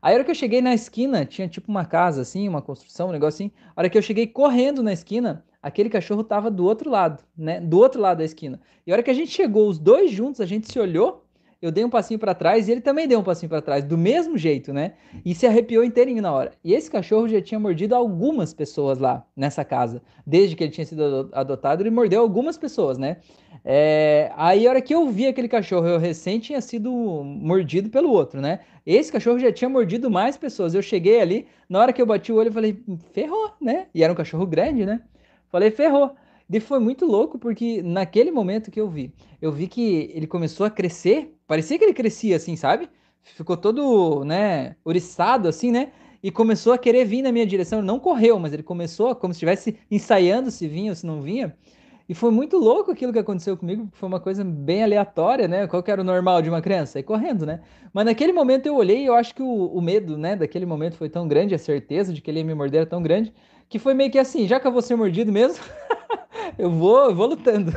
Aí 0.00 0.12
a 0.12 0.14
hora 0.14 0.24
que 0.24 0.30
eu 0.30 0.34
cheguei 0.34 0.60
na 0.60 0.74
esquina, 0.74 1.24
tinha 1.24 1.48
tipo 1.48 1.70
uma 1.70 1.84
casa 1.84 2.22
assim, 2.22 2.48
uma 2.48 2.62
construção, 2.62 3.08
um 3.08 3.12
negócio 3.12 3.44
assim. 3.44 3.52
A 3.74 3.80
hora 3.80 3.90
que 3.90 3.98
eu 3.98 4.02
cheguei 4.02 4.26
correndo 4.26 4.82
na 4.82 4.92
esquina, 4.92 5.44
aquele 5.62 5.90
cachorro 5.90 6.22
tava 6.22 6.50
do 6.50 6.64
outro 6.64 6.90
lado, 6.90 7.24
né? 7.36 7.60
Do 7.60 7.78
outro 7.78 8.00
lado 8.00 8.18
da 8.18 8.24
esquina. 8.24 8.60
E 8.86 8.92
a 8.92 8.94
hora 8.94 9.02
que 9.02 9.10
a 9.10 9.14
gente 9.14 9.32
chegou, 9.32 9.68
os 9.68 9.78
dois 9.78 10.10
juntos, 10.10 10.40
a 10.40 10.46
gente 10.46 10.70
se 10.70 10.78
olhou 10.78 11.25
eu 11.60 11.70
dei 11.70 11.84
um 11.84 11.90
passinho 11.90 12.20
para 12.20 12.34
trás 12.34 12.68
e 12.68 12.72
ele 12.72 12.80
também 12.80 13.08
deu 13.08 13.18
um 13.18 13.22
passinho 13.22 13.48
para 13.48 13.62
trás, 13.62 13.84
do 13.84 13.96
mesmo 13.96 14.36
jeito, 14.36 14.72
né? 14.72 14.92
E 15.24 15.34
se 15.34 15.46
arrepiou 15.46 15.82
inteirinho 15.82 16.20
na 16.20 16.32
hora. 16.32 16.52
E 16.62 16.74
esse 16.74 16.90
cachorro 16.90 17.26
já 17.28 17.40
tinha 17.40 17.58
mordido 17.58 17.94
algumas 17.94 18.52
pessoas 18.52 18.98
lá 18.98 19.26
nessa 19.34 19.64
casa. 19.64 20.02
Desde 20.26 20.54
que 20.54 20.64
ele 20.64 20.70
tinha 20.70 20.84
sido 20.84 21.30
adotado, 21.32 21.82
ele 21.82 21.90
mordeu 21.90 22.20
algumas 22.20 22.58
pessoas, 22.58 22.98
né? 22.98 23.16
É... 23.64 24.30
Aí, 24.36 24.66
a 24.66 24.70
hora 24.70 24.80
que 24.82 24.94
eu 24.94 25.08
vi 25.08 25.26
aquele 25.26 25.48
cachorro, 25.48 25.86
eu 25.86 25.98
recém 25.98 26.38
tinha 26.38 26.60
sido 26.60 26.90
mordido 26.92 27.88
pelo 27.88 28.10
outro, 28.10 28.40
né? 28.40 28.60
Esse 28.84 29.10
cachorro 29.10 29.38
já 29.38 29.50
tinha 29.50 29.68
mordido 29.68 30.10
mais 30.10 30.36
pessoas. 30.36 30.74
Eu 30.74 30.82
cheguei 30.82 31.20
ali, 31.20 31.46
na 31.68 31.80
hora 31.80 31.92
que 31.92 32.02
eu 32.02 32.06
bati 32.06 32.32
o 32.32 32.36
olho, 32.36 32.48
eu 32.48 32.52
falei, 32.52 32.78
ferrou, 33.12 33.52
né? 33.60 33.86
E 33.94 34.04
era 34.04 34.12
um 34.12 34.16
cachorro 34.16 34.46
grande, 34.46 34.84
né? 34.84 35.00
Falei, 35.50 35.70
ferrou. 35.70 36.14
E 36.48 36.60
foi 36.60 36.78
muito 36.78 37.04
louco 37.04 37.38
porque 37.38 37.82
naquele 37.82 38.30
momento 38.30 38.70
que 38.70 38.80
eu 38.80 38.88
vi, 38.88 39.12
eu 39.42 39.50
vi 39.50 39.66
que 39.66 40.12
ele 40.14 40.28
começou 40.28 40.64
a 40.64 40.70
crescer, 40.70 41.35
parecia 41.46 41.78
que 41.78 41.84
ele 41.84 41.94
crescia 41.94 42.36
assim, 42.36 42.56
sabe? 42.56 42.88
Ficou 43.22 43.56
todo, 43.56 44.24
né, 44.24 44.76
oriçado 44.84 45.48
assim, 45.48 45.70
né? 45.70 45.92
E 46.22 46.30
começou 46.30 46.72
a 46.72 46.78
querer 46.78 47.04
vir 47.04 47.22
na 47.22 47.32
minha 47.32 47.46
direção. 47.46 47.80
Ele 47.80 47.86
não 47.86 47.98
correu, 47.98 48.38
mas 48.38 48.52
ele 48.52 48.62
começou 48.62 49.14
como 49.14 49.32
se 49.32 49.38
estivesse 49.38 49.78
ensaiando 49.90 50.50
se 50.50 50.66
vinha 50.66 50.92
ou 50.92 50.96
se 50.96 51.06
não 51.06 51.20
vinha. 51.20 51.56
E 52.08 52.14
foi 52.14 52.30
muito 52.30 52.56
louco 52.56 52.92
aquilo 52.92 53.12
que 53.12 53.18
aconteceu 53.18 53.56
comigo, 53.56 53.84
porque 53.84 53.98
foi 53.98 54.08
uma 54.08 54.20
coisa 54.20 54.44
bem 54.44 54.84
aleatória, 54.84 55.48
né? 55.48 55.66
Qual 55.66 55.82
que 55.82 55.90
era 55.90 56.00
o 56.00 56.04
normal 56.04 56.40
de 56.40 56.48
uma 56.48 56.62
criança? 56.62 57.00
Ir 57.00 57.02
correndo, 57.02 57.44
né? 57.44 57.60
Mas 57.92 58.04
naquele 58.04 58.32
momento 58.32 58.66
eu 58.66 58.76
olhei 58.76 59.02
e 59.02 59.06
eu 59.06 59.14
acho 59.14 59.34
que 59.34 59.42
o, 59.42 59.66
o 59.66 59.80
medo, 59.82 60.16
né, 60.16 60.36
daquele 60.36 60.64
momento 60.66 60.96
foi 60.96 61.08
tão 61.08 61.26
grande, 61.26 61.54
a 61.54 61.58
certeza 61.58 62.12
de 62.12 62.20
que 62.22 62.30
ele 62.30 62.38
ia 62.38 62.44
me 62.44 62.54
morder 62.54 62.82
era 62.82 62.90
tão 62.90 63.02
grande, 63.02 63.32
que 63.68 63.78
foi 63.78 63.94
meio 63.94 64.10
que 64.10 64.18
assim, 64.18 64.46
já 64.46 64.60
que 64.60 64.66
eu 64.66 64.72
vou 64.72 64.82
ser 64.82 64.96
mordido 64.96 65.32
mesmo, 65.32 65.64
eu 66.58 66.70
vou, 66.70 67.06
eu 67.06 67.14
vou 67.14 67.26
lutando. 67.26 67.72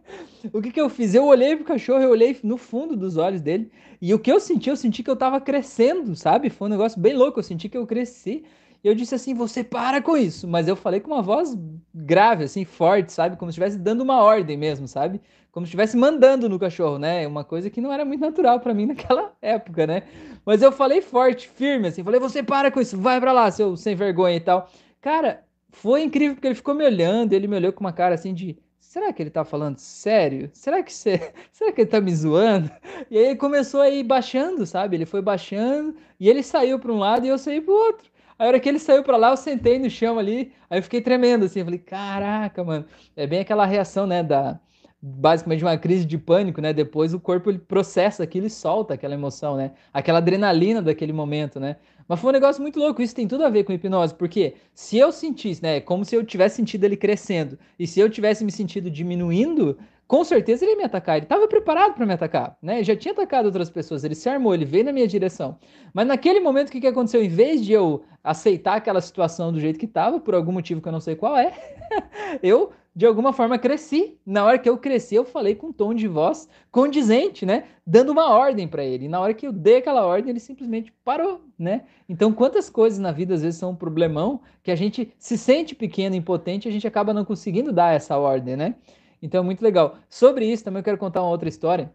o 0.52 0.60
que 0.60 0.70
que 0.70 0.80
eu 0.80 0.88
fiz? 0.88 1.14
Eu 1.14 1.24
olhei 1.24 1.56
pro 1.56 1.64
cachorro, 1.64 2.02
eu 2.02 2.10
olhei 2.10 2.38
no 2.42 2.56
fundo 2.56 2.96
dos 2.96 3.16
olhos 3.16 3.40
dele, 3.40 3.70
e 4.00 4.12
o 4.12 4.18
que 4.18 4.30
eu 4.30 4.40
senti, 4.40 4.70
eu 4.70 4.76
senti 4.76 5.02
que 5.02 5.10
eu 5.10 5.16
tava 5.16 5.40
crescendo, 5.40 6.14
sabe? 6.14 6.50
Foi 6.50 6.68
um 6.68 6.70
negócio 6.70 7.00
bem 7.00 7.14
louco, 7.14 7.38
eu 7.38 7.44
senti 7.44 7.68
que 7.68 7.76
eu 7.76 7.86
cresci. 7.86 8.44
E 8.82 8.86
eu 8.86 8.94
disse 8.94 9.14
assim, 9.14 9.32
você 9.32 9.64
para 9.64 10.02
com 10.02 10.14
isso. 10.14 10.46
Mas 10.46 10.68
eu 10.68 10.76
falei 10.76 11.00
com 11.00 11.10
uma 11.10 11.22
voz 11.22 11.56
grave, 11.94 12.44
assim, 12.44 12.66
forte, 12.66 13.14
sabe? 13.14 13.34
Como 13.36 13.50
se 13.50 13.54
estivesse 13.58 13.78
dando 13.78 14.02
uma 14.02 14.22
ordem 14.22 14.58
mesmo, 14.58 14.86
sabe? 14.86 15.22
Como 15.50 15.64
se 15.64 15.68
estivesse 15.68 15.96
mandando 15.96 16.50
no 16.50 16.58
cachorro, 16.58 16.98
né? 16.98 17.26
Uma 17.26 17.44
coisa 17.44 17.70
que 17.70 17.80
não 17.80 17.90
era 17.90 18.04
muito 18.04 18.20
natural 18.20 18.60
para 18.60 18.74
mim 18.74 18.84
naquela 18.92 19.32
época, 19.40 19.86
né? 19.86 20.02
Mas 20.44 20.60
eu 20.60 20.70
falei 20.70 21.00
forte, 21.00 21.48
firme, 21.48 21.88
assim, 21.88 22.04
falei, 22.04 22.20
você 22.20 22.42
para 22.42 22.70
com 22.70 22.78
isso, 22.78 22.98
vai 22.98 23.18
para 23.18 23.32
lá, 23.32 23.50
seu 23.50 23.74
sem 23.74 23.96
vergonha 23.96 24.36
e 24.36 24.40
tal. 24.40 24.68
Cara, 25.04 25.44
foi 25.70 26.02
incrível 26.02 26.34
porque 26.34 26.46
ele 26.48 26.54
ficou 26.54 26.74
me 26.74 26.82
olhando, 26.82 27.34
ele 27.34 27.46
me 27.46 27.56
olhou 27.56 27.70
com 27.74 27.80
uma 27.84 27.92
cara 27.92 28.14
assim 28.14 28.32
de 28.32 28.58
será 28.80 29.12
que 29.12 29.22
ele 29.22 29.28
tá 29.28 29.44
falando 29.44 29.76
sério? 29.76 30.48
Será 30.54 30.82
que 30.82 30.90
você, 30.90 31.30
será 31.52 31.70
que 31.72 31.82
ele 31.82 31.90
tá 31.90 32.00
me 32.00 32.14
zoando? 32.16 32.70
E 33.10 33.18
aí 33.18 33.24
ele 33.26 33.36
começou 33.36 33.82
a 33.82 33.90
ir 33.90 34.02
baixando, 34.02 34.64
sabe? 34.64 34.96
Ele 34.96 35.04
foi 35.04 35.20
baixando 35.20 35.94
e 36.18 36.26
ele 36.26 36.42
saiu 36.42 36.78
para 36.78 36.90
um 36.90 36.96
lado 36.98 37.26
e 37.26 37.28
eu 37.28 37.36
saí 37.36 37.60
para 37.60 37.74
o 37.74 37.76
outro. 37.76 38.10
A 38.38 38.46
hora 38.46 38.58
que 38.58 38.66
ele 38.66 38.78
saiu 38.78 39.02
para 39.04 39.18
lá, 39.18 39.28
eu 39.30 39.36
sentei 39.36 39.78
no 39.78 39.90
chão 39.90 40.18
ali, 40.18 40.52
aí 40.70 40.78
eu 40.78 40.82
fiquei 40.82 41.02
tremendo 41.02 41.44
assim, 41.44 41.62
falei, 41.62 41.78
caraca, 41.78 42.64
mano. 42.64 42.86
É 43.14 43.26
bem 43.26 43.40
aquela 43.40 43.66
reação, 43.66 44.06
né, 44.06 44.22
da 44.22 44.58
basicamente 45.06 45.62
uma 45.62 45.76
crise 45.76 46.06
de 46.06 46.16
pânico, 46.16 46.62
né? 46.62 46.72
Depois 46.72 47.12
o 47.12 47.20
corpo 47.20 47.50
ele 47.50 47.58
processa 47.58 48.22
aquilo 48.22 48.46
e 48.46 48.50
solta 48.50 48.94
aquela 48.94 49.12
emoção, 49.12 49.54
né? 49.54 49.72
Aquela 49.92 50.16
adrenalina 50.16 50.80
daquele 50.80 51.12
momento, 51.12 51.60
né? 51.60 51.76
Mas 52.08 52.18
foi 52.20 52.30
um 52.30 52.32
negócio 52.32 52.62
muito 52.62 52.78
louco, 52.78 53.02
isso 53.02 53.14
tem 53.14 53.28
tudo 53.28 53.44
a 53.44 53.50
ver 53.50 53.64
com 53.64 53.72
hipnose, 53.72 54.14
porque 54.14 54.54
se 54.74 54.96
eu 54.96 55.12
sentisse, 55.12 55.62
né, 55.62 55.80
como 55.80 56.04
se 56.04 56.14
eu 56.14 56.24
tivesse 56.24 56.56
sentido 56.56 56.84
ele 56.84 56.96
crescendo, 56.96 57.58
e 57.78 57.86
se 57.86 57.98
eu 58.00 58.08
tivesse 58.08 58.44
me 58.44 58.52
sentido 58.52 58.90
diminuindo, 58.90 59.78
com 60.06 60.22
certeza 60.24 60.64
ele 60.64 60.72
ia 60.72 60.78
me 60.78 60.84
atacar. 60.84 61.16
Ele 61.16 61.26
estava 61.26 61.48
preparado 61.48 61.94
para 61.94 62.06
me 62.06 62.14
atacar, 62.14 62.56
né? 62.62 62.82
Já 62.82 62.96
tinha 62.96 63.12
atacado 63.12 63.46
outras 63.46 63.68
pessoas, 63.68 64.04
ele 64.04 64.14
se 64.14 64.28
armou, 64.28 64.54
ele 64.54 64.64
veio 64.64 64.84
na 64.84 64.92
minha 64.92 65.06
direção. 65.06 65.58
Mas 65.92 66.06
naquele 66.06 66.40
momento, 66.40 66.68
o 66.68 66.72
que, 66.72 66.80
que 66.80 66.86
aconteceu? 66.86 67.22
Em 67.22 67.28
vez 67.28 67.62
de 67.62 67.72
eu 67.72 68.04
aceitar 68.22 68.76
aquela 68.76 69.02
situação 69.02 69.52
do 69.52 69.60
jeito 69.60 69.78
que 69.78 69.86
estava, 69.86 70.18
por 70.18 70.34
algum 70.34 70.52
motivo 70.52 70.80
que 70.80 70.88
eu 70.88 70.92
não 70.92 71.00
sei 71.00 71.14
qual 71.14 71.36
é, 71.36 71.52
eu 72.42 72.72
de 72.94 73.04
alguma 73.04 73.32
forma 73.32 73.58
cresci. 73.58 74.18
Na 74.24 74.44
hora 74.44 74.58
que 74.58 74.68
eu 74.68 74.78
cresci, 74.78 75.14
eu 75.16 75.24
falei 75.24 75.54
com 75.54 75.68
um 75.68 75.72
tom 75.72 75.92
de 75.92 76.06
voz 76.06 76.48
condizente, 76.70 77.44
né? 77.44 77.64
Dando 77.86 78.12
uma 78.12 78.30
ordem 78.30 78.68
para 78.68 78.84
ele. 78.84 79.06
E 79.06 79.08
na 79.08 79.20
hora 79.20 79.34
que 79.34 79.46
eu 79.46 79.52
dei 79.52 79.78
aquela 79.78 80.04
ordem, 80.06 80.30
ele 80.30 80.40
simplesmente 80.40 80.92
parou, 81.04 81.40
né? 81.58 81.84
Então, 82.08 82.32
quantas 82.32 82.70
coisas 82.70 82.98
na 82.98 83.10
vida 83.10 83.34
às 83.34 83.42
vezes 83.42 83.58
são 83.58 83.70
um 83.70 83.76
problemão 83.76 84.40
que 84.62 84.70
a 84.70 84.76
gente 84.76 85.12
se 85.18 85.36
sente 85.36 85.74
pequeno, 85.74 86.14
impotente, 86.14 86.68
a 86.68 86.72
gente 86.72 86.86
acaba 86.86 87.12
não 87.12 87.24
conseguindo 87.24 87.72
dar 87.72 87.94
essa 87.94 88.16
ordem, 88.16 88.56
né? 88.56 88.76
Então, 89.20 89.42
muito 89.42 89.62
legal. 89.62 89.96
Sobre 90.08 90.46
isso, 90.46 90.62
também 90.62 90.80
eu 90.80 90.84
quero 90.84 90.98
contar 90.98 91.22
uma 91.22 91.30
outra 91.30 91.48
história 91.48 91.92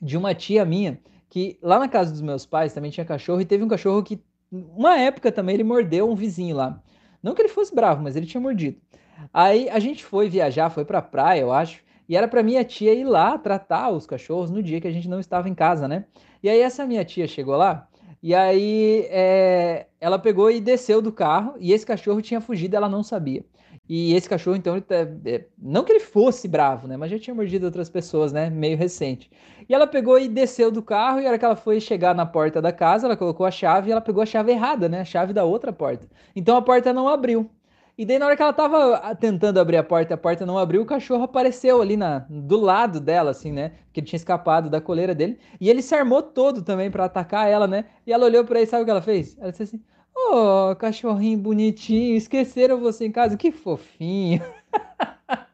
de 0.00 0.16
uma 0.16 0.34
tia 0.34 0.64
minha 0.64 1.00
que 1.28 1.58
lá 1.60 1.78
na 1.78 1.88
casa 1.88 2.12
dos 2.12 2.22
meus 2.22 2.46
pais 2.46 2.72
também 2.72 2.90
tinha 2.90 3.04
cachorro 3.04 3.40
e 3.40 3.44
teve 3.44 3.62
um 3.64 3.68
cachorro 3.68 4.02
que, 4.02 4.22
uma 4.50 4.98
época 4.98 5.30
também, 5.32 5.54
ele 5.54 5.64
mordeu 5.64 6.08
um 6.08 6.14
vizinho 6.14 6.56
lá. 6.56 6.82
Não 7.22 7.34
que 7.34 7.42
ele 7.42 7.48
fosse 7.48 7.74
bravo, 7.74 8.02
mas 8.02 8.16
ele 8.16 8.26
tinha 8.26 8.40
mordido. 8.40 8.80
Aí 9.32 9.68
a 9.68 9.78
gente 9.78 10.04
foi 10.04 10.28
viajar, 10.28 10.70
foi 10.70 10.84
pra 10.84 11.02
praia, 11.02 11.40
eu 11.40 11.52
acho, 11.52 11.82
e 12.08 12.16
era 12.16 12.26
pra 12.26 12.42
minha 12.42 12.64
tia 12.64 12.94
ir 12.94 13.04
lá 13.04 13.36
tratar 13.38 13.90
os 13.90 14.06
cachorros 14.06 14.50
no 14.50 14.62
dia 14.62 14.80
que 14.80 14.88
a 14.88 14.92
gente 14.92 15.08
não 15.08 15.20
estava 15.20 15.48
em 15.48 15.54
casa, 15.54 15.86
né? 15.86 16.04
E 16.42 16.48
aí 16.48 16.60
essa 16.60 16.86
minha 16.86 17.04
tia 17.04 17.26
chegou 17.26 17.56
lá, 17.56 17.88
e 18.22 18.34
aí 18.34 19.06
é, 19.10 19.86
ela 20.00 20.18
pegou 20.18 20.50
e 20.50 20.60
desceu 20.60 21.02
do 21.02 21.12
carro, 21.12 21.54
e 21.58 21.72
esse 21.72 21.86
cachorro 21.86 22.22
tinha 22.22 22.40
fugido, 22.40 22.76
ela 22.76 22.88
não 22.88 23.02
sabia. 23.02 23.44
E 23.88 24.12
esse 24.14 24.28
cachorro, 24.28 24.54
então, 24.56 24.74
ele, 24.74 24.82
tá, 24.82 24.96
é, 25.24 25.46
não 25.56 25.82
que 25.82 25.92
ele 25.92 26.00
fosse 26.00 26.46
bravo, 26.46 26.86
né? 26.86 26.96
Mas 26.96 27.10
já 27.10 27.18
tinha 27.18 27.34
mordido 27.34 27.64
outras 27.64 27.88
pessoas, 27.88 28.32
né? 28.32 28.50
Meio 28.50 28.76
recente. 28.76 29.30
E 29.66 29.74
ela 29.74 29.86
pegou 29.86 30.18
e 30.18 30.28
desceu 30.28 30.70
do 30.70 30.82
carro, 30.82 31.20
e 31.20 31.24
a 31.26 31.28
hora 31.30 31.38
que 31.38 31.44
ela 31.44 31.56
foi 31.56 31.80
chegar 31.80 32.14
na 32.14 32.26
porta 32.26 32.60
da 32.60 32.70
casa, 32.70 33.06
ela 33.06 33.16
colocou 33.16 33.46
a 33.46 33.50
chave 33.50 33.88
e 33.88 33.92
ela 33.92 34.00
pegou 34.02 34.22
a 34.22 34.26
chave 34.26 34.52
errada, 34.52 34.90
né? 34.90 35.00
A 35.00 35.04
chave 35.06 35.32
da 35.32 35.44
outra 35.44 35.72
porta. 35.72 36.06
Então 36.36 36.56
a 36.56 36.62
porta 36.62 36.92
não 36.92 37.08
abriu. 37.08 37.50
E 37.98 38.06
daí, 38.06 38.16
na 38.16 38.26
hora 38.26 38.36
que 38.36 38.42
ela 38.42 38.52
tava 38.52 38.94
ah, 38.98 39.12
tentando 39.12 39.58
abrir 39.58 39.76
a 39.76 39.82
porta, 39.82 40.14
a 40.14 40.16
porta 40.16 40.46
não 40.46 40.56
abriu, 40.56 40.82
o 40.82 40.86
cachorro 40.86 41.24
apareceu 41.24 41.82
ali 41.82 41.96
na, 41.96 42.20
do 42.30 42.56
lado 42.60 43.00
dela, 43.00 43.32
assim, 43.32 43.50
né? 43.50 43.70
Porque 43.86 43.98
ele 43.98 44.06
tinha 44.06 44.16
escapado 44.16 44.70
da 44.70 44.80
coleira 44.80 45.16
dele. 45.16 45.36
E 45.60 45.68
ele 45.68 45.82
se 45.82 45.96
armou 45.96 46.22
todo 46.22 46.62
também 46.62 46.92
para 46.92 47.06
atacar 47.06 47.48
ela, 47.50 47.66
né? 47.66 47.86
E 48.06 48.12
ela 48.12 48.24
olhou 48.24 48.44
para 48.44 48.60
ele, 48.60 48.68
sabe 48.68 48.82
o 48.82 48.84
que 48.84 48.90
ela 48.92 49.02
fez? 49.02 49.36
Ela 49.40 49.50
disse 49.50 49.64
assim: 49.64 49.82
Ô, 50.14 50.70
oh, 50.70 50.76
cachorrinho 50.76 51.38
bonitinho, 51.38 52.16
esqueceram 52.16 52.78
você 52.78 53.04
em 53.04 53.10
casa? 53.12 53.36
Que 53.36 53.50
fofinho. 53.50 54.42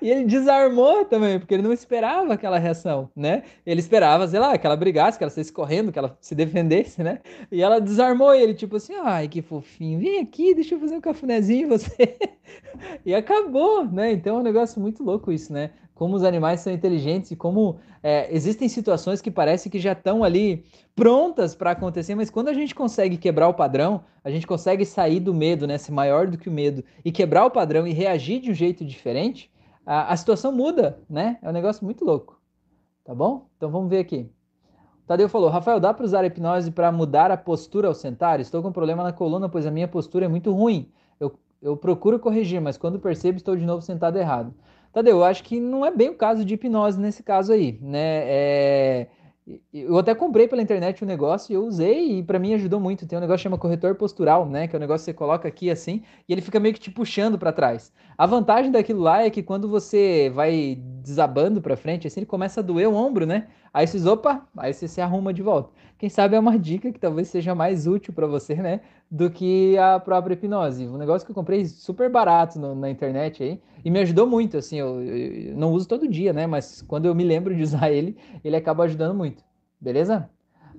E 0.00 0.10
ele 0.10 0.24
desarmou 0.24 1.04
também, 1.04 1.38
porque 1.38 1.54
ele 1.54 1.62
não 1.62 1.72
esperava 1.72 2.34
aquela 2.34 2.58
reação, 2.58 3.10
né? 3.14 3.42
Ele 3.64 3.80
esperava, 3.80 4.26
sei 4.26 4.40
lá, 4.40 4.56
que 4.58 4.66
ela 4.66 4.76
brigasse, 4.76 5.16
que 5.16 5.24
ela 5.24 5.30
saísse 5.30 5.52
correndo, 5.52 5.92
que 5.92 5.98
ela 5.98 6.16
se 6.20 6.34
defendesse, 6.34 7.02
né? 7.02 7.20
E 7.50 7.62
ela 7.62 7.80
desarmou 7.80 8.34
ele, 8.34 8.54
tipo 8.54 8.76
assim, 8.76 8.94
ai, 8.96 9.28
que 9.28 9.40
fofinho, 9.40 10.00
vem 10.00 10.20
aqui, 10.20 10.54
deixa 10.54 10.74
eu 10.74 10.80
fazer 10.80 10.96
um 10.96 11.00
cafunézinho 11.00 11.66
em 11.66 11.68
você. 11.68 12.16
e 13.04 13.14
acabou, 13.14 13.84
né? 13.84 14.12
Então 14.12 14.36
é 14.36 14.40
um 14.40 14.42
negócio 14.42 14.80
muito 14.80 15.02
louco 15.02 15.30
isso, 15.30 15.52
né? 15.52 15.70
Como 15.94 16.16
os 16.16 16.24
animais 16.24 16.60
são 16.60 16.72
inteligentes 16.72 17.30
e 17.30 17.36
como 17.36 17.78
é, 18.02 18.34
existem 18.34 18.68
situações 18.68 19.20
que 19.20 19.30
parece 19.30 19.70
que 19.70 19.78
já 19.78 19.92
estão 19.92 20.24
ali 20.24 20.64
prontas 20.96 21.54
para 21.54 21.70
acontecer, 21.70 22.14
mas 22.14 22.28
quando 22.28 22.48
a 22.48 22.54
gente 22.54 22.74
consegue 22.74 23.16
quebrar 23.16 23.48
o 23.48 23.54
padrão, 23.54 24.02
a 24.24 24.30
gente 24.30 24.46
consegue 24.46 24.84
sair 24.84 25.20
do 25.20 25.32
medo, 25.32 25.66
né? 25.66 25.78
Ser 25.78 25.92
maior 25.92 26.26
do 26.26 26.36
que 26.36 26.48
o 26.48 26.52
medo 26.52 26.82
e 27.04 27.12
quebrar 27.12 27.44
o 27.44 27.50
padrão 27.50 27.86
e 27.86 27.92
reagir 27.92 28.40
de 28.40 28.50
um 28.50 28.54
jeito 28.54 28.84
diferente, 28.84 29.51
a, 29.84 30.12
a 30.12 30.16
situação 30.16 30.52
muda, 30.52 30.98
né? 31.08 31.38
É 31.42 31.48
um 31.48 31.52
negócio 31.52 31.84
muito 31.84 32.04
louco. 32.04 32.40
Tá 33.04 33.14
bom? 33.14 33.48
Então 33.56 33.70
vamos 33.70 33.90
ver 33.90 33.98
aqui. 33.98 34.30
O 35.04 35.06
Tadeu 35.06 35.28
falou: 35.28 35.48
Rafael, 35.48 35.80
dá 35.80 35.92
para 35.92 36.04
usar 36.04 36.20
a 36.20 36.26
hipnose 36.26 36.70
para 36.70 36.92
mudar 36.92 37.30
a 37.30 37.36
postura 37.36 37.88
ao 37.88 37.94
sentar? 37.94 38.40
Estou 38.40 38.62
com 38.62 38.72
problema 38.72 39.02
na 39.02 39.12
coluna, 39.12 39.48
pois 39.48 39.66
a 39.66 39.70
minha 39.70 39.88
postura 39.88 40.26
é 40.26 40.28
muito 40.28 40.52
ruim. 40.52 40.90
Eu, 41.18 41.36
eu 41.60 41.76
procuro 41.76 42.18
corrigir, 42.18 42.60
mas 42.60 42.76
quando 42.76 43.00
percebo, 43.00 43.36
estou 43.36 43.56
de 43.56 43.64
novo 43.66 43.82
sentado 43.82 44.18
errado. 44.18 44.54
Tadeu, 44.92 45.16
eu 45.18 45.24
acho 45.24 45.42
que 45.42 45.58
não 45.58 45.84
é 45.84 45.90
bem 45.90 46.10
o 46.10 46.16
caso 46.16 46.44
de 46.44 46.54
hipnose 46.54 47.00
nesse 47.00 47.22
caso 47.22 47.52
aí, 47.52 47.78
né? 47.80 48.22
É 48.24 49.08
eu 49.74 49.98
até 49.98 50.14
comprei 50.14 50.46
pela 50.46 50.62
internet 50.62 51.02
um 51.02 51.06
negócio 51.06 51.52
e 51.52 51.54
eu 51.54 51.66
usei 51.66 52.18
e 52.18 52.22
para 52.22 52.38
mim 52.38 52.54
ajudou 52.54 52.78
muito. 52.78 53.06
Tem 53.06 53.18
um 53.18 53.20
negócio 53.20 53.38
que 53.38 53.42
chama 53.42 53.58
corretor 53.58 53.96
postural, 53.96 54.48
né? 54.48 54.68
Que 54.68 54.76
é 54.76 54.78
um 54.78 54.80
negócio 54.80 55.04
que 55.04 55.06
você 55.06 55.14
coloca 55.14 55.48
aqui 55.48 55.68
assim 55.68 56.02
e 56.28 56.32
ele 56.32 56.40
fica 56.40 56.60
meio 56.60 56.72
que 56.72 56.80
te 56.80 56.90
puxando 56.90 57.36
para 57.36 57.52
trás. 57.52 57.92
A 58.16 58.24
vantagem 58.24 58.70
daquilo 58.70 59.00
lá 59.00 59.22
é 59.22 59.30
que 59.30 59.42
quando 59.42 59.68
você 59.68 60.30
vai 60.32 60.78
desabando 61.02 61.60
para 61.60 61.76
frente, 61.76 62.06
assim, 62.06 62.20
ele 62.20 62.26
começa 62.26 62.60
a 62.60 62.62
doer 62.62 62.88
o 62.88 62.94
ombro, 62.94 63.26
né? 63.26 63.48
Aí 63.74 63.86
vocês, 63.86 64.06
opa, 64.06 64.46
aí 64.56 64.72
você 64.72 64.86
se 64.86 65.00
arruma 65.00 65.32
de 65.32 65.42
volta. 65.42 65.70
Quem 66.02 66.08
sabe 66.08 66.34
é 66.34 66.40
uma 66.40 66.58
dica 66.58 66.90
que 66.90 66.98
talvez 66.98 67.28
seja 67.28 67.54
mais 67.54 67.86
útil 67.86 68.12
para 68.12 68.26
você, 68.26 68.56
né? 68.56 68.80
Do 69.08 69.30
que 69.30 69.78
a 69.78 70.00
própria 70.00 70.34
hipnose. 70.34 70.84
Um 70.88 70.98
negócio 70.98 71.24
que 71.24 71.30
eu 71.30 71.34
comprei 71.34 71.64
super 71.64 72.10
barato 72.10 72.58
no, 72.58 72.74
na 72.74 72.90
internet 72.90 73.40
aí 73.40 73.60
e 73.84 73.88
me 73.88 74.00
ajudou 74.00 74.26
muito. 74.26 74.56
Assim, 74.56 74.80
eu, 74.80 75.00
eu, 75.00 75.56
não 75.56 75.70
uso 75.70 75.86
todo 75.86 76.08
dia, 76.08 76.32
né? 76.32 76.44
Mas 76.44 76.82
quando 76.82 77.06
eu 77.06 77.14
me 77.14 77.22
lembro 77.22 77.54
de 77.54 77.62
usar 77.62 77.92
ele, 77.92 78.16
ele 78.42 78.56
acaba 78.56 78.82
ajudando 78.82 79.14
muito. 79.14 79.44
Beleza? 79.80 80.28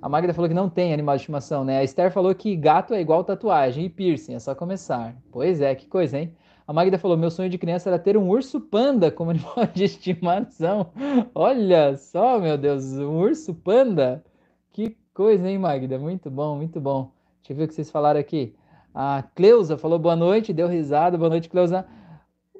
A 0.02 0.10
Magda 0.10 0.34
falou 0.34 0.46
que 0.46 0.54
não 0.54 0.68
tem 0.68 0.92
animal 0.92 1.16
de 1.16 1.22
estimação, 1.22 1.64
né? 1.64 1.78
A 1.78 1.84
Esther 1.84 2.12
falou 2.12 2.34
que 2.34 2.54
gato 2.54 2.92
é 2.92 3.00
igual 3.00 3.24
tatuagem 3.24 3.86
e 3.86 3.88
piercing, 3.88 4.34
é 4.34 4.38
só 4.38 4.54
começar. 4.54 5.16
Pois 5.32 5.62
é, 5.62 5.74
que 5.74 5.86
coisa, 5.86 6.18
hein? 6.18 6.36
A 6.68 6.72
Magda 6.74 6.98
falou: 6.98 7.16
meu 7.16 7.30
sonho 7.30 7.48
de 7.48 7.56
criança 7.56 7.88
era 7.88 7.98
ter 7.98 8.14
um 8.14 8.28
urso 8.28 8.60
panda 8.60 9.10
como 9.10 9.30
animal 9.32 9.66
de 9.72 9.84
estimação. 9.84 10.92
Olha 11.34 11.96
só, 11.96 12.38
meu 12.38 12.58
Deus, 12.58 12.92
um 12.92 13.20
urso 13.20 13.54
panda. 13.54 14.22
Coisa, 15.14 15.48
hein, 15.48 15.58
Magda? 15.58 15.96
Muito 15.96 16.28
bom, 16.28 16.56
muito 16.56 16.80
bom. 16.80 17.12
Deixa 17.38 17.52
eu 17.52 17.56
ver 17.56 17.64
o 17.64 17.68
que 17.68 17.74
vocês 17.74 17.88
falaram 17.88 18.18
aqui. 18.18 18.52
A 18.92 19.22
Cleusa 19.36 19.78
falou 19.78 19.96
boa 19.96 20.16
noite, 20.16 20.52
deu 20.52 20.66
risada. 20.66 21.16
Boa 21.16 21.30
noite, 21.30 21.48
Cleusa. 21.48 21.86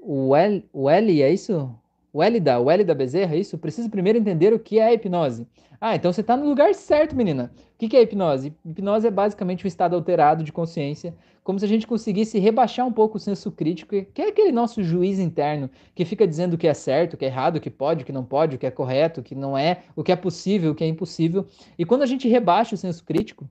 O 0.01 0.37
L, 0.37 0.65
o 0.73 0.89
L 0.89 1.21
é 1.21 1.33
isso? 1.33 1.75
O 2.15 2.23
L 2.23 2.39
da, 2.39 2.61
o 2.61 2.71
L 2.71 2.85
da 2.85 2.95
Bezerra, 2.95 3.35
é 3.35 3.41
isso? 3.41 3.59
Preciso 3.59 3.91
primeiro 3.91 4.17
entender 4.17 4.53
o 4.53 4.59
que 4.61 4.79
é 4.79 4.85
a 4.85 4.95
hipnose. 4.95 5.49
Ah, 5.81 5.97
então 5.97 6.13
você 6.13 6.21
está 6.21 6.37
no 6.37 6.49
lugar 6.49 6.73
certo, 6.73 7.17
menina. 7.17 7.51
O 7.75 7.89
que 7.89 7.97
é 7.97 8.03
hipnose? 8.03 8.55
Hipnose 8.65 9.09
é 9.09 9.11
basicamente 9.11 9.65
um 9.65 9.69
estado 9.69 9.97
alterado 9.97 10.45
de 10.45 10.53
consciência, 10.53 11.13
como 11.43 11.59
se 11.59 11.65
a 11.65 11.69
gente 11.69 11.89
conseguisse 11.89 12.39
rebaixar 12.39 12.87
um 12.87 12.93
pouco 12.93 13.17
o 13.17 13.21
senso 13.21 13.51
crítico, 13.51 13.91
que 14.15 14.23
é 14.23 14.29
aquele 14.29 14.53
nosso 14.53 14.81
juiz 14.81 15.19
interno 15.19 15.69
que 15.93 16.05
fica 16.05 16.25
dizendo 16.25 16.55
o 16.55 16.59
que 16.59 16.69
é 16.69 16.73
certo, 16.73 17.15
o 17.15 17.17
que 17.17 17.25
é 17.25 17.29
errado, 17.29 17.57
o 17.57 17.61
que 17.61 17.69
pode, 17.69 18.05
o 18.05 18.07
que 18.07 18.13
não 18.13 18.25
pode, 18.25 18.55
o 18.55 18.59
que 18.61 18.67
é 18.67 18.71
correto, 18.71 19.21
o 19.21 19.25
que 19.25 19.35
não 19.35 19.59
é, 19.59 19.83
o 19.97 20.05
que 20.05 20.13
é 20.13 20.17
possível, 20.17 20.71
o 20.71 20.75
que 20.77 20.85
é 20.85 20.87
impossível. 20.87 21.49
E 21.77 21.85
quando 21.85 22.03
a 22.03 22.07
gente 22.07 22.29
rebaixa 22.29 22.77
o 22.77 22.79
senso 22.79 23.05
crítico, 23.05 23.45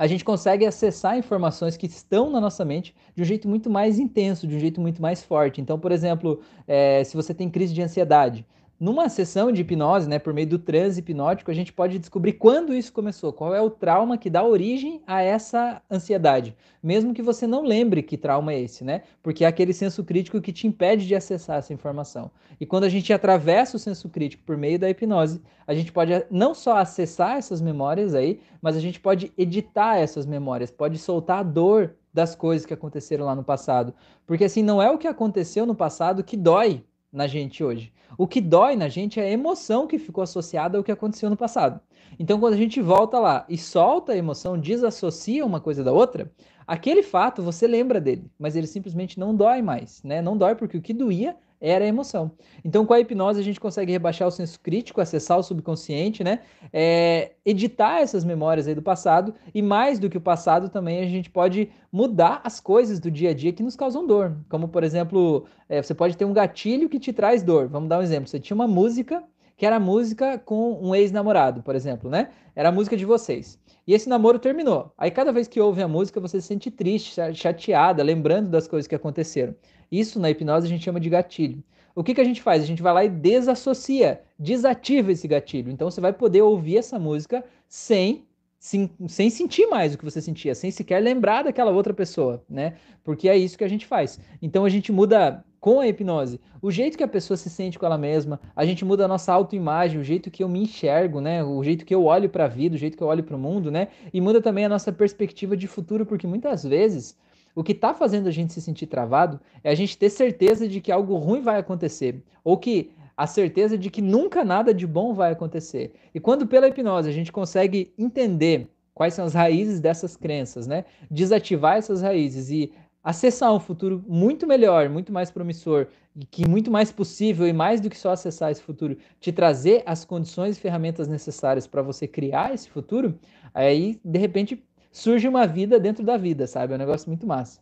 a 0.00 0.06
gente 0.06 0.24
consegue 0.24 0.64
acessar 0.64 1.18
informações 1.18 1.76
que 1.76 1.84
estão 1.84 2.30
na 2.30 2.40
nossa 2.40 2.64
mente 2.64 2.94
de 3.14 3.20
um 3.20 3.24
jeito 3.26 3.46
muito 3.46 3.68
mais 3.68 3.98
intenso, 3.98 4.46
de 4.46 4.56
um 4.56 4.58
jeito 4.58 4.80
muito 4.80 5.02
mais 5.02 5.22
forte. 5.22 5.60
Então, 5.60 5.78
por 5.78 5.92
exemplo, 5.92 6.40
é, 6.66 7.04
se 7.04 7.14
você 7.14 7.34
tem 7.34 7.50
crise 7.50 7.74
de 7.74 7.82
ansiedade, 7.82 8.46
numa 8.80 9.10
sessão 9.10 9.52
de 9.52 9.60
hipnose, 9.60 10.08
né, 10.08 10.18
por 10.18 10.32
meio 10.32 10.46
do 10.46 10.58
transe 10.58 11.00
hipnótico, 11.00 11.50
a 11.50 11.54
gente 11.54 11.70
pode 11.70 11.98
descobrir 11.98 12.32
quando 12.32 12.74
isso 12.74 12.90
começou, 12.90 13.30
qual 13.30 13.54
é 13.54 13.60
o 13.60 13.68
trauma 13.68 14.16
que 14.16 14.30
dá 14.30 14.42
origem 14.42 15.02
a 15.06 15.20
essa 15.20 15.82
ansiedade, 15.90 16.56
mesmo 16.82 17.12
que 17.12 17.20
você 17.20 17.46
não 17.46 17.62
lembre 17.62 18.02
que 18.02 18.16
trauma 18.16 18.54
é 18.54 18.60
esse, 18.60 18.82
né? 18.82 19.02
Porque 19.22 19.44
é 19.44 19.46
aquele 19.46 19.74
senso 19.74 20.02
crítico 20.02 20.40
que 20.40 20.50
te 20.50 20.66
impede 20.66 21.06
de 21.06 21.14
acessar 21.14 21.58
essa 21.58 21.74
informação. 21.74 22.30
E 22.58 22.64
quando 22.64 22.84
a 22.84 22.88
gente 22.88 23.12
atravessa 23.12 23.76
o 23.76 23.80
senso 23.80 24.08
crítico 24.08 24.44
por 24.46 24.56
meio 24.56 24.78
da 24.78 24.88
hipnose, 24.88 25.42
a 25.66 25.74
gente 25.74 25.92
pode 25.92 26.12
não 26.30 26.54
só 26.54 26.78
acessar 26.78 27.36
essas 27.36 27.60
memórias 27.60 28.14
aí, 28.14 28.40
mas 28.62 28.76
a 28.76 28.80
gente 28.80 28.98
pode 28.98 29.30
editar 29.36 29.98
essas 29.98 30.24
memórias, 30.24 30.70
pode 30.70 30.96
soltar 30.96 31.40
a 31.40 31.42
dor 31.42 31.96
das 32.14 32.34
coisas 32.34 32.66
que 32.66 32.74
aconteceram 32.74 33.26
lá 33.26 33.34
no 33.34 33.44
passado. 33.44 33.94
Porque 34.26 34.44
assim, 34.44 34.62
não 34.62 34.80
é 34.80 34.90
o 34.90 34.96
que 34.96 35.06
aconteceu 35.06 35.66
no 35.66 35.74
passado 35.74 36.24
que 36.24 36.36
dói 36.36 36.82
na 37.12 37.26
gente 37.26 37.62
hoje. 37.62 37.92
O 38.16 38.26
que 38.26 38.40
dói 38.40 38.76
na 38.76 38.88
gente 38.88 39.20
é 39.20 39.24
a 39.24 39.30
emoção 39.30 39.86
que 39.86 39.98
ficou 39.98 40.22
associada 40.22 40.78
ao 40.78 40.84
que 40.84 40.92
aconteceu 40.92 41.30
no 41.30 41.36
passado. 41.36 41.80
Então, 42.18 42.38
quando 42.40 42.54
a 42.54 42.58
gente 42.58 42.80
volta 42.80 43.18
lá 43.18 43.46
e 43.48 43.56
solta 43.56 44.12
a 44.12 44.16
emoção, 44.16 44.58
desassocia 44.58 45.44
uma 45.44 45.60
coisa 45.60 45.82
da 45.82 45.92
outra, 45.92 46.30
aquele 46.66 47.02
fato 47.02 47.42
você 47.42 47.66
lembra 47.66 48.00
dele, 48.00 48.30
mas 48.38 48.56
ele 48.56 48.66
simplesmente 48.66 49.18
não 49.18 49.34
dói 49.34 49.62
mais, 49.62 50.02
né? 50.02 50.20
Não 50.20 50.36
dói 50.36 50.54
porque 50.54 50.76
o 50.76 50.82
que 50.82 50.92
doía 50.92 51.36
era 51.60 51.84
a 51.84 51.88
emoção. 51.88 52.30
Então, 52.64 52.86
com 52.86 52.94
a 52.94 53.00
hipnose, 53.00 53.38
a 53.38 53.42
gente 53.42 53.60
consegue 53.60 53.92
rebaixar 53.92 54.26
o 54.26 54.30
senso 54.30 54.58
crítico, 54.60 55.00
acessar 55.00 55.38
o 55.38 55.42
subconsciente, 55.42 56.24
né? 56.24 56.40
É, 56.72 57.32
editar 57.44 58.00
essas 58.00 58.24
memórias 58.24 58.66
aí 58.66 58.74
do 58.74 58.82
passado, 58.82 59.34
e 59.54 59.60
mais 59.60 59.98
do 59.98 60.08
que 60.08 60.16
o 60.16 60.20
passado, 60.20 60.68
também 60.68 61.00
a 61.00 61.06
gente 61.06 61.28
pode 61.28 61.70
mudar 61.92 62.40
as 62.44 62.60
coisas 62.60 62.98
do 62.98 63.10
dia 63.10 63.30
a 63.30 63.34
dia 63.34 63.52
que 63.52 63.62
nos 63.62 63.76
causam 63.76 64.06
dor. 64.06 64.36
Como, 64.48 64.68
por 64.68 64.82
exemplo, 64.82 65.44
é, 65.68 65.82
você 65.82 65.94
pode 65.94 66.16
ter 66.16 66.24
um 66.24 66.32
gatilho 66.32 66.88
que 66.88 66.98
te 66.98 67.12
traz 67.12 67.42
dor. 67.42 67.68
Vamos 67.68 67.88
dar 67.88 67.98
um 67.98 68.02
exemplo. 68.02 68.28
Você 68.28 68.40
tinha 68.40 68.54
uma 68.54 68.68
música 68.68 69.22
que 69.60 69.66
era 69.66 69.78
música 69.78 70.38
com 70.38 70.78
um 70.80 70.94
ex-namorado, 70.94 71.62
por 71.62 71.74
exemplo, 71.74 72.08
né? 72.08 72.30
Era 72.56 72.70
a 72.70 72.72
música 72.72 72.96
de 72.96 73.04
vocês. 73.04 73.58
E 73.86 73.92
esse 73.92 74.08
namoro 74.08 74.38
terminou. 74.38 74.90
Aí 74.96 75.10
cada 75.10 75.32
vez 75.32 75.48
que 75.48 75.60
ouve 75.60 75.82
a 75.82 75.88
música, 75.88 76.18
você 76.18 76.40
se 76.40 76.46
sente 76.46 76.70
triste, 76.70 77.20
chateada, 77.34 78.02
lembrando 78.02 78.48
das 78.48 78.66
coisas 78.66 78.86
que 78.86 78.94
aconteceram. 78.94 79.54
Isso 79.90 80.20
na 80.20 80.30
hipnose 80.30 80.66
a 80.66 80.68
gente 80.68 80.84
chama 80.84 81.00
de 81.00 81.10
gatilho. 81.10 81.62
O 81.94 82.04
que, 82.04 82.14
que 82.14 82.20
a 82.20 82.24
gente 82.24 82.40
faz? 82.40 82.62
A 82.62 82.66
gente 82.66 82.82
vai 82.82 82.92
lá 82.92 83.04
e 83.04 83.08
desassocia, 83.08 84.22
desativa 84.38 85.12
esse 85.12 85.26
gatilho. 85.26 85.70
Então 85.70 85.90
você 85.90 86.00
vai 86.00 86.12
poder 86.12 86.42
ouvir 86.42 86.78
essa 86.78 86.98
música 86.98 87.44
sem 87.68 88.24
sem, 88.62 88.90
sem 89.08 89.30
sentir 89.30 89.66
mais 89.68 89.94
o 89.94 89.98
que 89.98 90.04
você 90.04 90.20
sentia, 90.20 90.54
sem 90.54 90.70
sequer 90.70 91.00
lembrar 91.00 91.44
daquela 91.44 91.70
outra 91.70 91.94
pessoa, 91.94 92.44
né? 92.46 92.74
Porque 93.02 93.26
é 93.26 93.34
isso 93.34 93.56
que 93.56 93.64
a 93.64 93.68
gente 93.68 93.86
faz. 93.86 94.20
Então 94.42 94.66
a 94.66 94.68
gente 94.68 94.92
muda 94.92 95.42
com 95.58 95.80
a 95.80 95.88
hipnose 95.88 96.38
o 96.62 96.70
jeito 96.70 96.98
que 96.98 97.04
a 97.04 97.08
pessoa 97.08 97.36
se 97.36 97.48
sente 97.48 97.78
com 97.78 97.86
ela 97.86 97.96
mesma, 97.96 98.38
a 98.54 98.64
gente 98.66 98.84
muda 98.84 99.04
a 99.04 99.08
nossa 99.08 99.32
autoimagem, 99.32 99.98
o 99.98 100.04
jeito 100.04 100.30
que 100.30 100.44
eu 100.44 100.48
me 100.48 100.62
enxergo, 100.62 101.20
né? 101.20 101.42
O 101.42 101.62
jeito 101.64 101.86
que 101.86 101.94
eu 101.94 102.04
olho 102.04 102.28
para 102.28 102.44
a 102.44 102.48
vida, 102.48 102.74
o 102.74 102.78
jeito 102.78 102.96
que 102.96 103.02
eu 103.02 103.06
olho 103.06 103.24
para 103.24 103.36
o 103.36 103.38
mundo, 103.38 103.70
né? 103.70 103.88
E 104.12 104.20
muda 104.20 104.42
também 104.42 104.66
a 104.66 104.68
nossa 104.68 104.92
perspectiva 104.92 105.56
de 105.56 105.66
futuro, 105.66 106.04
porque 106.04 106.26
muitas 106.26 106.62
vezes 106.62 107.16
o 107.54 107.62
que 107.62 107.72
está 107.72 107.92
fazendo 107.92 108.28
a 108.28 108.30
gente 108.30 108.52
se 108.52 108.60
sentir 108.60 108.86
travado 108.86 109.40
é 109.62 109.70
a 109.70 109.74
gente 109.74 109.96
ter 109.98 110.10
certeza 110.10 110.68
de 110.68 110.80
que 110.80 110.92
algo 110.92 111.16
ruim 111.16 111.40
vai 111.40 111.58
acontecer, 111.58 112.22
ou 112.44 112.56
que 112.56 112.90
a 113.16 113.26
certeza 113.26 113.76
de 113.76 113.90
que 113.90 114.00
nunca 114.00 114.44
nada 114.44 114.72
de 114.72 114.86
bom 114.86 115.12
vai 115.12 115.32
acontecer. 115.32 115.92
E 116.14 116.18
quando 116.18 116.46
pela 116.46 116.68
hipnose 116.68 117.08
a 117.08 117.12
gente 117.12 117.30
consegue 117.30 117.92
entender 117.98 118.66
quais 118.94 119.14
são 119.14 119.24
as 119.24 119.34
raízes 119.34 119.80
dessas 119.80 120.16
crenças, 120.16 120.66
né? 120.66 120.84
Desativar 121.10 121.76
essas 121.76 122.00
raízes 122.00 122.50
e 122.50 122.72
acessar 123.02 123.52
um 123.54 123.60
futuro 123.60 124.02
muito 124.06 124.46
melhor, 124.46 124.88
muito 124.88 125.12
mais 125.12 125.30
promissor, 125.30 125.86
e 126.14 126.24
que 126.24 126.48
muito 126.48 126.70
mais 126.70 126.90
possível 126.90 127.46
e 127.46 127.52
mais 127.52 127.80
do 127.80 127.88
que 127.88 127.96
só 127.96 128.10
acessar 128.10 128.50
esse 128.50 128.62
futuro, 128.62 128.96
te 129.20 129.32
trazer 129.32 129.82
as 129.86 130.04
condições 130.04 130.56
e 130.56 130.60
ferramentas 130.60 131.06
necessárias 131.06 131.66
para 131.66 131.82
você 131.82 132.06
criar 132.06 132.52
esse 132.52 132.68
futuro, 132.68 133.18
aí 133.54 134.00
de 134.04 134.18
repente 134.18 134.62
surge 134.90 135.28
uma 135.28 135.46
vida 135.46 135.78
dentro 135.78 136.04
da 136.04 136.16
vida, 136.16 136.46
sabe? 136.46 136.72
É 136.72 136.76
um 136.76 136.78
negócio 136.78 137.08
muito 137.08 137.26
massa. 137.26 137.60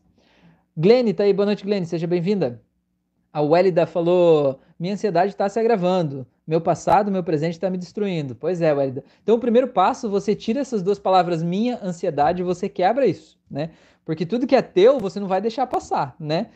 Glenn, 0.76 1.12
tá 1.12 1.24
aí, 1.24 1.32
boa 1.32 1.46
noite, 1.46 1.64
Glenn, 1.64 1.84
seja 1.84 2.06
bem-vinda. 2.06 2.62
A 3.32 3.42
Welida 3.42 3.86
falou: 3.86 4.60
minha 4.78 4.94
ansiedade 4.94 5.32
está 5.32 5.48
se 5.48 5.58
agravando. 5.58 6.26
Meu 6.46 6.60
passado, 6.60 7.10
meu 7.10 7.22
presente 7.22 7.54
está 7.54 7.68
me 7.68 7.76
destruindo. 7.76 8.34
Pois 8.34 8.62
é, 8.62 8.72
Welida. 8.72 9.04
Então, 9.22 9.36
o 9.36 9.40
primeiro 9.40 9.68
passo, 9.68 10.08
você 10.08 10.34
tira 10.34 10.60
essas 10.60 10.82
duas 10.82 10.98
palavras, 10.98 11.42
minha 11.42 11.78
ansiedade, 11.82 12.40
e 12.40 12.44
você 12.44 12.68
quebra 12.68 13.06
isso, 13.06 13.38
né? 13.50 13.70
Porque 14.04 14.24
tudo 14.24 14.46
que 14.46 14.56
é 14.56 14.62
teu, 14.62 14.98
você 14.98 15.20
não 15.20 15.28
vai 15.28 15.40
deixar 15.40 15.66
passar, 15.66 16.16
né? 16.18 16.46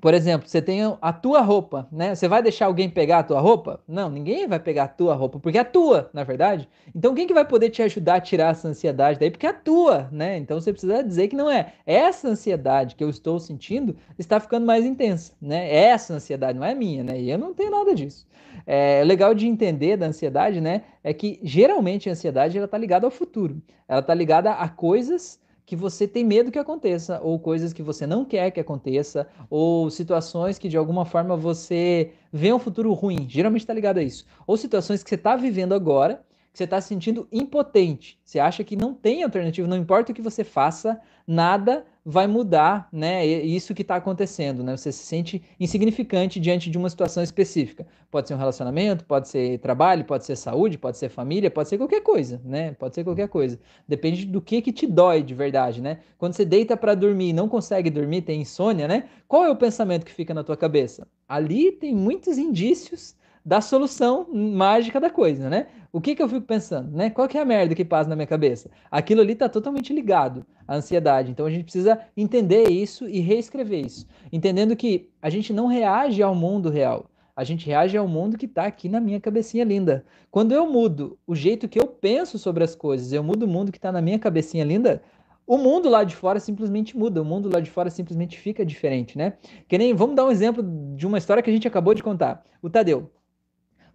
Por 0.00 0.14
exemplo, 0.14 0.48
você 0.48 0.62
tem 0.62 0.80
a 1.00 1.12
tua 1.12 1.40
roupa, 1.40 1.88
né? 1.90 2.14
Você 2.14 2.28
vai 2.28 2.40
deixar 2.40 2.66
alguém 2.66 2.88
pegar 2.88 3.18
a 3.18 3.22
tua 3.24 3.40
roupa? 3.40 3.80
Não, 3.86 4.08
ninguém 4.08 4.46
vai 4.46 4.60
pegar 4.60 4.84
a 4.84 4.88
tua 4.88 5.14
roupa, 5.14 5.40
porque 5.40 5.58
é 5.58 5.64
tua, 5.64 6.08
na 6.12 6.22
verdade. 6.22 6.68
Então, 6.94 7.14
quem 7.14 7.26
que 7.26 7.34
vai 7.34 7.44
poder 7.44 7.70
te 7.70 7.82
ajudar 7.82 8.14
a 8.14 8.20
tirar 8.20 8.50
essa 8.52 8.68
ansiedade 8.68 9.18
daí? 9.18 9.30
Porque 9.30 9.46
é 9.46 9.52
tua, 9.52 10.08
né? 10.12 10.36
Então, 10.36 10.60
você 10.60 10.72
precisa 10.72 11.02
dizer 11.02 11.26
que 11.26 11.34
não 11.34 11.50
é. 11.50 11.72
Essa 11.84 12.28
ansiedade 12.28 12.94
que 12.94 13.02
eu 13.02 13.10
estou 13.10 13.40
sentindo 13.40 13.96
está 14.16 14.38
ficando 14.38 14.64
mais 14.64 14.84
intensa, 14.84 15.32
né? 15.42 15.74
Essa 15.74 16.14
ansiedade 16.14 16.56
não 16.56 16.66
é 16.66 16.76
minha, 16.76 17.02
né? 17.02 17.20
E 17.20 17.28
eu 17.30 17.38
não 17.38 17.52
tenho 17.52 17.72
nada 17.72 17.92
disso. 17.92 18.24
É 18.64 19.02
legal 19.04 19.34
de 19.34 19.48
entender 19.48 19.96
da 19.96 20.06
ansiedade, 20.06 20.60
né? 20.60 20.82
É 21.02 21.12
que 21.12 21.40
geralmente 21.42 22.08
a 22.08 22.12
ansiedade 22.12 22.56
ela 22.56 22.66
está 22.66 22.78
ligada 22.78 23.04
ao 23.04 23.10
futuro. 23.10 23.60
Ela 23.88 24.00
está 24.00 24.14
ligada 24.14 24.52
a 24.52 24.68
coisas 24.68 25.40
que 25.68 25.76
você 25.76 26.08
tem 26.08 26.24
medo 26.24 26.50
que 26.50 26.58
aconteça, 26.58 27.20
ou 27.22 27.38
coisas 27.38 27.74
que 27.74 27.82
você 27.82 28.06
não 28.06 28.24
quer 28.24 28.50
que 28.50 28.58
aconteça, 28.58 29.28
ou 29.50 29.90
situações 29.90 30.58
que 30.58 30.66
de 30.66 30.78
alguma 30.78 31.04
forma 31.04 31.36
você 31.36 32.12
vê 32.32 32.50
um 32.54 32.58
futuro 32.58 32.90
ruim. 32.94 33.26
Geralmente 33.28 33.60
está 33.60 33.74
ligado 33.74 33.98
a 33.98 34.02
isso. 34.02 34.24
Ou 34.46 34.56
situações 34.56 35.02
que 35.02 35.10
você 35.10 35.16
está 35.16 35.36
vivendo 35.36 35.74
agora, 35.74 36.24
que 36.50 36.56
você 36.56 36.64
está 36.64 36.80
se 36.80 36.88
sentindo 36.88 37.28
impotente. 37.30 38.18
Você 38.24 38.38
acha 38.38 38.64
que 38.64 38.76
não 38.76 38.94
tem 38.94 39.22
alternativa, 39.22 39.68
não 39.68 39.76
importa 39.76 40.10
o 40.10 40.14
que 40.14 40.22
você 40.22 40.42
faça, 40.42 40.98
nada 41.26 41.84
vai 42.10 42.26
mudar, 42.26 42.88
né? 42.90 43.26
Isso 43.26 43.74
que 43.74 43.82
está 43.82 43.96
acontecendo, 43.96 44.64
né? 44.64 44.74
Você 44.74 44.90
se 44.90 45.04
sente 45.04 45.42
insignificante 45.60 46.40
diante 46.40 46.70
de 46.70 46.78
uma 46.78 46.88
situação 46.88 47.22
específica. 47.22 47.86
Pode 48.10 48.26
ser 48.26 48.32
um 48.34 48.38
relacionamento, 48.38 49.04
pode 49.04 49.28
ser 49.28 49.58
trabalho, 49.58 50.06
pode 50.06 50.24
ser 50.24 50.34
saúde, 50.34 50.78
pode 50.78 50.96
ser 50.96 51.10
família, 51.10 51.50
pode 51.50 51.68
ser 51.68 51.76
qualquer 51.76 52.00
coisa, 52.00 52.40
né? 52.42 52.72
Pode 52.72 52.94
ser 52.94 53.04
qualquer 53.04 53.28
coisa. 53.28 53.60
Depende 53.86 54.24
do 54.24 54.40
que 54.40 54.62
que 54.62 54.72
te 54.72 54.86
dói 54.86 55.22
de 55.22 55.34
verdade, 55.34 55.82
né? 55.82 55.98
Quando 56.16 56.32
você 56.32 56.46
deita 56.46 56.78
para 56.78 56.94
dormir 56.94 57.28
e 57.28 57.32
não 57.34 57.46
consegue 57.46 57.90
dormir, 57.90 58.22
tem 58.22 58.40
insônia, 58.40 58.88
né? 58.88 59.04
Qual 59.28 59.44
é 59.44 59.50
o 59.50 59.56
pensamento 59.56 60.06
que 60.06 60.12
fica 60.12 60.32
na 60.32 60.42
tua 60.42 60.56
cabeça? 60.56 61.06
Ali 61.28 61.72
tem 61.72 61.94
muitos 61.94 62.38
indícios 62.38 63.14
da 63.48 63.62
solução 63.62 64.26
mágica 64.30 65.00
da 65.00 65.08
coisa, 65.08 65.48
né? 65.48 65.68
O 65.90 66.02
que 66.02 66.14
que 66.14 66.22
eu 66.22 66.28
fico 66.28 66.42
pensando, 66.42 66.94
né? 66.94 67.08
Qual 67.08 67.26
que 67.26 67.38
é 67.38 67.40
a 67.40 67.46
merda 67.46 67.74
que 67.74 67.82
passa 67.82 68.06
na 68.06 68.14
minha 68.14 68.26
cabeça? 68.26 68.70
Aquilo 68.90 69.22
ali 69.22 69.32
está 69.32 69.48
totalmente 69.48 69.90
ligado 69.90 70.44
à 70.66 70.76
ansiedade. 70.76 71.30
Então 71.30 71.46
a 71.46 71.50
gente 71.50 71.64
precisa 71.64 71.98
entender 72.14 72.68
isso 72.68 73.08
e 73.08 73.20
reescrever 73.20 73.86
isso, 73.86 74.06
entendendo 74.30 74.76
que 74.76 75.08
a 75.22 75.30
gente 75.30 75.50
não 75.50 75.66
reage 75.66 76.22
ao 76.22 76.34
mundo 76.34 76.68
real. 76.68 77.06
A 77.34 77.42
gente 77.42 77.64
reage 77.64 77.96
ao 77.96 78.06
mundo 78.06 78.36
que 78.36 78.44
está 78.44 78.66
aqui 78.66 78.86
na 78.86 79.00
minha 79.00 79.18
cabecinha 79.18 79.64
linda. 79.64 80.04
Quando 80.30 80.52
eu 80.52 80.70
mudo 80.70 81.18
o 81.26 81.34
jeito 81.34 81.68
que 81.68 81.80
eu 81.80 81.86
penso 81.86 82.38
sobre 82.38 82.62
as 82.62 82.74
coisas, 82.74 83.14
eu 83.14 83.24
mudo 83.24 83.44
o 83.44 83.48
mundo 83.48 83.72
que 83.72 83.78
está 83.78 83.90
na 83.90 84.02
minha 84.02 84.18
cabecinha 84.18 84.64
linda, 84.64 85.00
o 85.46 85.56
mundo 85.56 85.88
lá 85.88 86.04
de 86.04 86.14
fora 86.14 86.38
simplesmente 86.38 86.94
muda, 86.98 87.22
o 87.22 87.24
mundo 87.24 87.48
lá 87.50 87.60
de 87.60 87.70
fora 87.70 87.88
simplesmente 87.88 88.38
fica 88.38 88.62
diferente, 88.62 89.16
né? 89.16 89.38
Que 89.66 89.78
nem, 89.78 89.94
vamos 89.94 90.16
dar 90.16 90.26
um 90.26 90.30
exemplo 90.30 90.62
de 90.94 91.06
uma 91.06 91.16
história 91.16 91.42
que 91.42 91.48
a 91.48 91.52
gente 91.52 91.66
acabou 91.66 91.94
de 91.94 92.02
contar. 92.02 92.44
O 92.60 92.68
Tadeu. 92.68 93.10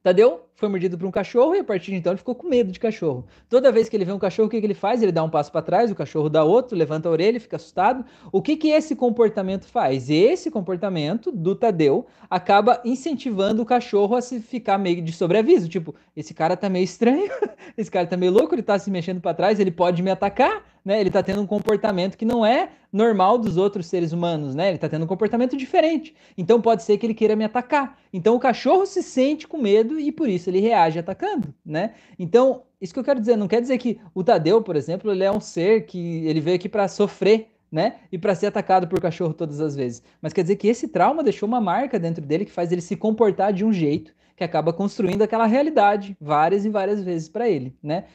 Tadeu 0.04 0.42
foi 0.56 0.70
mordido 0.70 0.98
por 0.98 1.06
um 1.06 1.12
cachorro 1.12 1.56
e 1.56 1.60
a 1.60 1.63
partir 1.63 1.92
de 1.92 1.98
então 1.98 2.12
ele 2.12 2.18
ficou 2.18 2.36
com 2.36 2.48
medo 2.48 2.72
de 2.72 2.80
cachorro. 2.80 3.26
Toda 3.50 3.72
vez 3.72 3.89
que 3.89 3.96
ele 3.96 4.06
vê 4.06 4.12
um 4.12 4.20
cachorro, 4.20 4.48
o 4.48 4.50
que, 4.50 4.60
que 4.60 4.66
ele 4.66 4.74
faz? 4.74 5.02
Ele 5.02 5.12
dá 5.12 5.24
um 5.24 5.30
passo 5.30 5.52
para 5.52 5.62
trás, 5.62 5.92
o 5.92 5.96
cachorro 5.96 6.30
dá 6.30 6.44
outro, 6.44 6.78
levanta 6.78 7.10
a 7.10 7.12
orelha, 7.12 7.39
fica 7.39 7.56
assustado. 7.56 8.06
O 8.32 8.42
que, 8.42 8.56
que 8.56 8.70
esse 8.70 8.96
comportamento 8.96 9.66
faz? 9.66 10.10
Esse 10.10 10.52
comportamento 10.52 11.32
do 11.32 11.56
Tadeu 11.56 12.06
acaba 12.30 12.82
incentivando 12.86 13.62
o 13.62 13.66
cachorro 13.66 14.16
a 14.16 14.22
se 14.22 14.39
ficar 14.39 14.78
meio 14.78 15.02
de 15.02 15.12
sobreaviso. 15.12 15.68
Tipo, 15.68 15.96
esse 16.16 16.34
cara 16.34 16.56
tá 16.56 16.70
meio 16.70 16.84
estranho, 16.84 17.30
esse 17.78 17.89
cara 17.89 18.06
tá 18.06 18.16
meio 18.16 18.32
louco, 18.32 18.54
ele 18.54 18.63
tá 18.63 18.78
se 18.78 18.92
mexendo 18.92 19.22
para 19.22 19.34
trás, 19.34 19.60
ele 19.60 19.72
pode 19.72 20.04
me 20.04 20.12
atacar, 20.12 20.63
né? 20.86 21.00
Ele 21.00 21.10
tá 21.10 21.24
tendo 21.24 21.42
um 21.42 21.48
comportamento 21.48 22.18
que 22.18 22.26
não 22.26 22.46
é 22.46 22.70
normal 22.92 23.39
dos 23.39 23.58
outros 23.58 23.88
seres 23.88 24.12
humanos, 24.12 24.54
né? 24.54 24.70
Ele 24.70 24.78
tá 24.78 24.88
tendo 24.88 25.04
um 25.04 25.08
comportamento 25.08 25.58
diferente. 25.58 26.16
Então 26.38 26.62
pode 26.62 26.84
ser 26.84 26.98
que 26.98 27.06
ele 27.06 27.16
queira 27.16 27.36
me 27.36 27.44
atacar. 27.44 27.98
Então 28.13 28.36
o 28.36 28.39
cachorro 28.39 28.86
se 28.86 29.02
sente 29.02 29.48
com 29.48 29.58
medo 29.58 30.00
e 30.00 30.12
por 30.12 30.30
isso 30.43 30.49
ele 30.49 30.60
reage 30.60 30.99
atacando, 30.99 31.53
né? 31.65 31.93
Então, 32.19 32.63
isso 32.79 32.93
que 32.93 32.99
eu 32.99 33.03
quero 33.03 33.19
dizer, 33.19 33.38
não 33.38 33.47
quer 33.47 33.62
dizer 33.62 33.77
que 33.77 33.99
o 34.13 34.23
Tadeu, 34.23 34.62
por 34.62 34.75
exemplo, 34.75 35.12
ele 35.12 35.23
é 35.23 35.32
um 35.32 35.39
ser 35.39 35.86
que 35.86 36.25
ele 36.27 36.41
veio 36.41 36.58
aqui 36.58 36.67
para 36.67 36.88
sofrer, 36.88 37.47
né? 37.71 37.95
E 38.12 38.17
para 38.17 38.36
ser 38.36 38.47
atacado 38.47 38.88
por 38.88 38.99
cachorro 39.01 39.34
todas 39.34 39.60
as 39.60 39.75
vezes. 39.75 40.03
Mas 40.21 40.34
quer 40.34 40.41
dizer 40.43 40.58
que 40.58 40.67
esse 40.67 40.89
trauma 40.89 41.23
deixou 41.23 41.47
uma 41.47 41.62
marca 41.62 41.97
dentro 41.97 42.23
dele 42.23 42.45
que 42.45 42.51
faz 42.51 42.71
ele 42.71 42.82
se 42.82 42.95
comportar 42.95 43.53
de 43.53 43.65
um 43.65 43.71
jeito 43.71 44.13
que 44.36 44.43
acaba 44.43 44.73
construindo 44.73 45.21
aquela 45.21 45.45
realidade 45.45 46.17
várias 46.19 46.65
e 46.65 46.69
várias 46.69 47.01
vezes 47.01 47.29
para 47.29 47.49
ele, 47.49 47.75
né? 47.82 48.06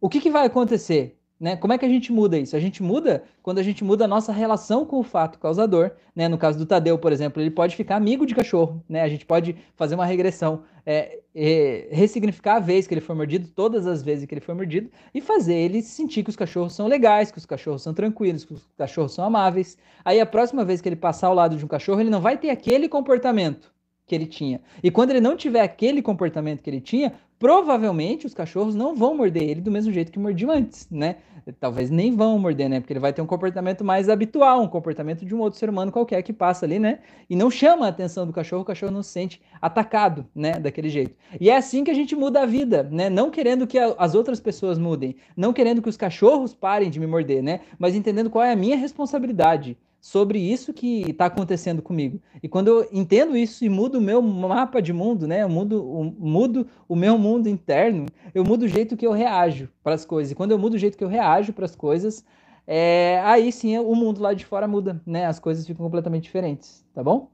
O 0.00 0.08
que, 0.08 0.20
que 0.20 0.30
vai 0.30 0.46
acontecer? 0.46 1.13
Né? 1.38 1.56
Como 1.56 1.72
é 1.72 1.78
que 1.78 1.84
a 1.84 1.88
gente 1.88 2.12
muda 2.12 2.38
isso? 2.38 2.54
A 2.54 2.60
gente 2.60 2.82
muda 2.82 3.24
quando 3.42 3.58
a 3.58 3.62
gente 3.62 3.82
muda 3.82 4.04
a 4.04 4.08
nossa 4.08 4.32
relação 4.32 4.86
com 4.86 5.00
o 5.00 5.02
fato 5.02 5.38
causador. 5.38 5.90
Né? 6.14 6.28
No 6.28 6.38
caso 6.38 6.56
do 6.56 6.64
Tadeu, 6.64 6.96
por 6.96 7.12
exemplo, 7.12 7.42
ele 7.42 7.50
pode 7.50 7.74
ficar 7.74 7.96
amigo 7.96 8.24
de 8.24 8.34
cachorro. 8.34 8.82
Né? 8.88 9.02
A 9.02 9.08
gente 9.08 9.26
pode 9.26 9.56
fazer 9.74 9.96
uma 9.96 10.06
regressão, 10.06 10.62
é, 10.86 11.18
é, 11.34 11.88
ressignificar 11.90 12.56
a 12.56 12.60
vez 12.60 12.86
que 12.86 12.94
ele 12.94 13.00
foi 13.00 13.16
mordido, 13.16 13.48
todas 13.48 13.86
as 13.86 14.02
vezes 14.02 14.26
que 14.26 14.34
ele 14.34 14.40
foi 14.40 14.54
mordido, 14.54 14.90
e 15.12 15.20
fazer 15.20 15.56
ele 15.56 15.82
sentir 15.82 16.22
que 16.22 16.30
os 16.30 16.36
cachorros 16.36 16.72
são 16.72 16.86
legais, 16.86 17.32
que 17.32 17.38
os 17.38 17.46
cachorros 17.46 17.82
são 17.82 17.92
tranquilos, 17.92 18.44
que 18.44 18.54
os 18.54 18.66
cachorros 18.78 19.12
são 19.12 19.24
amáveis. 19.24 19.76
Aí 20.04 20.20
a 20.20 20.26
próxima 20.26 20.64
vez 20.64 20.80
que 20.80 20.88
ele 20.88 20.96
passar 20.96 21.26
ao 21.26 21.34
lado 21.34 21.56
de 21.56 21.64
um 21.64 21.68
cachorro, 21.68 22.00
ele 22.00 22.10
não 22.10 22.20
vai 22.20 22.38
ter 22.38 22.50
aquele 22.50 22.88
comportamento 22.88 23.73
que 24.06 24.14
ele 24.14 24.26
tinha. 24.26 24.60
E 24.82 24.90
quando 24.90 25.10
ele 25.10 25.20
não 25.20 25.36
tiver 25.36 25.62
aquele 25.62 26.02
comportamento 26.02 26.62
que 26.62 26.68
ele 26.68 26.80
tinha, 26.80 27.14
provavelmente 27.38 28.26
os 28.26 28.34
cachorros 28.34 28.74
não 28.74 28.94
vão 28.94 29.16
morder 29.16 29.42
ele 29.42 29.60
do 29.60 29.70
mesmo 29.70 29.92
jeito 29.92 30.12
que 30.12 30.18
mordiam 30.18 30.50
antes, 30.50 30.88
né? 30.90 31.16
Talvez 31.60 31.90
nem 31.90 32.14
vão 32.14 32.38
morder, 32.38 32.70
né? 32.70 32.80
Porque 32.80 32.92
ele 32.92 33.00
vai 33.00 33.12
ter 33.12 33.20
um 33.20 33.26
comportamento 33.26 33.84
mais 33.84 34.08
habitual, 34.08 34.62
um 34.62 34.68
comportamento 34.68 35.26
de 35.26 35.34
um 35.34 35.40
outro 35.40 35.58
ser 35.58 35.68
humano 35.68 35.92
qualquer 35.92 36.22
que 36.22 36.32
passa 36.32 36.64
ali, 36.64 36.78
né? 36.78 37.00
E 37.28 37.36
não 37.36 37.50
chama 37.50 37.84
a 37.86 37.88
atenção 37.90 38.26
do 38.26 38.32
cachorro, 38.32 38.62
o 38.62 38.64
cachorro 38.64 38.92
não 38.92 39.02
se 39.02 39.10
sente 39.10 39.42
atacado, 39.60 40.26
né? 40.34 40.52
Daquele 40.52 40.88
jeito. 40.88 41.14
E 41.38 41.50
é 41.50 41.56
assim 41.56 41.84
que 41.84 41.90
a 41.90 41.94
gente 41.94 42.16
muda 42.16 42.42
a 42.42 42.46
vida, 42.46 42.82
né? 42.90 43.10
Não 43.10 43.30
querendo 43.30 43.66
que 43.66 43.78
as 43.78 44.14
outras 44.14 44.40
pessoas 44.40 44.78
mudem, 44.78 45.16
não 45.36 45.52
querendo 45.52 45.82
que 45.82 45.88
os 45.88 45.96
cachorros 45.96 46.54
parem 46.54 46.88
de 46.88 46.98
me 46.98 47.06
morder, 47.06 47.42
né? 47.42 47.60
Mas 47.78 47.94
entendendo 47.94 48.30
qual 48.30 48.44
é 48.44 48.52
a 48.52 48.56
minha 48.56 48.76
responsabilidade 48.76 49.76
sobre 50.04 50.38
isso 50.38 50.74
que 50.74 51.00
está 51.10 51.24
acontecendo 51.24 51.80
comigo. 51.80 52.20
E 52.42 52.46
quando 52.46 52.68
eu 52.68 52.86
entendo 52.92 53.34
isso 53.34 53.64
e 53.64 53.70
mudo 53.70 53.96
o 53.96 54.02
meu 54.02 54.20
mapa 54.20 54.82
de 54.82 54.92
mundo, 54.92 55.26
né? 55.26 55.42
Eu 55.42 55.48
mudo, 55.48 56.14
mudo 56.18 56.66
o 56.86 56.94
meu 56.94 57.16
mundo 57.16 57.48
interno, 57.48 58.04
eu 58.34 58.44
mudo 58.44 58.64
o 58.64 58.68
jeito 58.68 58.98
que 58.98 59.06
eu 59.06 59.12
reajo 59.12 59.66
para 59.82 59.94
as 59.94 60.04
coisas. 60.04 60.30
E 60.30 60.34
quando 60.34 60.50
eu 60.50 60.58
mudo 60.58 60.74
o 60.74 60.78
jeito 60.78 60.98
que 60.98 61.02
eu 61.02 61.08
reajo 61.08 61.54
para 61.54 61.64
as 61.64 61.74
coisas, 61.74 62.22
é, 62.66 63.18
aí 63.24 63.50
sim 63.50 63.78
o 63.78 63.94
mundo 63.94 64.20
lá 64.20 64.34
de 64.34 64.44
fora 64.44 64.68
muda, 64.68 65.00
né? 65.06 65.24
As 65.24 65.38
coisas 65.38 65.66
ficam 65.66 65.82
completamente 65.82 66.24
diferentes, 66.24 66.84
tá 66.92 67.02
bom? 67.02 67.30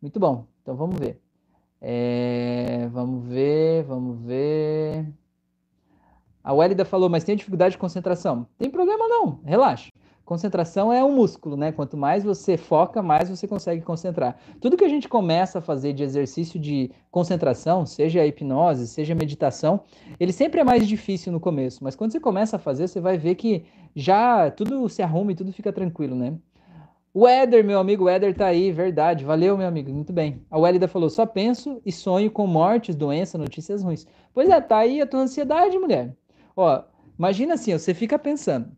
Muito 0.00 0.18
bom. 0.18 0.46
Então 0.62 0.74
vamos 0.74 0.98
ver. 0.98 1.20
É, 1.82 2.88
vamos 2.92 3.28
ver, 3.28 3.84
vamos 3.84 4.18
ver. 4.24 5.06
A 6.42 6.54
Wélida 6.54 6.86
falou, 6.86 7.10
mas 7.10 7.24
tem 7.24 7.36
dificuldade 7.36 7.72
de 7.72 7.78
concentração. 7.78 8.46
Tem 8.56 8.70
problema 8.70 9.06
não, 9.06 9.38
relaxa. 9.44 9.90
Concentração 10.26 10.92
é 10.92 11.04
um 11.04 11.14
músculo, 11.14 11.56
né? 11.56 11.70
Quanto 11.70 11.96
mais 11.96 12.24
você 12.24 12.56
foca, 12.56 13.00
mais 13.00 13.30
você 13.30 13.46
consegue 13.46 13.80
concentrar. 13.80 14.36
Tudo 14.60 14.76
que 14.76 14.84
a 14.84 14.88
gente 14.88 15.08
começa 15.08 15.60
a 15.60 15.62
fazer 15.62 15.92
de 15.92 16.02
exercício 16.02 16.58
de 16.58 16.90
concentração, 17.12 17.86
seja 17.86 18.20
a 18.20 18.26
hipnose, 18.26 18.88
seja 18.88 19.12
a 19.12 19.16
meditação, 19.16 19.82
ele 20.18 20.32
sempre 20.32 20.60
é 20.60 20.64
mais 20.64 20.88
difícil 20.88 21.30
no 21.30 21.38
começo, 21.38 21.84
mas 21.84 21.94
quando 21.94 22.10
você 22.10 22.18
começa 22.18 22.56
a 22.56 22.58
fazer, 22.58 22.88
você 22.88 23.00
vai 23.00 23.16
ver 23.16 23.36
que 23.36 23.66
já 23.94 24.50
tudo 24.50 24.88
se 24.88 25.00
arruma 25.00 25.30
e 25.30 25.36
tudo 25.36 25.52
fica 25.52 25.72
tranquilo, 25.72 26.16
né? 26.16 26.34
O 27.14 27.28
Éder, 27.28 27.64
meu 27.64 27.78
amigo, 27.78 28.04
o 28.04 28.08
Éder 28.08 28.36
tá 28.36 28.46
aí, 28.46 28.72
verdade. 28.72 29.24
Valeu, 29.24 29.56
meu 29.56 29.68
amigo, 29.68 29.92
muito 29.92 30.12
bem. 30.12 30.44
A 30.50 30.58
Wélida 30.58 30.88
falou: 30.88 31.08
só 31.08 31.24
penso 31.24 31.80
e 31.86 31.92
sonho 31.92 32.32
com 32.32 32.48
mortes, 32.48 32.96
doença, 32.96 33.38
notícias 33.38 33.82
ruins. 33.82 34.04
Pois 34.34 34.50
é, 34.50 34.60
tá 34.60 34.78
aí 34.78 35.00
a 35.00 35.06
tua 35.06 35.20
ansiedade, 35.20 35.78
mulher. 35.78 36.16
Ó, 36.56 36.82
imagina 37.16 37.54
assim, 37.54 37.72
você 37.72 37.94
fica 37.94 38.18
pensando. 38.18 38.76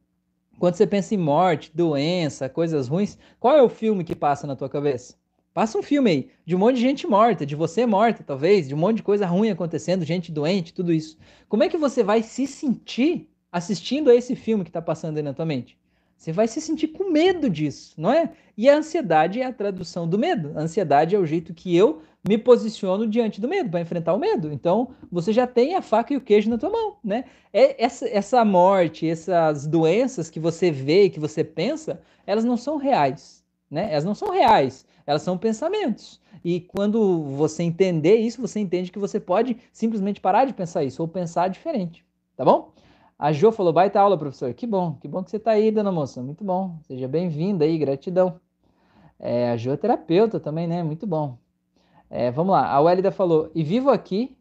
Quando 0.59 0.75
você 0.75 0.87
pensa 0.87 1.15
em 1.15 1.19
morte, 1.19 1.71
doença, 1.73 2.49
coisas 2.49 2.89
ruins, 2.89 3.17
qual 3.39 3.57
é 3.57 3.63
o 3.63 3.69
filme 3.69 4.03
que 4.03 4.17
passa 4.17 4.47
na 4.47 4.57
tua 4.57 4.69
cabeça? 4.69 5.15
Passa 5.55 5.79
um 5.79 5.83
filme 5.83 6.11
aí, 6.11 6.31
de 6.45 6.57
um 6.57 6.59
monte 6.59 6.77
de 6.77 6.83
gente 6.83 7.07
morta, 7.07 7.47
de 7.47 7.55
você 7.55 7.87
morta, 7.87 8.25
talvez, 8.25 8.69
de 8.69 8.75
um 8.75 8.79
monte 8.79 8.97
de 8.97 9.03
coisa 9.03 9.25
ruim 9.27 9.51
acontecendo, 9.51 10.05
gente 10.05 10.33
doente, 10.33 10.75
tudo 10.75 10.93
isso. 10.93 11.17
Como 11.49 11.63
é 11.63 11.69
que 11.69 11.77
você 11.77 12.03
vai 12.03 12.23
se 12.23 12.47
sentir 12.47 13.29
assistindo 13.53 14.11
a 14.11 14.15
esse 14.15 14.35
filme 14.35 14.65
que 14.65 14.71
está 14.71 14.83
passando 14.83 15.17
aí 15.17 15.23
na 15.23 15.33
tua 15.33 15.47
mente? 15.47 15.79
Você 16.17 16.33
vai 16.33 16.49
se 16.49 16.61
sentir 16.61 16.89
com 16.89 17.11
medo 17.11 17.49
disso, 17.49 17.95
não 17.97 18.13
é? 18.13 18.33
E 18.57 18.69
a 18.69 18.77
ansiedade 18.77 19.41
é 19.41 19.47
a 19.47 19.53
tradução 19.53 20.09
do 20.09 20.19
medo. 20.19 20.53
A 20.57 20.63
ansiedade 20.63 21.15
é 21.15 21.19
o 21.19 21.27
jeito 21.27 21.55
que 21.55 21.77
eu 21.77 22.03
me 22.27 22.37
posiciono 22.37 23.07
diante 23.07 23.41
do 23.41 23.49
medo, 23.49 23.71
para 23.71 23.81
enfrentar 23.81 24.15
o 24.15 24.19
medo. 24.19 24.53
Então, 24.53 24.91
você 25.11 25.33
já 25.33 25.47
tem 25.47 25.75
a 25.75 25.83
faca 25.83 26.13
e 26.13 26.17
o 26.17 26.21
queijo 26.21 26.51
na 26.51 26.59
tua 26.59 26.71
mão, 26.71 26.97
né? 27.03 27.25
É 27.53 27.83
essa, 27.83 28.09
essa 28.09 28.45
morte, 28.45 29.09
essas 29.09 29.67
doenças 29.67 30.29
que 30.29 30.41
você 30.41 30.71
vê 30.71 31.09
que 31.09 31.21
você 31.21 31.43
pensa, 31.45 32.01
elas 32.27 32.45
não 32.45 32.57
são 32.57 32.77
reais, 32.77 33.45
né? 33.71 33.89
Elas 33.91 34.05
não 34.05 34.15
são 34.15 34.31
reais, 34.31 34.87
elas 35.07 35.23
são 35.23 35.39
pensamentos. 35.39 36.21
E 36.45 36.61
quando 36.61 37.23
você 37.37 37.63
entender 37.63 38.17
isso, 38.17 38.41
você 38.41 38.61
entende 38.61 38.93
que 38.93 38.99
você 38.99 39.19
pode 39.19 39.57
simplesmente 39.73 40.21
parar 40.21 40.45
de 40.45 40.53
pensar 40.53 40.85
isso 40.85 41.03
ou 41.03 41.09
pensar 41.09 41.49
diferente, 41.49 42.05
tá 42.37 42.45
bom? 42.45 42.73
A 43.19 43.33
Jo 43.33 43.51
falou, 43.51 43.73
baita 43.73 44.01
aula, 44.01 44.17
professor. 44.17 44.55
Que 44.55 44.65
bom, 44.65 44.95
que 44.95 45.09
bom 45.09 45.25
que 45.25 45.31
você 45.31 45.39
está 45.39 45.51
aí, 45.51 45.73
dona 45.73 45.91
moça. 45.91 46.23
Muito 46.23 46.45
bom. 46.45 46.79
Seja 46.87 47.09
bem-vinda 47.09 47.65
aí, 47.65 47.77
gratidão. 47.77 48.41
É, 49.19 49.51
a 49.51 49.57
Jo 49.57 49.73
é 49.73 49.77
terapeuta 49.77 50.39
também, 50.39 50.69
né? 50.69 50.85
Muito 50.85 51.05
bom. 51.05 51.37
É, 52.11 52.31
vamos 52.31 52.53
lá, 52.53 52.67
a 52.71 52.81
Wélida 52.81 53.11
falou, 53.11 53.51
e 53.55 53.63
vivo 53.63 53.91
aqui, 53.91 54.37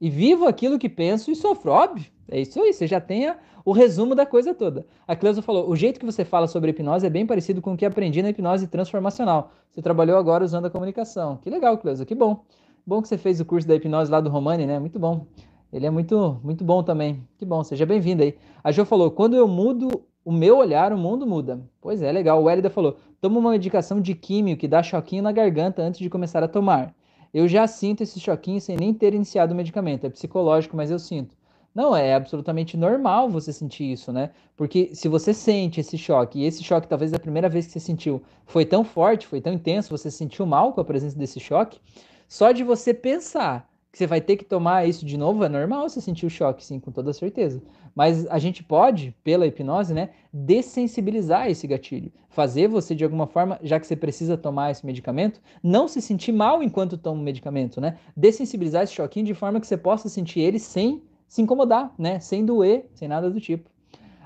e 0.00 0.10
vivo 0.10 0.46
aquilo 0.46 0.78
que 0.78 0.88
penso 0.88 1.30
e 1.30 1.36
sofro. 1.36 1.72
Óbvio, 1.72 2.10
é 2.28 2.40
isso 2.40 2.60
aí, 2.60 2.72
você 2.72 2.86
já 2.86 3.00
tem 3.00 3.34
o 3.64 3.72
resumo 3.72 4.14
da 4.14 4.24
coisa 4.24 4.54
toda. 4.54 4.86
A 5.08 5.16
Cleusa 5.16 5.42
falou, 5.42 5.68
o 5.68 5.74
jeito 5.74 5.98
que 5.98 6.06
você 6.06 6.24
fala 6.24 6.46
sobre 6.46 6.70
hipnose 6.70 7.06
é 7.06 7.10
bem 7.10 7.26
parecido 7.26 7.60
com 7.60 7.72
o 7.72 7.76
que 7.76 7.84
aprendi 7.84 8.22
na 8.22 8.30
hipnose 8.30 8.68
transformacional. 8.68 9.50
Você 9.70 9.82
trabalhou 9.82 10.16
agora 10.16 10.44
usando 10.44 10.66
a 10.66 10.70
comunicação. 10.70 11.36
Que 11.38 11.50
legal, 11.50 11.76
Cleusa, 11.78 12.06
que 12.06 12.14
bom. 12.14 12.44
Bom 12.86 13.02
que 13.02 13.08
você 13.08 13.18
fez 13.18 13.40
o 13.40 13.44
curso 13.44 13.66
da 13.66 13.74
hipnose 13.74 14.10
lá 14.10 14.20
do 14.20 14.30
Romani, 14.30 14.66
né? 14.66 14.78
Muito 14.78 14.98
bom. 14.98 15.26
Ele 15.72 15.84
é 15.84 15.90
muito, 15.90 16.38
muito 16.44 16.64
bom 16.64 16.82
também. 16.82 17.26
Que 17.38 17.44
bom, 17.44 17.64
seja 17.64 17.84
bem-vindo 17.84 18.22
aí. 18.22 18.36
A 18.62 18.70
Jo 18.70 18.84
falou, 18.84 19.10
quando 19.10 19.34
eu 19.34 19.48
mudo 19.48 19.88
o 20.24 20.30
meu 20.32 20.58
olhar, 20.58 20.92
o 20.92 20.98
mundo 20.98 21.26
muda. 21.26 21.60
Pois 21.80 22.02
é, 22.02 22.10
legal. 22.12 22.42
O 22.42 22.48
Hélida 22.48 22.70
falou, 22.70 22.96
toma 23.20 23.38
uma 23.38 23.50
medicação 23.50 24.00
de 24.00 24.14
químio 24.14 24.56
que 24.56 24.68
dá 24.68 24.82
choquinho 24.82 25.22
na 25.22 25.32
garganta 25.32 25.82
antes 25.82 25.98
de 25.98 26.08
começar 26.08 26.42
a 26.42 26.48
tomar. 26.48 26.94
Eu 27.36 27.46
já 27.46 27.66
sinto 27.66 28.02
esse 28.02 28.18
choquinho 28.18 28.58
sem 28.62 28.78
nem 28.78 28.94
ter 28.94 29.12
iniciado 29.12 29.52
o 29.52 29.54
medicamento. 29.54 30.06
É 30.06 30.08
psicológico, 30.08 30.74
mas 30.74 30.90
eu 30.90 30.98
sinto. 30.98 31.36
Não, 31.74 31.94
é 31.94 32.14
absolutamente 32.14 32.78
normal 32.78 33.28
você 33.28 33.52
sentir 33.52 33.92
isso, 33.92 34.10
né? 34.10 34.30
Porque 34.56 34.94
se 34.94 35.06
você 35.06 35.34
sente 35.34 35.78
esse 35.78 35.98
choque, 35.98 36.38
e 36.38 36.46
esse 36.46 36.64
choque, 36.64 36.88
talvez 36.88 37.12
a 37.12 37.18
primeira 37.18 37.46
vez 37.46 37.66
que 37.66 37.72
você 37.72 37.80
sentiu, 37.80 38.22
foi 38.46 38.64
tão 38.64 38.82
forte, 38.82 39.26
foi 39.26 39.42
tão 39.42 39.52
intenso, 39.52 39.90
você 39.90 40.10
se 40.10 40.16
sentiu 40.16 40.46
mal 40.46 40.72
com 40.72 40.80
a 40.80 40.84
presença 40.84 41.18
desse 41.18 41.38
choque, 41.38 41.78
só 42.26 42.52
de 42.52 42.64
você 42.64 42.94
pensar 42.94 43.68
que 43.96 44.00
você 44.00 44.06
vai 44.06 44.20
ter 44.20 44.36
que 44.36 44.44
tomar 44.44 44.86
isso 44.86 45.06
de 45.06 45.16
novo, 45.16 45.42
é 45.42 45.48
normal 45.48 45.88
você 45.88 46.02
sentir 46.02 46.26
o 46.26 46.30
choque, 46.30 46.62
sim, 46.62 46.78
com 46.78 46.92
toda 46.92 47.14
certeza. 47.14 47.62
Mas 47.94 48.26
a 48.26 48.38
gente 48.38 48.62
pode, 48.62 49.16
pela 49.24 49.46
hipnose, 49.46 49.94
né, 49.94 50.10
dessensibilizar 50.30 51.48
esse 51.48 51.66
gatilho. 51.66 52.12
Fazer 52.28 52.68
você, 52.68 52.94
de 52.94 53.04
alguma 53.04 53.26
forma, 53.26 53.58
já 53.62 53.80
que 53.80 53.86
você 53.86 53.96
precisa 53.96 54.36
tomar 54.36 54.70
esse 54.70 54.84
medicamento, 54.84 55.40
não 55.62 55.88
se 55.88 56.02
sentir 56.02 56.30
mal 56.30 56.62
enquanto 56.62 56.98
toma 56.98 57.22
o 57.22 57.24
medicamento, 57.24 57.80
né? 57.80 57.96
Dessensibilizar 58.14 58.82
esse 58.82 58.92
choquinho 58.92 59.24
de 59.24 59.32
forma 59.32 59.58
que 59.58 59.66
você 59.66 59.78
possa 59.78 60.10
sentir 60.10 60.40
ele 60.40 60.58
sem 60.58 61.02
se 61.26 61.40
incomodar, 61.40 61.90
né? 61.98 62.20
Sem 62.20 62.44
doer, 62.44 62.90
sem 62.92 63.08
nada 63.08 63.30
do 63.30 63.40
tipo. 63.40 63.70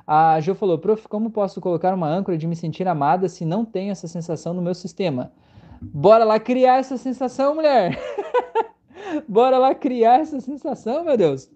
A 0.04 0.40
Jo 0.40 0.56
falou, 0.56 0.78
prof, 0.78 1.06
como 1.06 1.30
posso 1.30 1.60
colocar 1.60 1.94
uma 1.94 2.08
âncora 2.08 2.36
de 2.36 2.48
me 2.48 2.56
sentir 2.56 2.88
amada 2.88 3.28
se 3.28 3.44
não 3.44 3.64
tenho 3.64 3.92
essa 3.92 4.08
sensação 4.08 4.52
no 4.52 4.60
meu 4.60 4.74
sistema? 4.74 5.30
Bora 5.80 6.24
lá 6.24 6.40
criar 6.40 6.80
essa 6.80 6.96
sensação, 6.96 7.54
mulher! 7.54 7.96
Bora 9.28 9.58
lá 9.58 9.74
criar 9.74 10.20
essa 10.20 10.40
sensação, 10.40 11.04
meu 11.04 11.16
Deus. 11.16 11.50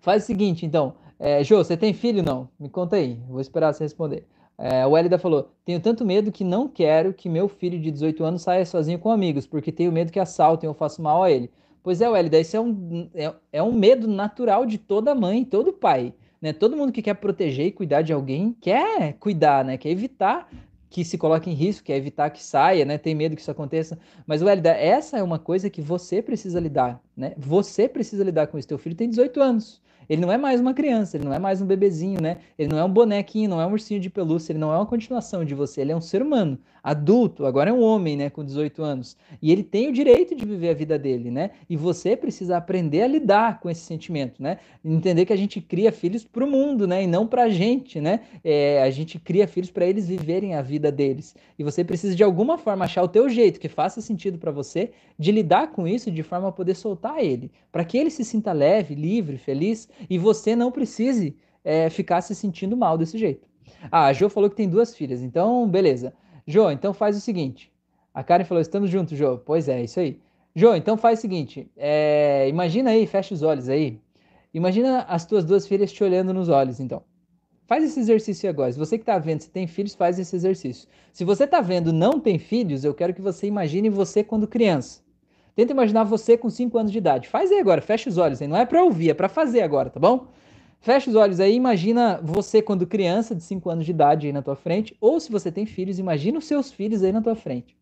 Faz 0.00 0.24
o 0.24 0.26
seguinte, 0.26 0.64
então. 0.64 0.94
É, 1.18 1.44
Jô, 1.44 1.58
você 1.58 1.76
tem 1.76 1.92
filho? 1.92 2.22
Não? 2.22 2.48
Me 2.58 2.68
conta 2.68 2.96
aí. 2.96 3.20
Vou 3.28 3.40
esperar 3.40 3.72
você 3.72 3.84
responder. 3.84 4.26
É, 4.56 4.86
o 4.86 4.96
Elida 4.96 5.18
falou: 5.18 5.50
Tenho 5.64 5.80
tanto 5.80 6.04
medo 6.04 6.32
que 6.32 6.44
não 6.44 6.68
quero 6.68 7.12
que 7.12 7.28
meu 7.28 7.48
filho 7.48 7.78
de 7.80 7.90
18 7.90 8.24
anos 8.24 8.42
saia 8.42 8.64
sozinho 8.64 8.98
com 8.98 9.10
amigos, 9.10 9.46
porque 9.46 9.72
tenho 9.72 9.92
medo 9.92 10.12
que 10.12 10.20
assaltem 10.20 10.68
ou 10.68 10.74
façam 10.74 11.02
mal 11.02 11.22
a 11.22 11.30
ele. 11.30 11.50
Pois 11.82 12.00
é, 12.00 12.06
Elida, 12.06 12.38
isso 12.38 12.56
é 12.56 12.60
um, 12.60 13.08
é, 13.14 13.34
é 13.52 13.62
um 13.62 13.72
medo 13.72 14.06
natural 14.06 14.66
de 14.66 14.76
toda 14.76 15.14
mãe, 15.14 15.44
todo 15.44 15.72
pai. 15.72 16.12
Né? 16.40 16.52
Todo 16.52 16.76
mundo 16.76 16.92
que 16.92 17.02
quer 17.02 17.14
proteger 17.14 17.66
e 17.66 17.72
cuidar 17.72 18.02
de 18.02 18.12
alguém 18.12 18.54
quer 18.60 19.14
cuidar, 19.14 19.64
né? 19.64 19.78
quer 19.78 19.90
evitar 19.90 20.48
que 20.90 21.04
se 21.04 21.16
coloque 21.16 21.48
em 21.48 21.54
risco, 21.54 21.84
quer 21.84 21.96
evitar 21.96 22.28
que 22.30 22.42
saia, 22.42 22.84
né? 22.84 22.98
Tem 22.98 23.14
medo 23.14 23.36
que 23.36 23.40
isso 23.40 23.50
aconteça. 23.50 23.96
Mas, 24.26 24.42
Elida, 24.42 24.70
essa 24.70 25.16
é 25.16 25.22
uma 25.22 25.38
coisa 25.38 25.70
que 25.70 25.80
você 25.80 26.20
precisa 26.20 26.58
lidar, 26.58 27.00
né? 27.16 27.32
Você 27.38 27.88
precisa 27.88 28.24
lidar 28.24 28.48
com 28.48 28.58
isso. 28.58 28.66
Teu 28.66 28.76
filho 28.76 28.96
tem 28.96 29.08
18 29.08 29.40
anos. 29.40 29.80
Ele 30.08 30.20
não 30.20 30.32
é 30.32 30.36
mais 30.36 30.60
uma 30.60 30.74
criança, 30.74 31.16
ele 31.16 31.24
não 31.24 31.32
é 31.32 31.38
mais 31.38 31.62
um 31.62 31.66
bebezinho, 31.66 32.20
né? 32.20 32.38
Ele 32.58 32.68
não 32.68 32.76
é 32.76 32.84
um 32.84 32.92
bonequinho, 32.92 33.48
não 33.48 33.60
é 33.60 33.66
um 33.66 33.70
ursinho 33.70 34.00
de 34.00 34.10
pelúcia, 34.10 34.50
ele 34.50 34.58
não 34.58 34.72
é 34.72 34.76
uma 34.76 34.86
continuação 34.86 35.44
de 35.44 35.54
você, 35.54 35.82
ele 35.82 35.92
é 35.92 35.96
um 35.96 36.00
ser 36.00 36.20
humano, 36.20 36.58
adulto, 36.82 37.46
agora 37.46 37.70
é 37.70 37.72
um 37.72 37.82
homem, 37.82 38.16
né, 38.16 38.30
com 38.30 38.44
18 38.44 38.82
anos. 38.82 39.16
E 39.40 39.52
ele 39.52 39.62
tem 39.62 39.88
o 39.88 39.92
direito 39.92 40.34
de 40.34 40.44
viver 40.44 40.70
a 40.70 40.74
vida 40.74 40.98
dele, 40.98 41.30
né? 41.30 41.50
E 41.68 41.76
você 41.76 42.16
precisa 42.16 42.56
aprender 42.56 43.02
a 43.02 43.06
lidar 43.06 43.60
com 43.60 43.68
esse 43.68 43.82
sentimento, 43.82 44.42
né? 44.42 44.58
Entender 44.84 45.24
que 45.24 45.32
a 45.32 45.36
gente 45.36 45.60
cria 45.60 45.92
filhos 45.92 46.24
para 46.24 46.44
o 46.44 46.50
mundo, 46.50 46.86
né? 46.86 47.04
E 47.04 47.06
não 47.06 47.26
para 47.26 47.44
a 47.44 47.48
gente, 47.48 48.00
né? 48.00 48.20
É, 48.42 48.82
a 48.82 48.90
gente 48.90 49.18
cria 49.18 49.46
filhos 49.46 49.70
para 49.70 49.86
eles 49.86 50.08
viverem 50.08 50.54
a 50.54 50.62
vida 50.62 50.90
deles. 50.90 51.34
E 51.58 51.64
você 51.64 51.84
precisa 51.84 52.14
de 52.14 52.22
alguma 52.22 52.58
forma 52.58 52.84
achar 52.84 53.02
o 53.02 53.08
teu 53.08 53.28
jeito 53.28 53.60
que 53.60 53.68
faça 53.68 54.00
sentido 54.00 54.38
para 54.38 54.50
você 54.50 54.90
de 55.18 55.30
lidar 55.30 55.72
com 55.72 55.86
isso 55.86 56.10
de 56.10 56.22
forma 56.22 56.48
a 56.48 56.52
poder 56.52 56.74
soltar 56.74 57.22
ele, 57.22 57.50
para 57.70 57.84
que 57.84 57.98
ele 57.98 58.10
se 58.10 58.24
sinta 58.24 58.52
leve, 58.52 58.94
livre, 58.94 59.36
feliz 59.38 59.88
e 60.08 60.18
você 60.18 60.56
não 60.56 60.70
precise 60.70 61.36
é, 61.64 61.90
ficar 61.90 62.20
se 62.22 62.34
sentindo 62.34 62.76
mal 62.76 62.96
desse 62.96 63.18
jeito. 63.18 63.48
Ah, 63.90 64.06
a 64.06 64.12
Jo 64.12 64.28
falou 64.28 64.50
que 64.50 64.56
tem 64.56 64.68
duas 64.68 64.94
filhas, 64.94 65.22
então 65.22 65.68
beleza. 65.68 66.12
Jo, 66.50 66.70
então 66.70 66.92
faz 66.92 67.16
o 67.16 67.20
seguinte. 67.20 67.72
A 68.12 68.22
Karen 68.22 68.44
falou: 68.44 68.60
estamos 68.60 68.90
juntos, 68.90 69.16
Jo. 69.16 69.38
Pois 69.38 69.68
é, 69.68 69.82
isso 69.82 70.00
aí. 70.00 70.20
Jo, 70.54 70.74
então 70.74 70.96
faz 70.96 71.18
o 71.18 71.22
seguinte. 71.22 71.70
É, 71.76 72.48
imagina 72.48 72.90
aí, 72.90 73.06
fecha 73.06 73.32
os 73.32 73.42
olhos 73.42 73.68
aí. 73.68 74.00
Imagina 74.52 75.02
as 75.02 75.24
tuas 75.24 75.44
duas 75.44 75.66
filhas 75.66 75.92
te 75.92 76.02
olhando 76.02 76.34
nos 76.34 76.48
olhos, 76.48 76.80
então. 76.80 77.02
Faz 77.66 77.84
esse 77.84 78.00
exercício 78.00 78.50
agora. 78.50 78.72
Se 78.72 78.78
você 78.78 78.98
que 78.98 79.02
está 79.02 79.16
vendo, 79.16 79.42
se 79.42 79.50
tem 79.50 79.68
filhos, 79.68 79.94
faz 79.94 80.18
esse 80.18 80.34
exercício. 80.34 80.88
Se 81.12 81.24
você 81.24 81.44
está 81.44 81.60
vendo, 81.60 81.92
não 81.92 82.18
tem 82.18 82.36
filhos, 82.36 82.82
eu 82.82 82.92
quero 82.92 83.14
que 83.14 83.22
você 83.22 83.46
imagine 83.46 83.88
você 83.88 84.24
quando 84.24 84.48
criança. 84.48 85.00
Tenta 85.54 85.72
imaginar 85.72 86.02
você 86.02 86.36
com 86.36 86.50
5 86.50 86.76
anos 86.78 86.90
de 86.90 86.98
idade. 86.98 87.28
Faz 87.28 87.52
aí 87.52 87.60
agora, 87.60 87.80
fecha 87.80 88.10
os 88.10 88.18
olhos 88.18 88.42
aí. 88.42 88.48
Não 88.48 88.56
é 88.56 88.66
para 88.66 88.82
ouvir, 88.82 89.10
é 89.10 89.14
para 89.14 89.28
fazer 89.28 89.62
agora, 89.62 89.88
tá 89.88 90.00
bom? 90.00 90.26
Fecha 90.80 91.10
os 91.10 91.16
olhos 91.16 91.40
aí, 91.40 91.54
imagina 91.54 92.18
você 92.22 92.62
quando 92.62 92.86
criança 92.86 93.34
de 93.34 93.42
5 93.42 93.68
anos 93.68 93.84
de 93.84 93.90
idade 93.90 94.26
aí 94.26 94.32
na 94.32 94.40
tua 94.40 94.56
frente, 94.56 94.96
ou 94.98 95.20
se 95.20 95.30
você 95.30 95.52
tem 95.52 95.66
filhos, 95.66 95.98
imagina 95.98 96.38
os 96.38 96.46
seus 96.46 96.72
filhos 96.72 97.02
aí 97.02 97.12
na 97.12 97.20
tua 97.20 97.34
frente. 97.34 97.76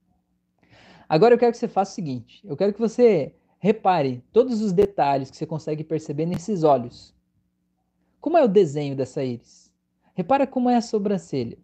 Agora 1.09 1.33
eu 1.33 1.39
quero 1.39 1.53
que 1.53 1.59
você 1.59 1.69
faça 1.69 1.93
o 1.93 1.95
seguinte, 1.95 2.43
eu 2.45 2.57
quero 2.57 2.73
que 2.73 2.81
você 2.81 3.33
repare 3.61 4.23
todos 4.33 4.61
os 4.61 4.73
detalhes 4.73 5.31
que 5.31 5.37
você 5.37 5.47
consegue 5.47 5.85
perceber 5.85 6.27
nesses 6.27 6.65
olhos. 6.65 7.15
Como 8.21 8.37
é 8.37 8.43
o 8.43 8.49
desenho 8.49 8.97
dessa 8.97 9.23
íris? 9.23 9.73
Repara 10.13 10.45
como 10.45 10.69
é 10.69 10.75
a 10.75 10.81
sobrancelha. 10.81 11.57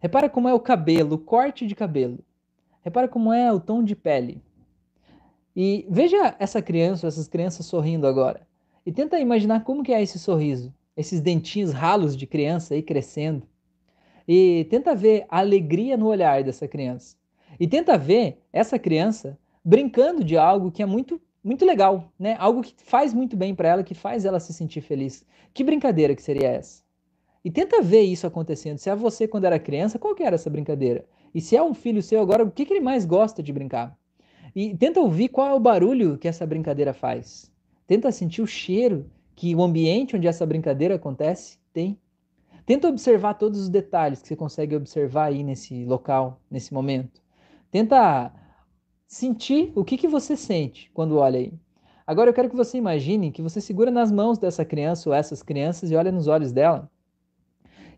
Repara 0.00 0.30
como 0.30 0.48
é 0.48 0.54
o 0.54 0.60
cabelo, 0.60 1.16
o 1.16 1.18
corte 1.18 1.66
de 1.66 1.74
cabelo. 1.74 2.20
Repara 2.80 3.06
como 3.06 3.30
é 3.34 3.52
o 3.52 3.60
tom 3.60 3.84
de 3.84 3.94
pele. 3.94 4.42
E 5.54 5.86
veja 5.90 6.34
essa 6.38 6.62
criança, 6.62 7.06
essas 7.06 7.28
crianças 7.28 7.66
sorrindo 7.66 8.06
agora. 8.06 8.46
E 8.86 8.92
tenta 8.92 9.18
imaginar 9.18 9.64
como 9.64 9.82
que 9.82 9.92
é 9.92 10.02
esse 10.02 10.18
sorriso, 10.18 10.72
esses 10.96 11.20
dentinhos 11.20 11.72
ralos 11.72 12.16
de 12.16 12.26
criança 12.26 12.74
aí 12.74 12.82
crescendo. 12.82 13.46
E 14.26 14.66
tenta 14.70 14.94
ver 14.94 15.26
a 15.28 15.38
alegria 15.38 15.96
no 15.96 16.06
olhar 16.06 16.42
dessa 16.42 16.68
criança. 16.68 17.16
E 17.58 17.66
tenta 17.66 17.96
ver 17.96 18.42
essa 18.52 18.78
criança 18.78 19.38
brincando 19.64 20.22
de 20.22 20.36
algo 20.36 20.70
que 20.70 20.82
é 20.82 20.86
muito 20.86 21.20
muito 21.42 21.66
legal, 21.66 22.10
né? 22.18 22.36
Algo 22.38 22.62
que 22.62 22.74
faz 22.78 23.12
muito 23.12 23.36
bem 23.36 23.54
para 23.54 23.68
ela, 23.68 23.84
que 23.84 23.94
faz 23.94 24.24
ela 24.24 24.40
se 24.40 24.54
sentir 24.54 24.80
feliz. 24.80 25.26
Que 25.52 25.62
brincadeira 25.62 26.14
que 26.16 26.22
seria 26.22 26.48
essa? 26.48 26.82
E 27.44 27.50
tenta 27.50 27.82
ver 27.82 28.00
isso 28.00 28.26
acontecendo. 28.26 28.78
Se 28.78 28.88
é 28.88 28.96
você 28.96 29.28
quando 29.28 29.44
era 29.44 29.58
criança, 29.58 29.98
qual 29.98 30.14
que 30.14 30.22
era 30.22 30.36
essa 30.36 30.48
brincadeira? 30.48 31.04
E 31.34 31.42
se 31.42 31.54
é 31.54 31.62
um 31.62 31.74
filho 31.74 32.02
seu 32.02 32.22
agora, 32.22 32.42
o 32.42 32.50
que, 32.50 32.64
que 32.64 32.72
ele 32.72 32.80
mais 32.80 33.04
gosta 33.04 33.42
de 33.42 33.52
brincar? 33.52 33.94
E 34.56 34.74
tenta 34.74 35.00
ouvir 35.00 35.28
qual 35.28 35.48
é 35.48 35.52
o 35.52 35.60
barulho 35.60 36.16
que 36.16 36.26
essa 36.26 36.46
brincadeira 36.46 36.94
faz. 36.94 37.52
Tenta 37.86 38.10
sentir 38.10 38.42
o 38.42 38.46
cheiro 38.46 39.10
que 39.34 39.54
o 39.54 39.62
ambiente 39.62 40.16
onde 40.16 40.26
essa 40.26 40.46
brincadeira 40.46 40.94
acontece 40.94 41.58
tem. 41.72 41.98
Tenta 42.64 42.88
observar 42.88 43.34
todos 43.34 43.60
os 43.60 43.68
detalhes 43.68 44.22
que 44.22 44.28
você 44.28 44.36
consegue 44.36 44.74
observar 44.74 45.26
aí 45.26 45.42
nesse 45.42 45.84
local, 45.84 46.40
nesse 46.50 46.72
momento. 46.72 47.20
Tenta 47.70 48.32
sentir 49.06 49.72
o 49.74 49.84
que, 49.84 49.98
que 49.98 50.08
você 50.08 50.36
sente 50.36 50.90
quando 50.94 51.18
olha 51.18 51.38
aí. 51.38 51.52
Agora 52.06 52.30
eu 52.30 52.34
quero 52.34 52.50
que 52.50 52.56
você 52.56 52.78
imagine 52.78 53.30
que 53.30 53.42
você 53.42 53.60
segura 53.60 53.90
nas 53.90 54.10
mãos 54.10 54.38
dessa 54.38 54.64
criança 54.64 55.08
ou 55.08 55.14
essas 55.14 55.42
crianças 55.42 55.90
e 55.90 55.96
olha 55.96 56.12
nos 56.12 56.26
olhos 56.26 56.52
dela. 56.52 56.90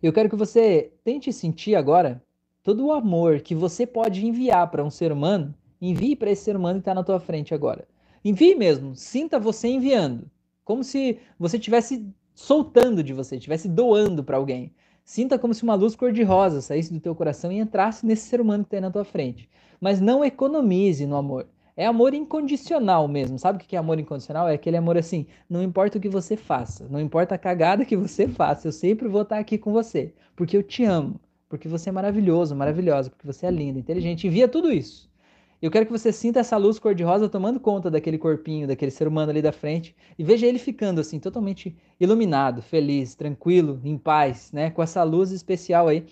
Eu 0.03 0.13
quero 0.13 0.29
que 0.29 0.37
você 0.37 0.93
tente 1.05 1.33
sentir 1.33 1.75
agora 1.75 2.23
todo 2.63 2.87
o 2.87 2.93
amor 2.93 3.41
que 3.41 3.55
você 3.55 3.87
pode 3.87 4.27
enviar 4.27 4.71
para 4.71 4.85
um 4.85 4.91
ser 4.91 5.13
humano 5.13 5.55
Envie 5.81 6.17
para 6.17 6.31
esse 6.31 6.45
ser 6.45 6.57
humano 6.57 6.79
que 6.79 6.83
está 6.83 6.95
na 6.95 7.05
tua 7.05 7.21
frente 7.21 7.55
agora. 7.55 7.87
Envie 8.29 8.57
mesmo, 8.57 8.97
sinta 8.97 9.39
você 9.39 9.69
enviando, 9.69 10.29
como 10.65 10.83
se 10.83 11.21
você 11.39 11.59
estivesse 11.59 12.05
soltando 12.35 13.01
de 13.01 13.13
você, 13.13 13.37
estivesse 13.37 13.69
doando 13.69 14.25
para 14.25 14.37
alguém. 14.37 14.75
Sinta 15.05 15.39
como 15.39 15.55
se 15.55 15.63
uma 15.63 15.77
luz 15.77 15.95
cor-de-rosa 15.95 16.61
saísse 16.61 16.93
do 16.93 16.99
teu 16.99 17.15
coração 17.15 17.53
e 17.53 17.61
entrasse 17.61 18.05
nesse 18.05 18.29
ser 18.29 18.41
humano 18.41 18.65
que 18.65 18.75
aí 18.75 18.83
na 18.83 18.91
tua 18.91 19.05
frente. 19.05 19.49
Mas 19.81 20.01
não 20.01 20.25
economize 20.25 21.07
no 21.07 21.15
amor. 21.15 21.47
É 21.77 21.87
amor 21.87 22.15
incondicional 22.15 23.07
mesmo. 23.07 23.39
Sabe 23.39 23.63
o 23.63 23.65
que 23.65 23.77
é 23.77 23.79
amor 23.79 24.01
incondicional? 24.01 24.49
É 24.49 24.55
aquele 24.55 24.77
amor 24.77 24.99
assim, 24.99 25.29
não 25.49 25.63
importa 25.63 25.99
o 25.99 26.01
que 26.01 26.09
você 26.09 26.37
faça, 26.37 26.89
não 26.91 27.01
importa 27.01 27.37
a 27.37 27.39
cagada 27.39 27.85
que 27.85 27.97
você 27.97 28.27
faça, 28.27 28.67
eu 28.67 28.73
sempre 28.73 29.07
vou 29.07 29.23
estar 29.23 29.39
aqui 29.39 29.57
com 29.57 29.73
você, 29.73 30.13
porque 30.35 30.57
eu 30.57 30.65
te 30.65 30.83
amo, 30.83 31.21
porque 31.49 31.69
você 31.69 31.91
é 31.91 31.93
maravilhoso, 31.93 32.57
maravilhosa, 32.57 33.09
porque 33.09 33.25
você 33.25 33.47
é 33.47 33.53
linda, 33.53 33.79
inteligente. 33.79 34.27
Envia 34.27 34.49
tudo 34.49 34.73
isso. 34.73 35.09
Eu 35.67 35.71
quero 35.73 35.85
que 35.85 35.91
você 35.91 36.13
sinta 36.13 36.39
essa 36.39 36.57
luz 36.57 36.79
cor-de-rosa 36.79 37.29
tomando 37.29 37.59
conta 37.59 37.91
daquele 37.91 38.19
corpinho, 38.19 38.69
daquele 38.69 38.93
ser 38.93 39.09
humano 39.09 39.31
ali 39.31 39.43
da 39.43 39.51
frente, 39.51 39.97
e 40.17 40.23
veja 40.23 40.47
ele 40.47 40.61
ficando 40.61 41.01
assim, 41.01 41.19
totalmente 41.19 41.77
iluminado, 41.99 42.63
feliz, 42.63 43.17
tranquilo, 43.17 43.81
em 43.83 43.99
paz, 43.99 44.53
né? 44.53 44.71
Com 44.71 44.81
essa 44.81 45.03
luz 45.03 45.33
especial 45.33 45.89
aí 45.89 46.07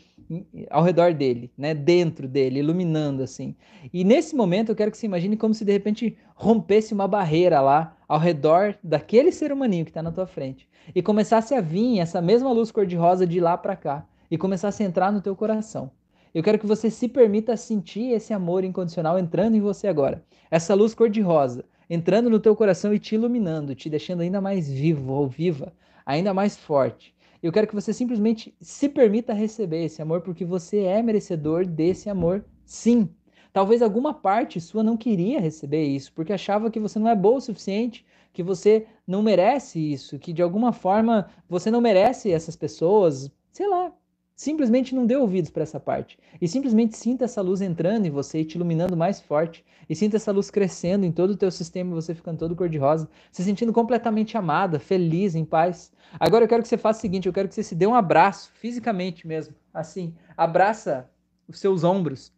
ao 0.68 0.82
redor 0.82 1.14
dele, 1.14 1.52
né? 1.56 1.72
Dentro 1.72 2.26
dele, 2.26 2.58
iluminando 2.58 3.22
assim. 3.22 3.54
E 3.92 4.02
nesse 4.02 4.34
momento 4.34 4.70
eu 4.70 4.74
quero 4.74 4.90
que 4.90 4.98
você 4.98 5.06
imagine 5.06 5.36
como 5.36 5.54
se 5.54 5.64
de 5.64 5.70
repente 5.70 6.18
rompesse 6.34 6.92
uma 6.92 7.06
barreira 7.06 7.60
lá 7.60 7.96
ao 8.08 8.18
redor 8.18 8.76
daquele 8.82 9.30
ser 9.30 9.52
humaninho 9.52 9.84
que 9.84 9.92
está 9.92 10.02
na 10.02 10.10
tua 10.10 10.26
frente 10.26 10.68
e 10.92 11.00
começasse 11.00 11.54
a 11.54 11.60
vir 11.60 12.00
essa 12.00 12.20
mesma 12.20 12.50
luz 12.50 12.72
cor-de-rosa 12.72 13.24
de 13.24 13.38
lá 13.38 13.56
para 13.56 13.76
cá 13.76 14.04
e 14.28 14.36
começasse 14.36 14.82
a 14.82 14.86
entrar 14.86 15.12
no 15.12 15.20
teu 15.20 15.36
coração. 15.36 15.92
Eu 16.34 16.42
quero 16.42 16.58
que 16.58 16.66
você 16.66 16.90
se 16.90 17.08
permita 17.08 17.56
sentir 17.56 18.10
esse 18.10 18.34
amor 18.34 18.64
incondicional 18.64 19.16
entrando 19.16 19.54
em 19.56 19.60
você 19.60 19.86
agora. 19.86 20.24
Essa 20.50 20.74
luz 20.74 20.92
cor-de-rosa 20.92 21.64
entrando 21.88 22.28
no 22.28 22.40
teu 22.40 22.56
coração 22.56 22.92
e 22.92 22.98
te 22.98 23.14
iluminando, 23.14 23.74
te 23.74 23.88
deixando 23.88 24.22
ainda 24.22 24.40
mais 24.40 24.68
vivo 24.68 25.12
ou 25.12 25.28
viva, 25.28 25.72
ainda 26.04 26.34
mais 26.34 26.56
forte. 26.56 27.14
Eu 27.40 27.52
quero 27.52 27.68
que 27.68 27.74
você 27.74 27.92
simplesmente 27.92 28.52
se 28.60 28.88
permita 28.88 29.32
receber 29.32 29.84
esse 29.84 30.02
amor 30.02 30.22
porque 30.22 30.44
você 30.44 30.78
é 30.80 31.02
merecedor 31.02 31.64
desse 31.64 32.10
amor, 32.10 32.44
sim. 32.64 33.08
Talvez 33.52 33.80
alguma 33.80 34.12
parte 34.12 34.60
sua 34.60 34.82
não 34.82 34.96
queria 34.96 35.40
receber 35.40 35.84
isso, 35.84 36.12
porque 36.12 36.32
achava 36.32 36.70
que 36.70 36.80
você 36.80 36.98
não 36.98 37.08
é 37.08 37.14
boa 37.14 37.36
o 37.36 37.40
suficiente, 37.40 38.04
que 38.32 38.42
você 38.42 38.86
não 39.06 39.22
merece 39.22 39.78
isso, 39.78 40.18
que 40.18 40.32
de 40.32 40.42
alguma 40.42 40.72
forma 40.72 41.28
você 41.48 41.70
não 41.70 41.80
merece 41.80 42.32
essas 42.32 42.56
pessoas, 42.56 43.30
sei 43.52 43.68
lá, 43.68 43.92
Simplesmente 44.36 44.96
não 44.96 45.06
dê 45.06 45.14
ouvidos 45.14 45.50
para 45.50 45.62
essa 45.62 45.78
parte. 45.78 46.18
E 46.40 46.48
simplesmente 46.48 46.96
sinta 46.96 47.24
essa 47.24 47.40
luz 47.40 47.60
entrando 47.60 48.06
em 48.06 48.10
você 48.10 48.40
e 48.40 48.44
te 48.44 48.56
iluminando 48.56 48.96
mais 48.96 49.20
forte. 49.20 49.64
E 49.88 49.94
sinta 49.94 50.16
essa 50.16 50.32
luz 50.32 50.50
crescendo 50.50 51.06
em 51.06 51.12
todo 51.12 51.30
o 51.30 51.36
teu 51.36 51.50
sistema 51.52 51.92
e 51.92 51.94
você 51.94 52.14
ficando 52.14 52.38
todo 52.38 52.56
cor-de-rosa, 52.56 53.08
se 53.30 53.44
sentindo 53.44 53.72
completamente 53.72 54.36
amada, 54.36 54.80
feliz, 54.80 55.36
em 55.36 55.44
paz. 55.44 55.92
Agora 56.18 56.44
eu 56.44 56.48
quero 56.48 56.62
que 56.62 56.68
você 56.68 56.76
faça 56.76 56.98
o 56.98 57.02
seguinte: 57.02 57.26
eu 57.26 57.32
quero 57.32 57.46
que 57.48 57.54
você 57.54 57.62
se 57.62 57.76
dê 57.76 57.86
um 57.86 57.94
abraço, 57.94 58.50
fisicamente 58.54 59.24
mesmo. 59.26 59.54
Assim, 59.72 60.14
abraça 60.36 61.08
os 61.46 61.60
seus 61.60 61.84
ombros. 61.84 62.32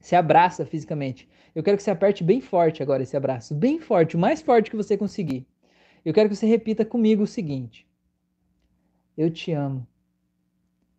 Se 0.00 0.16
abraça 0.16 0.64
fisicamente. 0.64 1.28
Eu 1.54 1.62
quero 1.62 1.76
que 1.76 1.82
você 1.82 1.90
aperte 1.90 2.24
bem 2.24 2.40
forte 2.40 2.82
agora 2.82 3.02
esse 3.02 3.16
abraço. 3.16 3.54
Bem 3.54 3.78
forte, 3.78 4.16
o 4.16 4.18
mais 4.18 4.40
forte 4.40 4.70
que 4.70 4.76
você 4.76 4.96
conseguir. 4.96 5.46
Eu 6.04 6.14
quero 6.14 6.28
que 6.28 6.36
você 6.36 6.46
repita 6.46 6.86
comigo 6.86 7.22
o 7.22 7.26
seguinte: 7.26 7.86
Eu 9.14 9.30
te 9.30 9.52
amo. 9.52 9.86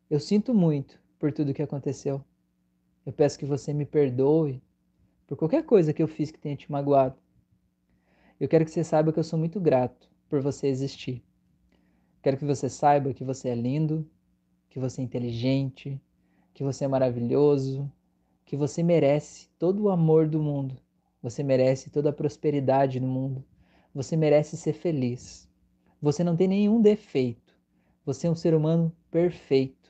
Eu 0.08 0.20
sinto 0.20 0.54
muito 0.54 1.00
por 1.18 1.34
tudo 1.34 1.54
que 1.54 1.64
aconteceu. 1.64 2.24
Eu 3.04 3.12
peço 3.12 3.40
que 3.40 3.46
você 3.46 3.74
me 3.74 3.88
perdoe 3.88 4.62
por 5.26 5.36
qualquer 5.36 5.66
coisa 5.66 5.94
que 5.94 6.04
eu 6.04 6.08
fiz 6.08 6.30
que 6.30 6.38
tenha 6.38 6.56
te 6.56 6.72
magoado. 6.72 7.18
eu 8.40 8.48
quero 8.48 8.64
que 8.66 8.70
você 8.70 8.84
saiba 8.84 9.12
que 9.12 9.18
eu 9.18 9.24
sou 9.24 9.40
muito 9.40 9.60
grato 9.60 10.08
por 10.30 10.42
você 10.42 10.68
existir. 10.68 11.24
Quero 12.22 12.38
que 12.38 12.46
você 12.46 12.70
saiba 12.70 13.16
que 13.16 13.24
você 13.24 13.50
é 13.50 13.56
lindo, 13.56 14.08
que 14.70 14.80
você 14.80 15.02
é 15.02 15.04
inteligente, 15.04 16.00
que 16.54 16.64
você 16.64 16.86
é 16.86 16.88
maravilhoso, 16.88 17.92
que 18.46 18.56
você 18.56 18.84
merece 18.84 19.50
todo 19.58 19.84
o 19.84 19.90
amor 19.90 20.28
do 20.28 20.40
mundo. 20.40 20.78
Você 21.24 21.42
merece 21.42 21.90
toda 21.90 22.12
a 22.12 22.14
prosperidade 22.14 23.00
no 23.00 23.08
mundo. 23.08 23.44
Você 23.92 24.16
merece 24.16 24.56
ser 24.56 24.74
feliz. 24.74 25.50
Você 26.00 26.24
não 26.24 26.36
tem 26.36 26.48
nenhum 26.48 26.80
defeito. 26.80 27.56
Você 28.06 28.28
é 28.28 28.30
um 28.30 28.36
ser 28.36 28.54
humano 28.54 28.96
perfeito. 29.10 29.85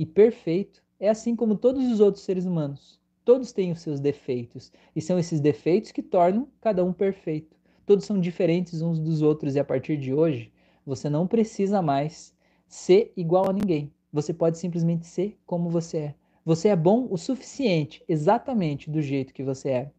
E 0.00 0.06
perfeito 0.06 0.82
é 0.98 1.10
assim 1.10 1.36
como 1.36 1.54
todos 1.54 1.84
os 1.92 2.00
outros 2.00 2.24
seres 2.24 2.46
humanos. 2.46 2.98
Todos 3.22 3.52
têm 3.52 3.70
os 3.70 3.82
seus 3.82 4.00
defeitos. 4.00 4.72
E 4.96 5.00
são 5.02 5.18
esses 5.18 5.42
defeitos 5.42 5.92
que 5.92 6.00
tornam 6.00 6.48
cada 6.58 6.82
um 6.82 6.90
perfeito. 6.90 7.54
Todos 7.84 8.06
são 8.06 8.18
diferentes 8.18 8.80
uns 8.80 8.98
dos 8.98 9.20
outros. 9.20 9.56
E 9.56 9.60
a 9.60 9.64
partir 9.64 9.98
de 9.98 10.14
hoje, 10.14 10.50
você 10.86 11.10
não 11.10 11.26
precisa 11.26 11.82
mais 11.82 12.34
ser 12.66 13.12
igual 13.14 13.50
a 13.50 13.52
ninguém. 13.52 13.92
Você 14.10 14.32
pode 14.32 14.56
simplesmente 14.56 15.06
ser 15.06 15.38
como 15.44 15.68
você 15.68 15.98
é. 15.98 16.14
Você 16.46 16.68
é 16.68 16.76
bom 16.76 17.06
o 17.10 17.18
suficiente, 17.18 18.02
exatamente 18.08 18.90
do 18.90 19.02
jeito 19.02 19.34
que 19.34 19.42
você 19.42 19.68
é. 19.68 19.90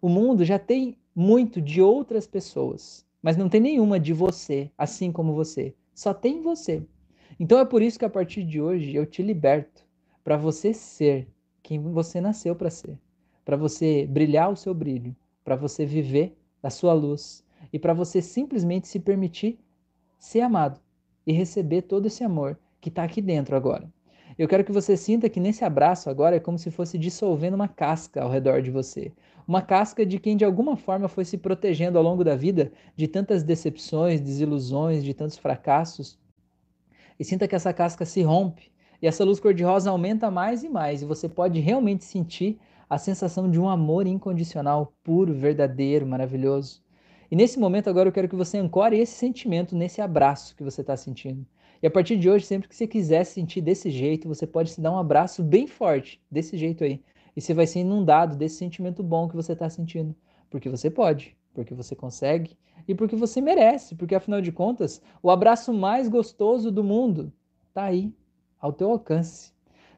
O 0.00 0.08
mundo 0.08 0.44
já 0.44 0.56
tem 0.56 0.96
muito 1.12 1.60
de 1.60 1.82
outras 1.82 2.28
pessoas, 2.28 3.04
mas 3.20 3.36
não 3.36 3.48
tem 3.48 3.60
nenhuma 3.60 3.98
de 3.98 4.12
você, 4.12 4.70
assim 4.78 5.10
como 5.10 5.34
você. 5.34 5.74
Só 5.92 6.14
tem 6.14 6.40
você. 6.42 6.86
Então 7.38 7.58
é 7.58 7.64
por 7.64 7.82
isso 7.82 7.98
que 7.98 8.04
a 8.04 8.10
partir 8.10 8.44
de 8.44 8.60
hoje 8.60 8.94
eu 8.94 9.06
te 9.06 9.22
liberto 9.22 9.84
para 10.22 10.36
você 10.36 10.72
ser 10.72 11.28
quem 11.62 11.80
você 11.80 12.20
nasceu 12.20 12.54
para 12.54 12.70
ser, 12.70 12.98
para 13.44 13.56
você 13.56 14.06
brilhar 14.06 14.50
o 14.50 14.56
seu 14.56 14.74
brilho, 14.74 15.14
para 15.44 15.56
você 15.56 15.84
viver 15.84 16.36
a 16.62 16.70
sua 16.70 16.92
luz 16.92 17.44
e 17.72 17.78
para 17.78 17.94
você 17.94 18.22
simplesmente 18.22 18.88
se 18.88 19.00
permitir 19.00 19.58
ser 20.18 20.40
amado 20.40 20.80
e 21.26 21.32
receber 21.32 21.82
todo 21.82 22.06
esse 22.06 22.22
amor 22.22 22.58
que 22.80 22.88
está 22.88 23.04
aqui 23.04 23.20
dentro 23.20 23.56
agora. 23.56 23.88
Eu 24.38 24.48
quero 24.48 24.64
que 24.64 24.72
você 24.72 24.96
sinta 24.96 25.28
que 25.28 25.38
nesse 25.38 25.64
abraço 25.64 26.08
agora 26.08 26.36
é 26.36 26.40
como 26.40 26.58
se 26.58 26.70
fosse 26.70 26.96
dissolvendo 26.96 27.54
uma 27.54 27.68
casca 27.68 28.22
ao 28.22 28.30
redor 28.30 28.62
de 28.62 28.70
você. 28.70 29.12
Uma 29.46 29.60
casca 29.60 30.06
de 30.06 30.18
quem 30.18 30.36
de 30.36 30.44
alguma 30.44 30.76
forma 30.76 31.08
foi 31.08 31.24
se 31.24 31.36
protegendo 31.36 31.98
ao 31.98 32.04
longo 32.04 32.24
da 32.24 32.34
vida 32.34 32.72
de 32.96 33.06
tantas 33.06 33.42
decepções, 33.42 34.20
desilusões, 34.20 35.04
de 35.04 35.12
tantos 35.12 35.36
fracassos. 35.36 36.18
E 37.22 37.24
sinta 37.24 37.46
que 37.46 37.54
essa 37.54 37.72
casca 37.72 38.04
se 38.04 38.20
rompe 38.20 38.72
e 39.00 39.06
essa 39.06 39.24
luz 39.24 39.38
cor-de-rosa 39.38 39.88
aumenta 39.88 40.28
mais 40.28 40.64
e 40.64 40.68
mais 40.68 41.02
e 41.02 41.04
você 41.04 41.28
pode 41.28 41.60
realmente 41.60 42.02
sentir 42.02 42.58
a 42.90 42.98
sensação 42.98 43.48
de 43.48 43.60
um 43.60 43.68
amor 43.68 44.08
incondicional, 44.08 44.92
puro, 45.04 45.32
verdadeiro, 45.32 46.04
maravilhoso. 46.04 46.82
E 47.30 47.36
nesse 47.36 47.60
momento 47.60 47.88
agora 47.88 48.08
eu 48.08 48.12
quero 48.12 48.28
que 48.28 48.34
você 48.34 48.58
ancore 48.58 48.98
esse 48.98 49.12
sentimento 49.12 49.76
nesse 49.76 50.00
abraço 50.00 50.56
que 50.56 50.64
você 50.64 50.80
está 50.80 50.96
sentindo. 50.96 51.46
E 51.80 51.86
a 51.86 51.90
partir 51.92 52.16
de 52.16 52.28
hoje, 52.28 52.44
sempre 52.44 52.68
que 52.68 52.74
você 52.74 52.88
quiser 52.88 53.22
se 53.22 53.34
sentir 53.34 53.60
desse 53.60 53.88
jeito, 53.88 54.26
você 54.26 54.44
pode 54.44 54.70
se 54.70 54.80
dar 54.80 54.90
um 54.90 54.98
abraço 54.98 55.44
bem 55.44 55.68
forte, 55.68 56.20
desse 56.28 56.56
jeito 56.56 56.82
aí. 56.82 57.00
E 57.36 57.40
você 57.40 57.54
vai 57.54 57.68
ser 57.68 57.82
inundado 57.82 58.34
desse 58.34 58.56
sentimento 58.56 59.00
bom 59.00 59.28
que 59.28 59.36
você 59.36 59.52
está 59.52 59.70
sentindo. 59.70 60.12
Porque 60.50 60.68
você 60.68 60.90
pode, 60.90 61.36
porque 61.54 61.74
você 61.74 61.94
consegue 61.94 62.56
e 62.86 62.94
porque 62.94 63.16
você 63.16 63.40
merece. 63.40 63.94
Porque 63.94 64.14
afinal 64.14 64.40
de 64.40 64.52
contas, 64.52 65.00
o 65.22 65.30
abraço 65.30 65.72
mais 65.72 66.08
gostoso 66.08 66.70
do 66.70 66.82
mundo 66.82 67.32
está 67.68 67.84
aí, 67.84 68.12
ao 68.60 68.72
teu 68.72 68.90
alcance. 68.90 69.52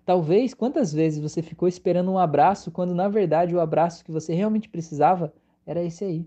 Talvez 0.04 0.52
quantas 0.52 0.92
vezes 0.92 1.18
você 1.18 1.40
ficou 1.40 1.66
esperando 1.66 2.10
um 2.10 2.18
abraço 2.18 2.70
quando 2.70 2.94
na 2.94 3.08
verdade 3.08 3.54
o 3.54 3.60
abraço 3.60 4.04
que 4.04 4.12
você 4.12 4.34
realmente 4.34 4.68
precisava 4.68 5.32
era 5.66 5.82
esse 5.82 6.04
aí. 6.04 6.26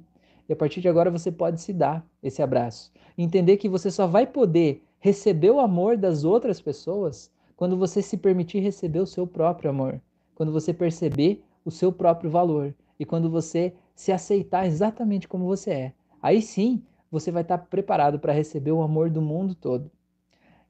E 0.49 0.53
a 0.53 0.55
partir 0.55 0.81
de 0.81 0.87
agora 0.87 1.11
você 1.11 1.31
pode 1.31 1.61
se 1.61 1.73
dar 1.73 2.05
esse 2.23 2.41
abraço. 2.41 2.91
Entender 3.17 3.57
que 3.57 3.69
você 3.69 3.91
só 3.91 4.07
vai 4.07 4.25
poder 4.25 4.83
receber 4.99 5.51
o 5.51 5.59
amor 5.59 5.95
das 5.95 6.23
outras 6.23 6.59
pessoas 6.59 7.31
quando 7.55 7.77
você 7.77 8.01
se 8.01 8.17
permitir 8.17 8.59
receber 8.59 8.99
o 8.99 9.05
seu 9.05 9.27
próprio 9.27 9.69
amor, 9.69 10.01
quando 10.33 10.51
você 10.51 10.73
perceber 10.73 11.43
o 11.65 11.71
seu 11.71 11.91
próprio 11.91 12.29
valor 12.29 12.73
e 12.99 13.05
quando 13.05 13.29
você 13.29 13.73
se 13.97 14.11
aceitar 14.11 14.67
exatamente 14.67 15.27
como 15.27 15.47
você 15.47 15.71
é. 15.71 15.93
Aí 16.21 16.39
sim, 16.39 16.83
você 17.11 17.31
vai 17.31 17.41
estar 17.41 17.57
preparado 17.57 18.19
para 18.19 18.31
receber 18.31 18.71
o 18.71 18.83
amor 18.83 19.09
do 19.09 19.23
mundo 19.23 19.55
todo. 19.55 19.89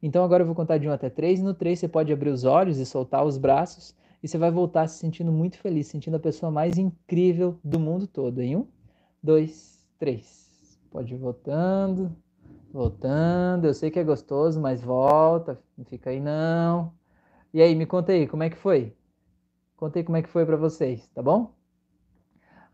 Então 0.01 0.23
agora 0.23 0.43
eu 0.43 0.47
vou 0.47 0.55
contar 0.55 0.77
de 0.77 0.87
1 0.87 0.91
até 0.93 1.09
3, 1.09 1.41
e 1.41 1.43
no 1.43 1.53
3 1.53 1.77
você 1.77 1.89
pode 1.89 2.13
abrir 2.13 2.29
os 2.29 2.45
olhos 2.45 2.77
e 2.77 2.85
soltar 2.85 3.25
os 3.25 3.37
braços, 3.37 3.93
e 4.23 4.29
você 4.29 4.37
vai 4.37 4.49
voltar 4.49 4.87
se 4.87 4.99
sentindo 4.99 5.29
muito 5.29 5.57
feliz, 5.57 5.87
sentindo 5.87 6.15
a 6.15 6.21
pessoa 6.21 6.49
mais 6.49 6.77
incrível 6.77 7.59
do 7.61 7.77
mundo 7.77 8.07
todo. 8.07 8.41
Em 8.41 8.55
1, 8.55 8.65
2, 9.21 9.85
3. 9.99 10.79
Pode 10.89 11.13
ir 11.13 11.17
voltando. 11.17 12.15
Voltando, 12.71 13.65
eu 13.65 13.73
sei 13.73 13.91
que 13.91 13.99
é 13.99 14.03
gostoso, 14.05 14.61
mas 14.61 14.81
volta, 14.81 15.59
não 15.77 15.83
fica 15.83 16.11
aí 16.11 16.21
não. 16.21 16.93
E 17.53 17.61
aí, 17.61 17.75
me 17.75 17.85
conta 17.85 18.13
aí, 18.13 18.25
como 18.25 18.43
é 18.43 18.49
que 18.49 18.57
foi? 18.57 18.95
Contei 19.75 20.03
como 20.03 20.17
é 20.17 20.21
que 20.21 20.29
foi 20.29 20.45
para 20.45 20.55
vocês, 20.55 21.07
tá 21.09 21.21
bom? 21.21 21.56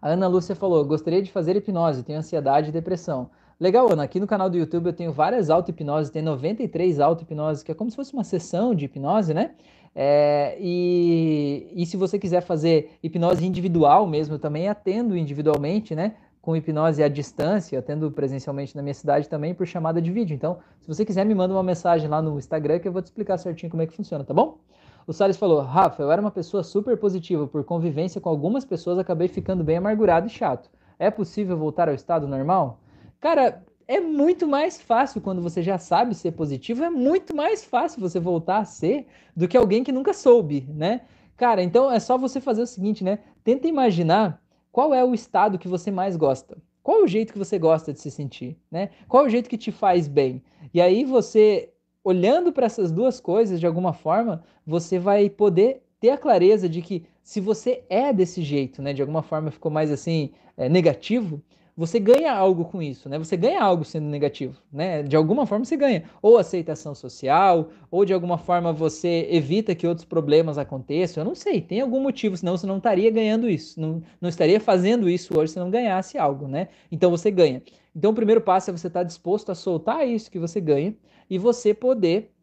A 0.04 0.10
Ana 0.10 0.28
Lúcia 0.28 0.54
falou: 0.54 0.84
gostaria 0.84 1.22
de 1.22 1.32
fazer 1.32 1.56
hipnose, 1.56 2.04
tenho 2.04 2.20
ansiedade 2.20 2.68
e 2.68 2.72
depressão. 2.74 3.30
Legal, 3.58 3.90
Ana, 3.90 4.04
aqui 4.04 4.20
no 4.20 4.28
canal 4.28 4.50
do 4.50 4.58
YouTube 4.58 4.88
eu 4.88 4.94
tenho 4.94 5.14
várias 5.14 5.50
auto-hipnoses, 5.50 6.12
tem 6.12 6.22
93 6.22 7.00
auto-hipnoses, 7.00 7.64
que 7.64 7.72
é 7.72 7.76
como 7.76 7.90
se 7.90 7.96
fosse 7.96 8.12
uma 8.12 8.26
sessão 8.26 8.76
de 8.76 8.84
hipnose, 8.84 9.34
né? 9.34 9.52
É, 9.96 10.58
e, 10.60 11.72
e 11.74 11.86
se 11.86 11.96
você 11.96 12.20
quiser 12.20 12.42
fazer 12.42 12.98
hipnose 13.02 13.46
individual 13.46 14.06
mesmo, 14.06 14.38
também 14.38 14.68
atendo 14.68 15.16
individualmente, 15.16 15.96
né? 15.96 16.16
com 16.42 16.54
hipnose 16.58 17.02
à 17.02 17.08
distância, 17.08 17.80
atendo 17.80 18.12
presencialmente 18.12 18.76
na 18.76 18.82
minha 18.82 18.94
cidade 18.94 19.30
também 19.30 19.54
por 19.54 19.66
chamada 19.66 20.02
de 20.02 20.12
vídeo. 20.12 20.36
Então, 20.36 20.58
se 20.82 20.88
você 20.90 21.06
quiser, 21.06 21.26
me 21.26 21.34
manda 21.34 21.54
uma 21.54 21.64
mensagem 21.64 22.10
lá 22.10 22.22
no 22.22 22.38
Instagram 22.38 22.80
que 22.80 22.88
eu 22.90 22.92
vou 22.92 23.02
te 23.02 23.06
explicar 23.06 23.38
certinho 23.38 23.70
como 23.70 23.82
é 23.82 23.88
que 23.88 23.94
funciona, 23.94 24.26
tá 24.26 24.34
bom? 24.34 24.58
O 25.06 25.14
Salles 25.14 25.38
falou: 25.38 25.62
Rafa, 25.62 26.02
eu 26.02 26.12
era 26.12 26.22
uma 26.22 26.32
pessoa 26.32 26.64
super 26.64 26.98
positiva, 26.98 27.48
por 27.48 27.64
convivência 27.64 28.22
com 28.22 28.30
algumas 28.30 28.64
pessoas 28.66 28.98
acabei 28.98 29.28
ficando 29.28 29.64
bem 29.64 29.78
amargurado 29.78 30.28
e 30.28 30.30
chato. 30.30 30.70
É 30.98 31.12
possível 31.12 31.58
voltar 31.58 31.90
ao 31.90 31.96
estado 31.96 32.28
normal? 32.28 32.80
Cara, 33.20 33.64
é 33.88 34.00
muito 34.00 34.48
mais 34.48 34.82
fácil 34.82 35.22
quando 35.22 35.42
você 35.42 35.62
já 35.62 35.78
sabe 35.78 36.16
ser 36.16 36.32
positivo, 36.32 36.84
é 36.84 36.90
muito 36.90 37.36
mais 37.36 37.64
fácil 37.66 38.00
você 38.00 38.20
voltar 38.20 38.60
a 38.60 38.66
ser 38.66 39.08
do 39.36 39.48
que 39.48 39.58
alguém 39.58 39.84
que 39.84 39.92
nunca 39.92 40.14
soube, 40.14 40.66
né? 40.70 41.02
Cara, 41.36 41.62
então 41.62 41.92
é 41.92 42.00
só 42.00 42.18
você 42.18 42.40
fazer 42.40 42.62
o 42.62 42.68
seguinte, 42.68 43.04
né? 43.04 43.20
Tenta 43.44 43.68
imaginar 43.68 44.42
qual 44.72 44.94
é 44.94 45.04
o 45.04 45.14
estado 45.14 45.58
que 45.58 45.68
você 45.68 45.92
mais 45.92 46.16
gosta? 46.16 46.58
Qual 46.82 47.00
é 47.00 47.04
o 47.04 47.08
jeito 47.08 47.34
que 47.34 47.40
você 47.40 47.58
gosta 47.58 47.94
de 47.94 48.00
se 48.00 48.12
sentir, 48.12 48.58
né? 48.70 48.90
Qual 49.08 49.24
é 49.24 49.28
o 49.28 49.30
jeito 49.30 49.50
que 49.50 49.58
te 49.58 49.72
faz 49.72 50.08
bem? 50.08 50.44
E 50.74 50.82
aí 50.82 51.04
você, 51.04 51.73
olhando 52.04 52.52
para 52.52 52.66
essas 52.66 52.92
duas 52.92 53.20
coisas 53.20 53.60
de 53.60 53.66
alguma 53.66 53.94
forma, 53.94 54.44
você 54.66 55.00
vai 55.00 55.30
poder 55.30 55.82
ter 56.00 56.10
a 56.10 56.18
clareza 56.18 56.68
de 56.68 56.82
que 56.82 57.06
se 57.24 57.40
você 57.40 57.84
é 57.90 58.12
desse 58.12 58.42
jeito, 58.42 58.82
né, 58.82 58.94
de 58.94 59.02
alguma 59.02 59.24
forma 59.24 59.52
ficou 59.52 59.72
mais 59.72 59.90
assim 59.92 60.32
é, 60.58 60.68
negativo, 60.68 61.42
você 61.76 62.00
ganha 62.00 62.32
algo 62.32 62.66
com 62.66 62.82
isso, 62.82 63.10
né? 63.10 63.18
Você 63.18 63.36
ganha 63.36 63.60
algo 63.60 63.84
sendo 63.84 64.06
negativo, 64.06 64.62
né? 64.72 65.02
De 65.02 65.16
alguma 65.16 65.48
forma 65.48 65.66
você 65.66 65.76
ganha, 65.76 66.04
ou 66.22 66.38
aceitação 66.38 66.94
social, 66.94 67.70
ou 67.90 68.06
de 68.06 68.14
alguma 68.14 68.38
forma 68.38 68.72
você 68.72 69.28
evita 69.32 69.74
que 69.74 69.88
outros 69.88 70.06
problemas 70.06 70.60
aconteçam. 70.60 71.24
Eu 71.24 71.28
não 71.28 71.34
sei, 71.34 71.62
tem 71.62 71.82
algum 71.82 72.00
motivo, 72.00 72.38
senão 72.38 72.56
você 72.56 72.68
não 72.68 72.78
estaria 72.78 73.10
ganhando 73.10 73.50
isso, 73.50 73.82
não, 73.82 74.04
não 74.22 74.30
estaria 74.30 74.60
fazendo 74.60 75.10
isso 75.10 75.38
hoje 75.38 75.54
se 75.54 75.60
não 75.60 75.72
ganhasse 75.72 76.18
algo, 76.18 76.48
né? 76.48 76.68
Então 76.92 77.10
você 77.10 77.32
ganha. 77.32 77.62
Então 77.96 78.12
o 78.12 78.16
primeiro 78.16 78.42
passo 78.42 78.70
é 78.70 78.74
você 78.74 78.88
estar 78.88 79.04
disposto 79.04 79.52
a 79.52 79.56
soltar 79.56 80.08
isso 80.08 80.30
que 80.30 80.40
você 80.40 80.62
ganha 80.62 80.96
e 81.30 81.38
você 81.38 81.74
poder 81.74 82.34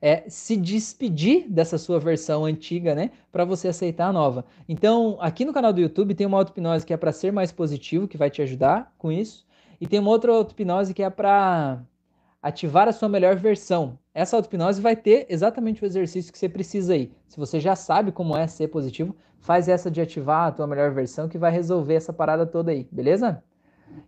é 0.00 0.28
se 0.28 0.56
despedir 0.56 1.48
dessa 1.48 1.76
sua 1.76 1.98
versão 1.98 2.44
antiga, 2.44 2.94
né, 2.94 3.10
para 3.32 3.44
você 3.44 3.68
aceitar 3.68 4.08
a 4.08 4.12
nova. 4.12 4.44
Então, 4.68 5.18
aqui 5.20 5.44
no 5.44 5.52
canal 5.52 5.72
do 5.72 5.80
YouTube 5.80 6.14
tem 6.14 6.26
uma 6.26 6.38
auto-hipnose 6.38 6.86
que 6.86 6.92
é 6.92 6.96
para 6.96 7.12
ser 7.12 7.32
mais 7.32 7.50
positivo, 7.50 8.06
que 8.06 8.16
vai 8.16 8.30
te 8.30 8.40
ajudar 8.40 8.92
com 8.96 9.10
isso, 9.10 9.46
e 9.80 9.86
tem 9.86 9.98
uma 9.98 10.10
outra 10.10 10.32
auto-hipnose 10.32 10.94
que 10.94 11.02
é 11.02 11.10
para 11.10 11.82
ativar 12.40 12.88
a 12.88 12.92
sua 12.92 13.08
melhor 13.08 13.36
versão. 13.36 13.98
Essa 14.14 14.36
auto-hipnose 14.36 14.80
vai 14.80 14.94
ter 14.94 15.26
exatamente 15.28 15.82
o 15.82 15.86
exercício 15.86 16.32
que 16.32 16.38
você 16.38 16.48
precisa 16.48 16.94
aí. 16.94 17.10
Se 17.26 17.36
você 17.36 17.60
já 17.60 17.74
sabe 17.74 18.12
como 18.12 18.36
é 18.36 18.46
ser 18.46 18.68
positivo, 18.68 19.16
faz 19.40 19.68
essa 19.68 19.90
de 19.90 20.00
ativar 20.00 20.48
a 20.48 20.52
tua 20.52 20.66
melhor 20.66 20.92
versão 20.92 21.28
que 21.28 21.38
vai 21.38 21.50
resolver 21.50 21.94
essa 21.94 22.12
parada 22.12 22.46
toda 22.46 22.70
aí, 22.70 22.86
beleza? 22.90 23.42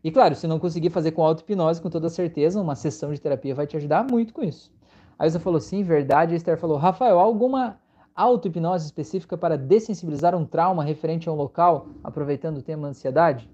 E 0.03 0.11
claro, 0.11 0.35
se 0.35 0.47
não 0.47 0.59
conseguir 0.59 0.91
fazer 0.91 1.13
com 1.13 1.25
auto-hipnose, 1.25 1.81
com 1.81 1.91
toda 1.91 2.09
certeza, 2.09 2.61
uma 2.61 2.75
sessão 2.75 3.13
de 3.13 3.21
terapia 3.21 3.55
vai 3.55 3.67
te 3.67 3.77
ajudar 3.77 4.07
muito 4.11 4.33
com 4.33 4.43
isso. 4.43 4.73
A 5.19 5.27
Isa 5.27 5.39
falou 5.39 5.61
sim, 5.61 5.83
verdade. 5.83 6.33
A 6.33 6.37
Esther 6.37 6.59
falou, 6.59 6.79
Rafael, 6.79 7.19
alguma 7.19 7.79
auto-hipnose 8.15 8.87
específica 8.87 9.37
para 9.37 9.59
dessensibilizar 9.59 10.35
um 10.35 10.47
trauma 10.47 10.83
referente 10.83 11.29
a 11.29 11.33
um 11.33 11.37
local, 11.37 11.89
aproveitando 12.03 12.59
o 12.59 12.63
tema 12.63 12.89
ansiedade? 12.89 13.49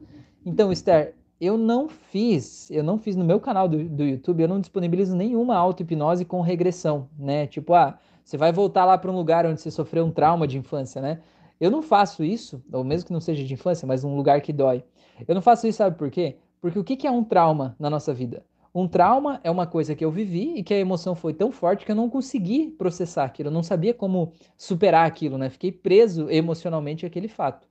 Então, 0.44 0.70
Esther, 0.70 1.14
eu 1.40 1.58
não 1.58 1.88
fiz, 1.88 2.70
eu 2.70 2.82
não 2.82 2.98
fiz 2.98 3.16
no 3.16 3.24
meu 3.24 3.40
canal 3.40 3.68
do, 3.68 3.82
do 3.88 4.04
YouTube, 4.04 4.42
eu 4.42 4.48
não 4.48 4.60
disponibilizo 4.60 5.14
nenhuma 5.14 5.56
auto-hipnose 5.56 6.24
com 6.24 6.40
regressão, 6.40 7.08
né? 7.18 7.46
Tipo, 7.46 7.74
ah, 7.74 7.98
você 8.24 8.36
vai 8.36 8.52
voltar 8.52 8.84
lá 8.84 8.96
para 8.96 9.10
um 9.10 9.16
lugar 9.16 9.44
onde 9.44 9.60
você 9.60 9.70
sofreu 9.70 10.04
um 10.04 10.10
trauma 10.10 10.46
de 10.46 10.58
infância, 10.58 11.02
né? 11.02 11.20
Eu 11.60 11.70
não 11.70 11.82
faço 11.82 12.22
isso, 12.22 12.62
ou 12.72 12.84
mesmo 12.84 13.06
que 13.06 13.12
não 13.12 13.20
seja 13.20 13.42
de 13.44 13.54
infância, 13.54 13.86
mas 13.86 14.04
um 14.04 14.14
lugar 14.14 14.40
que 14.40 14.52
dói. 14.52 14.84
Eu 15.26 15.34
não 15.34 15.42
faço 15.42 15.66
isso, 15.66 15.78
sabe 15.78 15.96
por 15.96 16.10
quê? 16.10 16.36
Porque 16.60 16.78
o 16.78 16.84
que, 16.84 17.06
é 17.06 17.10
um 17.10 17.22
trauma 17.22 17.76
na 17.78 17.88
nossa 17.88 18.12
vida? 18.12 18.44
Um 18.74 18.86
trauma 18.86 19.40
é 19.42 19.50
uma 19.50 19.66
coisa 19.66 19.94
que 19.94 20.04
eu 20.04 20.10
vivi 20.10 20.54
e 20.56 20.62
que 20.62 20.74
a 20.74 20.78
emoção 20.78 21.14
foi 21.14 21.32
tão 21.32 21.50
forte 21.50 21.86
que 21.86 21.92
eu 21.92 21.96
não 21.96 22.10
consegui 22.10 22.70
processar 22.70 23.24
aquilo, 23.24 23.48
eu 23.48 23.52
não 23.52 23.62
sabia 23.62 23.94
como 23.94 24.32
superar 24.56 25.06
aquilo, 25.06 25.38
né? 25.38 25.48
Fiquei 25.48 25.72
preso 25.72 26.28
emocionalmente 26.30 27.06
àquele 27.06 27.28
fato. 27.28 27.66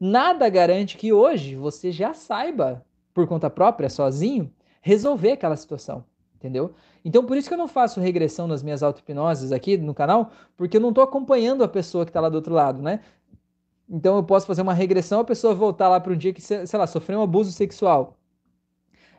Nada 0.00 0.48
garante 0.48 0.96
que 0.96 1.12
hoje 1.12 1.54
você 1.54 1.92
já 1.92 2.14
saiba, 2.14 2.84
por 3.12 3.26
conta 3.26 3.50
própria, 3.50 3.88
sozinho, 3.88 4.50
resolver 4.80 5.32
aquela 5.32 5.56
situação, 5.56 6.04
entendeu? 6.36 6.74
Então, 7.04 7.24
por 7.24 7.36
isso 7.36 7.48
que 7.48 7.54
eu 7.54 7.58
não 7.58 7.68
faço 7.68 8.00
regressão 8.00 8.46
nas 8.46 8.62
minhas 8.62 8.82
auto-hipnoses 8.82 9.52
aqui 9.52 9.76
no 9.76 9.94
canal, 9.94 10.30
porque 10.56 10.76
eu 10.76 10.80
não 10.80 10.90
estou 10.90 11.04
acompanhando 11.04 11.62
a 11.62 11.68
pessoa 11.68 12.04
que 12.04 12.10
está 12.10 12.20
lá 12.20 12.28
do 12.28 12.36
outro 12.36 12.54
lado, 12.54 12.82
né? 12.82 13.00
Então, 13.88 14.16
eu 14.16 14.22
posso 14.24 14.46
fazer 14.46 14.62
uma 14.62 14.74
regressão, 14.74 15.20
a 15.20 15.24
pessoa 15.24 15.54
voltar 15.54 15.88
lá 15.88 15.98
para 15.98 16.12
um 16.12 16.16
dia 16.16 16.32
que, 16.32 16.42
sei 16.42 16.66
lá, 16.74 16.86
sofreu 16.86 17.20
um 17.20 17.22
abuso 17.22 17.52
sexual 17.52 18.18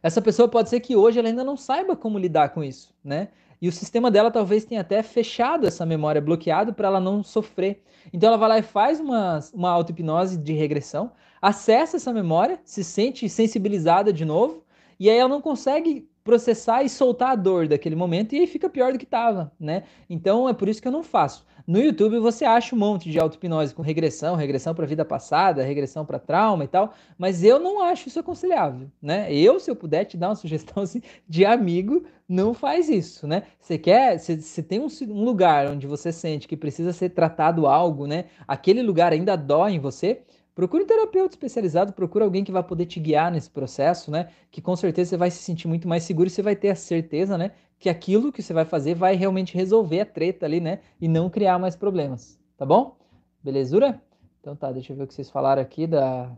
essa 0.01 0.21
pessoa 0.21 0.47
pode 0.47 0.69
ser 0.69 0.79
que 0.79 0.95
hoje 0.95 1.19
ela 1.19 1.27
ainda 1.27 1.43
não 1.43 1.57
saiba 1.57 1.95
como 1.95 2.17
lidar 2.17 2.49
com 2.49 2.63
isso, 2.63 2.93
né? 3.03 3.29
E 3.61 3.67
o 3.67 3.71
sistema 3.71 4.09
dela 4.09 4.31
talvez 4.31 4.63
tenha 4.63 4.79
até 4.79 5.03
fechado 5.03 5.67
essa 5.67 5.85
memória, 5.85 6.21
bloqueado 6.21 6.73
para 6.73 6.87
ela 6.87 6.99
não 6.99 7.21
sofrer. 7.21 7.83
Então 8.13 8.29
ela 8.29 8.37
vai 8.37 8.49
lá 8.49 8.59
e 8.59 8.63
faz 8.63 9.01
uma, 9.01 9.39
uma 9.53 9.69
auto-hipnose 9.69 10.37
de 10.37 10.53
regressão, 10.53 11.11
acessa 11.41 11.97
essa 11.97 12.13
memória, 12.13 12.59
se 12.63 12.83
sente 12.83 13.27
sensibilizada 13.27 14.13
de 14.13 14.23
novo, 14.23 14.63
e 14.97 15.09
aí 15.09 15.17
ela 15.17 15.29
não 15.29 15.41
consegue 15.41 16.08
processar 16.29 16.83
e 16.83 16.89
soltar 16.89 17.31
a 17.31 17.35
dor 17.35 17.67
daquele 17.67 17.95
momento 17.95 18.35
e 18.35 18.37
aí 18.37 18.45
fica 18.45 18.69
pior 18.69 18.91
do 18.91 18.99
que 18.99 19.03
estava, 19.03 19.51
né? 19.59 19.81
Então 20.07 20.47
é 20.47 20.53
por 20.53 20.69
isso 20.69 20.79
que 20.79 20.87
eu 20.87 20.91
não 20.91 21.01
faço. 21.01 21.43
No 21.65 21.79
YouTube 21.79 22.19
você 22.19 22.45
acha 22.45 22.75
um 22.75 22.77
monte 22.77 23.09
de 23.09 23.19
auto-hipnose 23.19 23.73
com 23.73 23.81
regressão, 23.81 24.35
regressão 24.35 24.75
para 24.75 24.85
a 24.85 24.87
vida 24.87 25.03
passada, 25.03 25.63
regressão 25.63 26.05
para 26.05 26.19
trauma 26.19 26.63
e 26.63 26.67
tal, 26.67 26.93
mas 27.17 27.43
eu 27.43 27.59
não 27.59 27.81
acho 27.81 28.09
isso 28.09 28.19
aconselhável, 28.19 28.91
né? 29.01 29.33
Eu, 29.33 29.59
se 29.59 29.71
eu 29.71 29.75
puder 29.75 30.05
te 30.05 30.17
dar 30.17 30.29
uma 30.29 30.35
sugestão 30.37 30.83
assim, 30.83 31.01
de 31.27 31.45
amigo, 31.45 32.05
não 32.27 32.53
faz 32.53 32.89
isso, 32.89 33.25
né? 33.25 33.41
Você 33.59 33.79
quer, 33.79 34.19
você 34.19 34.61
tem 34.61 34.79
um, 34.79 34.87
um 35.07 35.23
lugar 35.23 35.67
onde 35.67 35.87
você 35.87 36.11
sente 36.11 36.47
que 36.47 36.55
precisa 36.55 36.93
ser 36.93 37.09
tratado 37.09 37.65
algo, 37.65 38.05
né? 38.05 38.25
Aquele 38.47 38.83
lugar 38.83 39.11
ainda 39.13 39.35
dói 39.35 39.71
em 39.71 39.79
você, 39.79 40.21
Procure 40.59 40.83
um 40.83 40.85
terapeuta 40.85 41.35
especializado, 41.35 41.93
procure 41.93 42.21
alguém 42.21 42.43
que 42.43 42.51
vai 42.51 42.61
poder 42.61 42.85
te 42.85 42.99
guiar 42.99 43.31
nesse 43.31 43.49
processo, 43.49 44.11
né? 44.11 44.27
Que 44.51 44.61
com 44.61 44.75
certeza 44.75 45.11
você 45.11 45.15
vai 45.15 45.31
se 45.31 45.41
sentir 45.41 45.69
muito 45.69 45.87
mais 45.87 46.03
seguro 46.03 46.27
e 46.27 46.29
você 46.29 46.41
vai 46.41 46.53
ter 46.53 46.71
a 46.71 46.75
certeza, 46.75 47.37
né? 47.37 47.51
Que 47.79 47.87
aquilo 47.87 48.29
que 48.29 48.43
você 48.43 48.51
vai 48.51 48.65
fazer 48.65 48.93
vai 48.93 49.15
realmente 49.15 49.55
resolver 49.55 50.01
a 50.01 50.05
treta 50.05 50.45
ali, 50.45 50.59
né? 50.59 50.81
E 50.99 51.07
não 51.07 51.29
criar 51.29 51.57
mais 51.57 51.77
problemas, 51.77 52.37
tá 52.57 52.65
bom? 52.65 52.97
Belezura? 53.41 54.01
Então 54.41 54.53
tá, 54.53 54.69
deixa 54.73 54.91
eu 54.91 54.97
ver 54.97 55.03
o 55.03 55.07
que 55.07 55.13
vocês 55.13 55.29
falaram 55.29 55.61
aqui 55.61 55.87
da, 55.87 56.29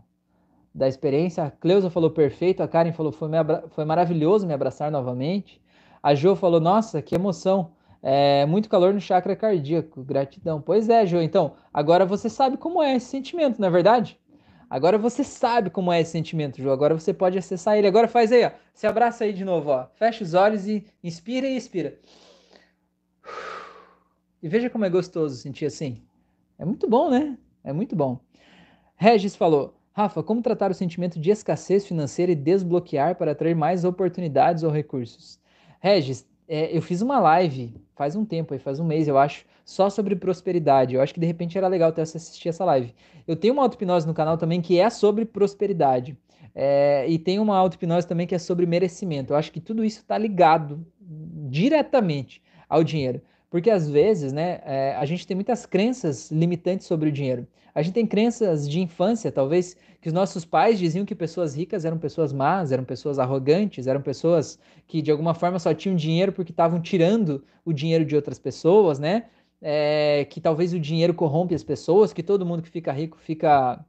da 0.72 0.86
experiência. 0.86 1.42
A 1.42 1.50
Cleusa 1.50 1.90
falou 1.90 2.12
perfeito, 2.12 2.62
a 2.62 2.68
Karen 2.68 2.92
falou 2.92 3.10
foi, 3.10 3.28
foi 3.70 3.84
maravilhoso 3.84 4.46
me 4.46 4.54
abraçar 4.54 4.88
novamente. 4.88 5.60
A 6.00 6.14
Jo 6.14 6.36
falou, 6.36 6.60
nossa, 6.60 7.02
que 7.02 7.16
emoção. 7.16 7.72
É, 8.02 8.44
muito 8.46 8.68
calor 8.68 8.92
no 8.92 9.00
chakra 9.00 9.36
cardíaco, 9.36 10.02
gratidão. 10.02 10.60
Pois 10.60 10.88
é, 10.88 11.06
Jô. 11.06 11.20
Então, 11.22 11.54
agora 11.72 12.04
você 12.04 12.28
sabe 12.28 12.56
como 12.56 12.82
é 12.82 12.96
esse 12.96 13.06
sentimento, 13.06 13.60
não 13.60 13.68
é 13.68 13.70
verdade? 13.70 14.18
Agora 14.68 14.98
você 14.98 15.22
sabe 15.22 15.70
como 15.70 15.92
é 15.92 16.00
esse 16.00 16.10
sentimento, 16.10 16.60
Jô. 16.60 16.72
Agora 16.72 16.98
você 16.98 17.14
pode 17.14 17.38
acessar 17.38 17.76
ele. 17.76 17.86
Agora 17.86 18.08
faz 18.08 18.32
aí, 18.32 18.44
ó. 18.44 18.50
Se 18.74 18.86
abraça 18.86 19.24
aí 19.24 19.32
de 19.32 19.44
novo, 19.44 19.70
ó. 19.70 19.86
Fecha 19.94 20.24
os 20.24 20.34
olhos 20.34 20.66
e 20.66 20.84
inspira 21.04 21.46
e 21.46 21.56
expira. 21.56 21.98
E 24.42 24.48
veja 24.48 24.68
como 24.68 24.84
é 24.84 24.90
gostoso 24.90 25.36
sentir 25.36 25.66
assim. 25.66 26.02
É 26.58 26.64
muito 26.64 26.88
bom, 26.88 27.08
né? 27.08 27.38
É 27.62 27.72
muito 27.72 27.94
bom. 27.94 28.18
Regis 28.96 29.36
falou: 29.36 29.78
Rafa, 29.92 30.22
como 30.22 30.42
tratar 30.42 30.70
o 30.70 30.74
sentimento 30.74 31.20
de 31.20 31.30
escassez 31.30 31.86
financeira 31.86 32.32
e 32.32 32.34
desbloquear 32.34 33.14
para 33.14 33.32
atrair 33.32 33.54
mais 33.54 33.84
oportunidades 33.84 34.62
ou 34.62 34.70
recursos? 34.70 35.38
Regis, 35.80 36.26
é, 36.48 36.76
eu 36.76 36.82
fiz 36.82 37.02
uma 37.02 37.18
live 37.20 37.74
faz 37.94 38.16
um 38.16 38.24
tempo, 38.24 38.52
aí 38.52 38.58
faz 38.58 38.80
um 38.80 38.84
mês, 38.84 39.06
eu 39.06 39.16
acho, 39.16 39.44
só 39.64 39.88
sobre 39.88 40.16
prosperidade. 40.16 40.94
Eu 40.94 41.00
acho 41.00 41.14
que 41.14 41.20
de 41.20 41.26
repente 41.26 41.56
era 41.56 41.68
legal 41.68 41.92
você 41.94 42.16
assistir 42.16 42.48
essa 42.48 42.64
live. 42.64 42.92
Eu 43.28 43.36
tenho 43.36 43.54
uma 43.54 43.62
auto-hipnose 43.62 44.06
no 44.06 44.14
canal 44.14 44.36
também 44.36 44.60
que 44.60 44.78
é 44.78 44.90
sobre 44.90 45.24
prosperidade. 45.24 46.16
É, 46.54 47.06
e 47.08 47.18
tem 47.18 47.38
uma 47.38 47.56
auto-hipnose 47.56 48.06
também 48.06 48.26
que 48.26 48.34
é 48.34 48.38
sobre 48.38 48.66
merecimento. 48.66 49.32
Eu 49.32 49.36
acho 49.36 49.52
que 49.52 49.60
tudo 49.60 49.84
isso 49.84 50.00
está 50.00 50.18
ligado 50.18 50.84
diretamente 51.48 52.42
ao 52.68 52.82
dinheiro. 52.82 53.22
Porque 53.48 53.70
às 53.70 53.88
vezes, 53.88 54.32
né, 54.32 54.60
é, 54.64 54.96
a 54.96 55.04
gente 55.04 55.26
tem 55.26 55.34
muitas 55.34 55.64
crenças 55.64 56.30
limitantes 56.30 56.86
sobre 56.86 57.08
o 57.08 57.12
dinheiro. 57.12 57.46
A 57.74 57.82
gente 57.82 57.94
tem 57.94 58.06
crenças 58.06 58.68
de 58.68 58.80
infância, 58.80 59.30
talvez, 59.30 59.76
que 60.02 60.08
os 60.08 60.12
nossos 60.12 60.44
pais 60.44 60.80
diziam 60.80 61.06
que 61.06 61.14
pessoas 61.14 61.54
ricas 61.54 61.84
eram 61.84 61.96
pessoas 61.96 62.32
más, 62.32 62.72
eram 62.72 62.84
pessoas 62.84 63.20
arrogantes, 63.20 63.86
eram 63.86 64.02
pessoas 64.02 64.58
que 64.88 65.00
de 65.00 65.12
alguma 65.12 65.32
forma 65.32 65.60
só 65.60 65.72
tinham 65.72 65.94
dinheiro 65.94 66.32
porque 66.32 66.50
estavam 66.50 66.82
tirando 66.82 67.44
o 67.64 67.72
dinheiro 67.72 68.04
de 68.04 68.16
outras 68.16 68.36
pessoas, 68.36 68.98
né? 68.98 69.26
É, 69.60 70.26
que 70.28 70.40
talvez 70.40 70.74
o 70.74 70.80
dinheiro 70.80 71.14
corrompe 71.14 71.54
as 71.54 71.62
pessoas, 71.62 72.12
que 72.12 72.22
todo 72.22 72.44
mundo 72.44 72.62
que 72.62 72.68
fica 72.68 72.90
rico 72.90 73.16
fica 73.16 73.84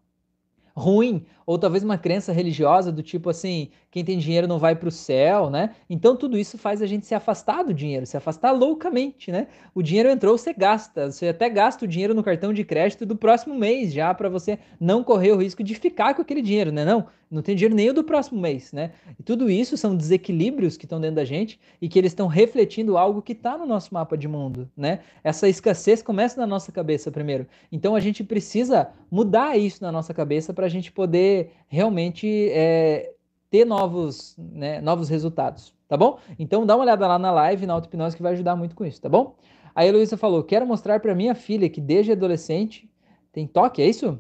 ruim, 0.75 1.25
ou 1.45 1.59
talvez 1.59 1.83
uma 1.83 1.97
crença 1.97 2.31
religiosa 2.31 2.91
do 2.91 3.03
tipo 3.03 3.29
assim, 3.29 3.69
quem 3.91 4.03
tem 4.03 4.17
dinheiro 4.17 4.47
não 4.47 4.57
vai 4.57 4.75
para 4.75 4.89
o 4.89 4.91
céu, 4.91 5.49
né? 5.49 5.75
Então 5.89 6.15
tudo 6.15 6.37
isso 6.37 6.57
faz 6.57 6.81
a 6.81 6.87
gente 6.87 7.05
se 7.05 7.13
afastar 7.13 7.63
do 7.63 7.73
dinheiro, 7.73 8.05
se 8.05 8.17
afastar 8.17 8.51
loucamente, 8.51 9.31
né? 9.31 9.47
O 9.75 9.83
dinheiro 9.83 10.09
entrou, 10.09 10.37
você 10.37 10.51
gasta, 10.53 11.11
você 11.11 11.27
até 11.27 11.47
gasta 11.49 11.85
o 11.85 11.87
dinheiro 11.87 12.13
no 12.13 12.23
cartão 12.23 12.51
de 12.51 12.63
crédito 12.63 13.05
do 13.05 13.15
próximo 13.15 13.53
mês 13.55 13.93
já 13.93 14.13
para 14.13 14.29
você 14.29 14.57
não 14.79 15.03
correr 15.03 15.31
o 15.31 15.37
risco 15.37 15.63
de 15.63 15.75
ficar 15.75 16.15
com 16.15 16.21
aquele 16.21 16.41
dinheiro, 16.41 16.71
né? 16.71 16.83
Não, 16.83 17.05
não 17.33 17.41
tem 17.41 17.55
dinheiro 17.55 17.75
nem 17.75 17.91
do 17.91 18.03
próximo 18.03 18.39
mês, 18.39 18.71
né? 18.71 18.91
E 19.19 19.23
tudo 19.23 19.49
isso 19.49 19.75
são 19.75 19.95
desequilíbrios 19.95 20.77
que 20.77 20.85
estão 20.85 21.01
dentro 21.01 21.15
da 21.15 21.25
gente 21.25 21.59
e 21.81 21.89
que 21.89 21.97
eles 21.97 22.11
estão 22.11 22.27
refletindo 22.27 22.97
algo 22.97 23.21
que 23.21 23.33
está 23.33 23.57
no 23.57 23.65
nosso 23.65 23.93
mapa 23.93 24.17
de 24.17 24.27
mundo, 24.27 24.69
né? 24.77 24.99
Essa 25.23 25.49
escassez 25.49 26.01
começa 26.01 26.39
na 26.39 26.45
nossa 26.45 26.71
cabeça 26.71 27.11
primeiro. 27.11 27.47
Então 27.71 27.95
a 27.95 27.99
gente 27.99 28.23
precisa 28.23 28.89
mudar 29.09 29.57
isso 29.57 29.81
na 29.81 29.91
nossa 29.91 30.13
cabeça 30.13 30.53
para 30.53 30.67
a 30.67 30.69
gente 30.69 30.91
poder 30.91 31.51
realmente 31.67 32.49
é, 32.51 33.13
ter 33.49 33.65
novos, 33.65 34.35
né, 34.37 34.79
novos 34.81 35.09
resultados, 35.09 35.73
tá 35.87 35.97
bom? 35.97 36.19
Então 36.37 36.65
dá 36.65 36.75
uma 36.75 36.83
olhada 36.83 37.07
lá 37.07 37.17
na 37.17 37.31
live, 37.31 37.65
na 37.65 37.73
auto-hipnose, 37.73 38.15
que 38.15 38.23
vai 38.23 38.33
ajudar 38.33 38.55
muito 38.55 38.75
com 38.75 38.85
isso, 38.85 39.01
tá 39.01 39.09
bom? 39.09 39.35
A 39.75 39.85
Heloísa 39.85 40.17
falou: 40.17 40.43
quero 40.43 40.67
mostrar 40.67 40.99
para 40.99 41.15
minha 41.15 41.33
filha 41.33 41.69
que 41.69 41.81
desde 41.81 42.11
adolescente 42.11 42.89
tem 43.31 43.47
toque, 43.47 43.81
é 43.81 43.87
isso? 43.87 44.19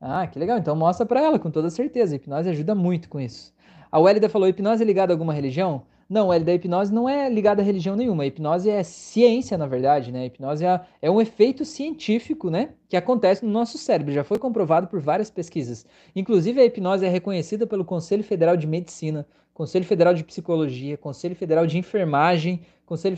Ah, 0.00 0.26
que 0.26 0.38
legal. 0.38 0.58
Então 0.58 0.74
mostra 0.74 1.04
para 1.04 1.20
ela, 1.20 1.38
com 1.38 1.50
toda 1.50 1.68
certeza. 1.70 2.14
A 2.14 2.16
hipnose 2.16 2.48
ajuda 2.48 2.74
muito 2.74 3.08
com 3.08 3.20
isso. 3.20 3.52
A 3.92 3.98
Wélida 3.98 4.28
falou: 4.28 4.48
hipnose 4.48 4.82
é 4.82 4.86
ligada 4.86 5.12
a 5.12 5.14
alguma 5.14 5.34
religião? 5.34 5.82
Não, 6.08 6.28
Wélida, 6.28 6.50
a 6.50 6.54
hipnose 6.54 6.92
não 6.92 7.08
é 7.08 7.28
ligada 7.28 7.62
a 7.62 7.64
religião 7.64 7.94
nenhuma. 7.94 8.24
A 8.24 8.26
hipnose 8.26 8.68
é 8.68 8.82
ciência, 8.82 9.56
na 9.58 9.66
verdade, 9.66 10.10
né? 10.10 10.22
A 10.22 10.26
hipnose 10.26 10.64
é, 10.64 10.80
é 11.02 11.10
um 11.10 11.20
efeito 11.20 11.64
científico, 11.64 12.50
né? 12.50 12.70
Que 12.88 12.96
acontece 12.96 13.44
no 13.44 13.52
nosso 13.52 13.78
cérebro. 13.78 14.12
Já 14.12 14.24
foi 14.24 14.38
comprovado 14.38 14.88
por 14.88 15.00
várias 15.00 15.30
pesquisas. 15.30 15.86
Inclusive, 16.16 16.60
a 16.60 16.64
hipnose 16.64 17.04
é 17.04 17.08
reconhecida 17.08 17.66
pelo 17.66 17.84
Conselho 17.84 18.24
Federal 18.24 18.56
de 18.56 18.66
Medicina, 18.66 19.26
Conselho 19.54 19.84
Federal 19.84 20.14
de 20.14 20.24
Psicologia, 20.24 20.96
Conselho 20.96 21.36
Federal 21.36 21.66
de 21.66 21.78
Enfermagem, 21.78 22.62
Conselho 22.86 23.16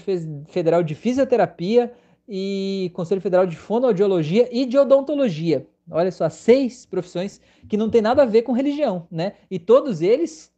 Federal 0.49 0.83
de 0.83 0.95
Fisioterapia 0.95 1.93
e 2.29 2.91
Conselho 2.93 3.21
Federal 3.21 3.47
de 3.47 3.57
Fonoaudiologia 3.57 4.49
e 4.53 4.67
de 4.67 4.77
Odontologia. 4.77 5.67
Olha 5.91 6.11
só, 6.11 6.29
seis 6.29 6.87
profissões 6.87 7.41
que 7.69 7.77
não 7.77 7.91
tem 7.91 8.01
nada 8.01 8.23
a 8.23 8.27
ver 8.27 8.43
com 8.43 8.53
religião, 8.53 9.07
né? 9.11 9.35
E 9.51 9.59
todos 9.59 10.01
eles 10.01 10.53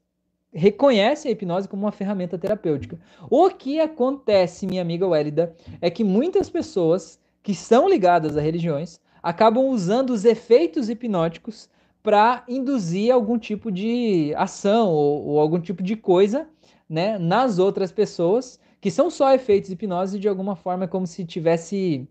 reconhecem 0.52 1.28
a 1.28 1.32
hipnose 1.32 1.68
como 1.68 1.82
uma 1.82 1.92
ferramenta 1.92 2.38
terapêutica. 2.38 2.98
O 3.28 3.50
que 3.50 3.80
acontece, 3.80 4.66
minha 4.66 4.82
amiga 4.82 5.06
Wélida, 5.06 5.54
é 5.80 5.90
que 5.90 6.04
muitas 6.04 6.48
pessoas 6.48 7.18
que 7.42 7.54
são 7.54 7.88
ligadas 7.88 8.36
a 8.36 8.40
religiões 8.40 9.00
acabam 9.22 9.66
usando 9.66 10.10
os 10.10 10.24
efeitos 10.24 10.88
hipnóticos 10.88 11.68
para 12.02 12.44
induzir 12.46 13.10
algum 13.10 13.38
tipo 13.38 13.72
de 13.72 14.32
ação 14.36 14.90
ou, 14.90 15.26
ou, 15.26 15.40
algum 15.40 15.58
tipo 15.58 15.82
de 15.82 15.96
coisa 15.96 16.46
né, 16.88 17.18
nas 17.18 17.58
outras 17.58 17.90
pessoas, 17.90 18.60
que 18.80 18.90
são 18.90 19.10
só 19.10 19.32
efeitos 19.32 19.70
hipnose 19.70 20.18
de 20.18 20.28
alguma 20.28 20.54
forma 20.54 20.86
como 20.86 21.06
se 21.06 21.24
tivesse 21.24 22.06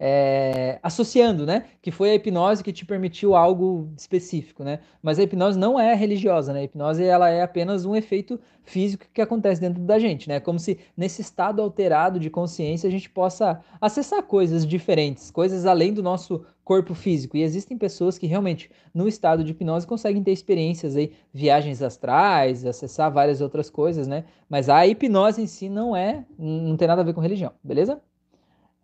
é, 0.00 0.78
associando, 0.82 1.44
né? 1.44 1.64
Que 1.82 1.90
foi 1.90 2.10
a 2.10 2.14
hipnose 2.14 2.62
que 2.62 2.72
te 2.72 2.86
permitiu 2.86 3.34
algo 3.34 3.92
específico, 3.96 4.62
né? 4.62 4.78
Mas 5.02 5.18
a 5.18 5.24
hipnose 5.24 5.58
não 5.58 5.78
é 5.78 5.92
religiosa, 5.94 6.52
né? 6.52 6.60
A 6.60 6.64
hipnose 6.64 7.02
ela 7.02 7.28
é 7.28 7.42
apenas 7.42 7.84
um 7.84 7.96
efeito 7.96 8.38
físico 8.62 9.06
que 9.12 9.20
acontece 9.20 9.60
dentro 9.60 9.82
da 9.82 9.98
gente, 9.98 10.28
né? 10.28 10.38
Como 10.38 10.58
se 10.58 10.78
nesse 10.96 11.20
estado 11.20 11.60
alterado 11.60 12.20
de 12.20 12.30
consciência 12.30 12.86
a 12.86 12.90
gente 12.90 13.10
possa 13.10 13.60
acessar 13.80 14.22
coisas 14.22 14.64
diferentes, 14.64 15.30
coisas 15.30 15.66
além 15.66 15.92
do 15.92 16.02
nosso 16.02 16.44
corpo 16.62 16.94
físico. 16.94 17.36
E 17.36 17.42
existem 17.42 17.76
pessoas 17.76 18.18
que 18.18 18.26
realmente, 18.26 18.70
no 18.94 19.08
estado 19.08 19.42
de 19.42 19.50
hipnose, 19.50 19.86
conseguem 19.86 20.22
ter 20.22 20.32
experiências 20.32 20.94
aí, 20.94 21.12
viagens 21.32 21.82
astrais, 21.82 22.64
acessar 22.64 23.10
várias 23.10 23.40
outras 23.40 23.68
coisas, 23.68 24.06
né? 24.06 24.24
Mas 24.48 24.68
a 24.68 24.86
hipnose 24.86 25.42
em 25.42 25.46
si 25.46 25.68
não 25.68 25.96
é, 25.96 26.24
não 26.38 26.76
tem 26.76 26.86
nada 26.86 27.00
a 27.00 27.04
ver 27.04 27.14
com 27.14 27.20
religião, 27.20 27.52
beleza? 27.64 28.00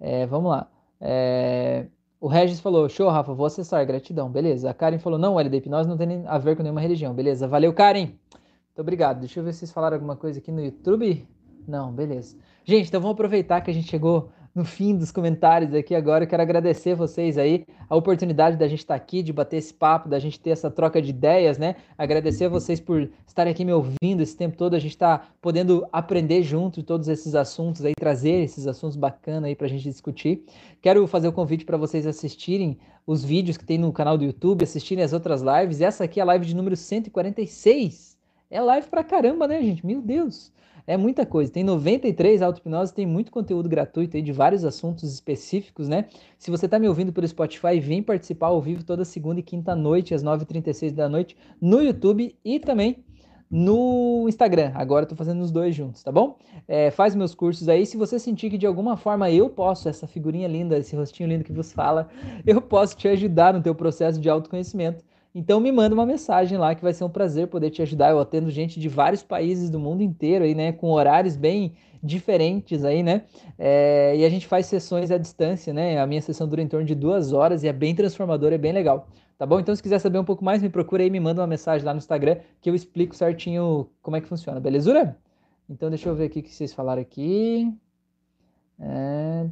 É, 0.00 0.26
vamos 0.26 0.50
lá. 0.50 0.73
É... 1.00 1.86
O 2.20 2.26
Regis 2.26 2.58
falou, 2.58 2.88
show, 2.88 3.10
Rafa, 3.10 3.34
vou 3.34 3.44
acessar, 3.44 3.84
gratidão, 3.86 4.30
beleza. 4.30 4.70
A 4.70 4.74
Karen 4.74 4.98
falou, 4.98 5.18
não, 5.18 5.38
LD 5.38 5.58
hipnose 5.58 5.88
não 5.88 5.96
tem 5.96 6.24
a 6.26 6.38
ver 6.38 6.56
com 6.56 6.62
nenhuma 6.62 6.80
religião, 6.80 7.12
beleza. 7.12 7.46
Valeu, 7.46 7.72
Karen. 7.74 8.06
Muito 8.06 8.80
obrigado. 8.80 9.20
Deixa 9.20 9.40
eu 9.40 9.44
ver 9.44 9.52
se 9.52 9.60
vocês 9.60 9.72
falaram 9.72 9.96
alguma 9.96 10.16
coisa 10.16 10.38
aqui 10.38 10.50
no 10.50 10.64
YouTube. 10.64 11.28
Não, 11.68 11.92
beleza. 11.92 12.36
Gente, 12.64 12.88
então 12.88 13.00
vamos 13.00 13.14
aproveitar 13.14 13.60
que 13.60 13.70
a 13.70 13.74
gente 13.74 13.88
chegou 13.88 14.30
no 14.54 14.64
fim 14.64 14.96
dos 14.96 15.10
comentários 15.10 15.74
aqui 15.74 15.94
agora. 15.94 16.24
Eu 16.24 16.28
quero 16.28 16.42
agradecer 16.42 16.94
vocês 16.94 17.36
aí 17.36 17.66
a 17.88 17.96
oportunidade 17.96 18.56
da 18.56 18.68
gente 18.68 18.80
estar 18.80 18.94
aqui, 18.94 19.22
de 19.22 19.32
bater 19.32 19.56
esse 19.56 19.74
papo, 19.74 20.08
da 20.08 20.18
gente 20.18 20.38
ter 20.38 20.50
essa 20.50 20.70
troca 20.70 21.02
de 21.02 21.10
ideias, 21.10 21.58
né? 21.58 21.74
Agradecer 21.98 22.44
a 22.44 22.48
vocês 22.48 22.80
por 22.80 23.10
estarem 23.26 23.50
aqui 23.50 23.64
me 23.64 23.72
ouvindo 23.72 24.22
esse 24.22 24.36
tempo 24.36 24.56
todo. 24.56 24.76
A 24.76 24.78
gente 24.78 24.92
está 24.92 25.28
podendo 25.42 25.86
aprender 25.92 26.42
junto 26.42 26.82
todos 26.82 27.08
esses 27.08 27.34
assuntos 27.34 27.84
aí, 27.84 27.92
trazer 27.98 28.44
esses 28.44 28.66
assuntos 28.66 28.96
bacanas 28.96 29.44
aí 29.44 29.56
para 29.56 29.66
a 29.66 29.70
gente 29.70 29.82
discutir. 29.82 30.44
Quero 30.80 31.06
fazer 31.08 31.26
o 31.26 31.32
convite 31.32 31.64
para 31.64 31.76
vocês 31.76 32.06
assistirem 32.06 32.78
os 33.06 33.24
vídeos 33.24 33.56
que 33.56 33.64
tem 33.64 33.76
no 33.76 33.92
canal 33.92 34.16
do 34.16 34.24
YouTube, 34.24 34.62
assistirem 34.62 35.02
as 35.02 35.12
outras 35.12 35.42
lives. 35.42 35.80
Essa 35.80 36.04
aqui 36.04 36.20
é 36.20 36.22
a 36.22 36.26
live 36.26 36.46
de 36.46 36.54
número 36.54 36.76
146. 36.76 38.16
É 38.50 38.60
live 38.60 38.86
pra 38.86 39.02
caramba, 39.02 39.48
né, 39.48 39.60
gente? 39.60 39.84
Meu 39.84 40.00
Deus! 40.00 40.52
É 40.86 40.96
muita 40.96 41.24
coisa. 41.24 41.50
Tem 41.50 41.64
93 41.64 42.42
auto-hipnose, 42.42 42.92
tem 42.92 43.06
muito 43.06 43.32
conteúdo 43.32 43.68
gratuito 43.68 44.16
aí 44.16 44.22
de 44.22 44.32
vários 44.32 44.64
assuntos 44.64 45.10
específicos, 45.12 45.88
né? 45.88 46.06
Se 46.38 46.50
você 46.50 46.66
está 46.66 46.78
me 46.78 46.86
ouvindo 46.86 47.12
pelo 47.12 47.26
Spotify, 47.26 47.80
vem 47.80 48.02
participar 48.02 48.48
ao 48.48 48.60
vivo 48.60 48.84
toda 48.84 49.04
segunda 49.04 49.40
e 49.40 49.42
quinta 49.42 49.74
noite, 49.74 50.14
às 50.14 50.22
9h36 50.22 50.92
da 50.92 51.08
noite, 51.08 51.36
no 51.60 51.80
YouTube 51.80 52.36
e 52.44 52.60
também 52.60 53.02
no 53.50 54.26
Instagram. 54.28 54.72
Agora 54.74 55.06
tô 55.06 55.14
fazendo 55.14 55.40
os 55.40 55.50
dois 55.50 55.74
juntos, 55.74 56.02
tá 56.02 56.12
bom? 56.12 56.36
É, 56.68 56.90
faz 56.90 57.14
meus 57.14 57.34
cursos 57.34 57.68
aí. 57.68 57.86
Se 57.86 57.96
você 57.96 58.18
sentir 58.18 58.50
que 58.50 58.58
de 58.58 58.66
alguma 58.66 58.96
forma 58.96 59.30
eu 59.30 59.48
posso, 59.48 59.88
essa 59.88 60.06
figurinha 60.06 60.48
linda, 60.48 60.76
esse 60.76 60.94
rostinho 60.94 61.28
lindo 61.28 61.44
que 61.44 61.52
vos 61.52 61.72
fala, 61.72 62.08
eu 62.44 62.60
posso 62.60 62.96
te 62.96 63.08
ajudar 63.08 63.54
no 63.54 63.62
teu 63.62 63.74
processo 63.74 64.20
de 64.20 64.28
autoconhecimento 64.28 65.02
então 65.34 65.58
me 65.58 65.72
manda 65.72 65.94
uma 65.94 66.06
mensagem 66.06 66.56
lá 66.56 66.74
que 66.74 66.82
vai 66.82 66.92
ser 66.92 67.02
um 67.02 67.08
prazer 67.08 67.48
poder 67.48 67.70
te 67.70 67.82
ajudar. 67.82 68.10
Eu 68.10 68.20
atendo 68.20 68.50
gente 68.50 68.78
de 68.78 68.88
vários 68.88 69.22
países 69.22 69.68
do 69.68 69.80
mundo 69.80 70.02
inteiro 70.02 70.44
aí, 70.44 70.54
né? 70.54 70.70
Com 70.70 70.90
horários 70.92 71.36
bem 71.36 71.74
diferentes 72.00 72.84
aí, 72.84 73.02
né? 73.02 73.24
É, 73.58 74.14
e 74.16 74.24
a 74.24 74.28
gente 74.28 74.46
faz 74.46 74.66
sessões 74.66 75.10
à 75.10 75.18
distância, 75.18 75.72
né? 75.72 75.98
A 75.98 76.06
minha 76.06 76.22
sessão 76.22 76.46
dura 76.46 76.62
em 76.62 76.68
torno 76.68 76.86
de 76.86 76.94
duas 76.94 77.32
horas 77.32 77.64
e 77.64 77.68
é 77.68 77.72
bem 77.72 77.94
transformadora, 77.94 78.54
é 78.54 78.58
bem 78.58 78.72
legal. 78.72 79.08
Tá 79.36 79.44
bom? 79.44 79.58
Então, 79.58 79.74
se 79.74 79.82
quiser 79.82 79.98
saber 79.98 80.18
um 80.18 80.24
pouco 80.24 80.44
mais, 80.44 80.62
me 80.62 80.68
procura 80.68 81.02
aí, 81.02 81.10
me 81.10 81.18
manda 81.18 81.40
uma 81.40 81.48
mensagem 81.48 81.84
lá 81.84 81.92
no 81.92 81.98
Instagram 81.98 82.36
que 82.60 82.70
eu 82.70 82.74
explico 82.74 83.16
certinho 83.16 83.90
como 84.00 84.16
é 84.16 84.20
que 84.20 84.28
funciona, 84.28 84.60
belezura? 84.60 85.16
Então, 85.68 85.88
deixa 85.88 86.08
eu 86.08 86.14
ver 86.14 86.26
aqui 86.26 86.38
o 86.38 86.42
que 86.42 86.54
vocês 86.54 86.72
falaram 86.72 87.02
aqui. 87.02 87.74
É, 88.78 89.46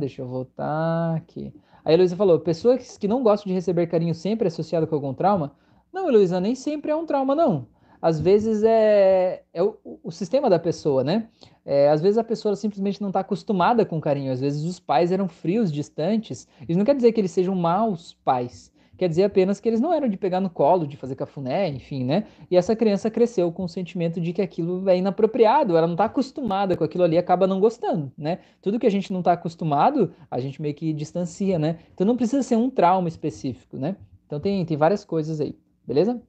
deixa 0.00 0.22
eu 0.22 0.26
voltar 0.26 1.14
aqui. 1.14 1.52
A 1.86 1.92
Heloísa 1.92 2.16
falou: 2.16 2.40
pessoas 2.40 2.98
que 2.98 3.06
não 3.06 3.22
gostam 3.22 3.48
de 3.48 3.54
receber 3.54 3.86
carinho 3.86 4.12
sempre 4.12 4.48
associado 4.48 4.88
com 4.88 4.96
algum 4.96 5.14
trauma? 5.14 5.52
Não, 5.92 6.08
Heloísa, 6.08 6.40
nem 6.40 6.56
sempre 6.56 6.90
é 6.90 6.96
um 6.96 7.06
trauma, 7.06 7.32
não. 7.32 7.68
Às 8.02 8.20
vezes 8.20 8.64
é, 8.64 9.44
é 9.54 9.62
o, 9.62 9.78
o 10.02 10.10
sistema 10.10 10.50
da 10.50 10.58
pessoa, 10.58 11.04
né? 11.04 11.28
É, 11.64 11.88
às 11.88 12.02
vezes 12.02 12.18
a 12.18 12.24
pessoa 12.24 12.56
simplesmente 12.56 13.00
não 13.00 13.10
está 13.10 13.20
acostumada 13.20 13.86
com 13.86 14.00
carinho. 14.00 14.32
Às 14.32 14.40
vezes 14.40 14.64
os 14.64 14.80
pais 14.80 15.12
eram 15.12 15.28
frios, 15.28 15.72
distantes. 15.72 16.48
Isso 16.68 16.76
não 16.76 16.84
quer 16.84 16.96
dizer 16.96 17.12
que 17.12 17.20
eles 17.20 17.30
sejam 17.30 17.54
maus 17.54 18.14
pais. 18.24 18.72
Quer 18.96 19.08
dizer 19.08 19.24
apenas 19.24 19.60
que 19.60 19.68
eles 19.68 19.80
não 19.80 19.92
eram 19.92 20.08
de 20.08 20.16
pegar 20.16 20.40
no 20.40 20.48
colo, 20.48 20.86
de 20.86 20.96
fazer 20.96 21.14
cafuné, 21.14 21.68
enfim, 21.68 22.04
né? 22.04 22.24
E 22.50 22.56
essa 22.56 22.74
criança 22.74 23.10
cresceu 23.10 23.52
com 23.52 23.64
o 23.64 23.68
sentimento 23.68 24.20
de 24.20 24.32
que 24.32 24.40
aquilo 24.40 24.88
é 24.88 24.96
inapropriado, 24.96 25.76
ela 25.76 25.86
não 25.86 25.94
está 25.94 26.06
acostumada 26.06 26.76
com 26.76 26.84
aquilo 26.84 27.04
ali, 27.04 27.18
acaba 27.18 27.46
não 27.46 27.60
gostando, 27.60 28.10
né? 28.16 28.38
Tudo 28.62 28.78
que 28.78 28.86
a 28.86 28.90
gente 28.90 29.12
não 29.12 29.20
está 29.20 29.32
acostumado, 29.32 30.12
a 30.30 30.40
gente 30.40 30.62
meio 30.62 30.74
que 30.74 30.92
distancia, 30.92 31.58
né? 31.58 31.78
Então 31.94 32.06
não 32.06 32.16
precisa 32.16 32.42
ser 32.42 32.56
um 32.56 32.70
trauma 32.70 33.08
específico, 33.08 33.76
né? 33.76 33.96
Então 34.26 34.40
tem, 34.40 34.64
tem 34.64 34.76
várias 34.76 35.04
coisas 35.04 35.40
aí, 35.40 35.54
beleza? 35.86 36.20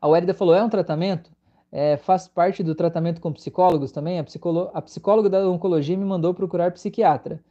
A 0.00 0.08
Wérida 0.08 0.34
falou, 0.34 0.54
é 0.54 0.62
um 0.62 0.68
tratamento? 0.68 1.30
É, 1.70 1.96
faz 1.96 2.28
parte 2.28 2.62
do 2.62 2.74
tratamento 2.74 3.20
com 3.20 3.32
psicólogos 3.32 3.90
também? 3.90 4.18
A, 4.18 4.24
psicolo... 4.24 4.70
a 4.72 4.80
psicóloga 4.80 5.28
da 5.28 5.48
oncologia 5.48 5.96
me 5.96 6.04
mandou 6.04 6.32
procurar 6.32 6.70
psiquiatra. 6.72 7.42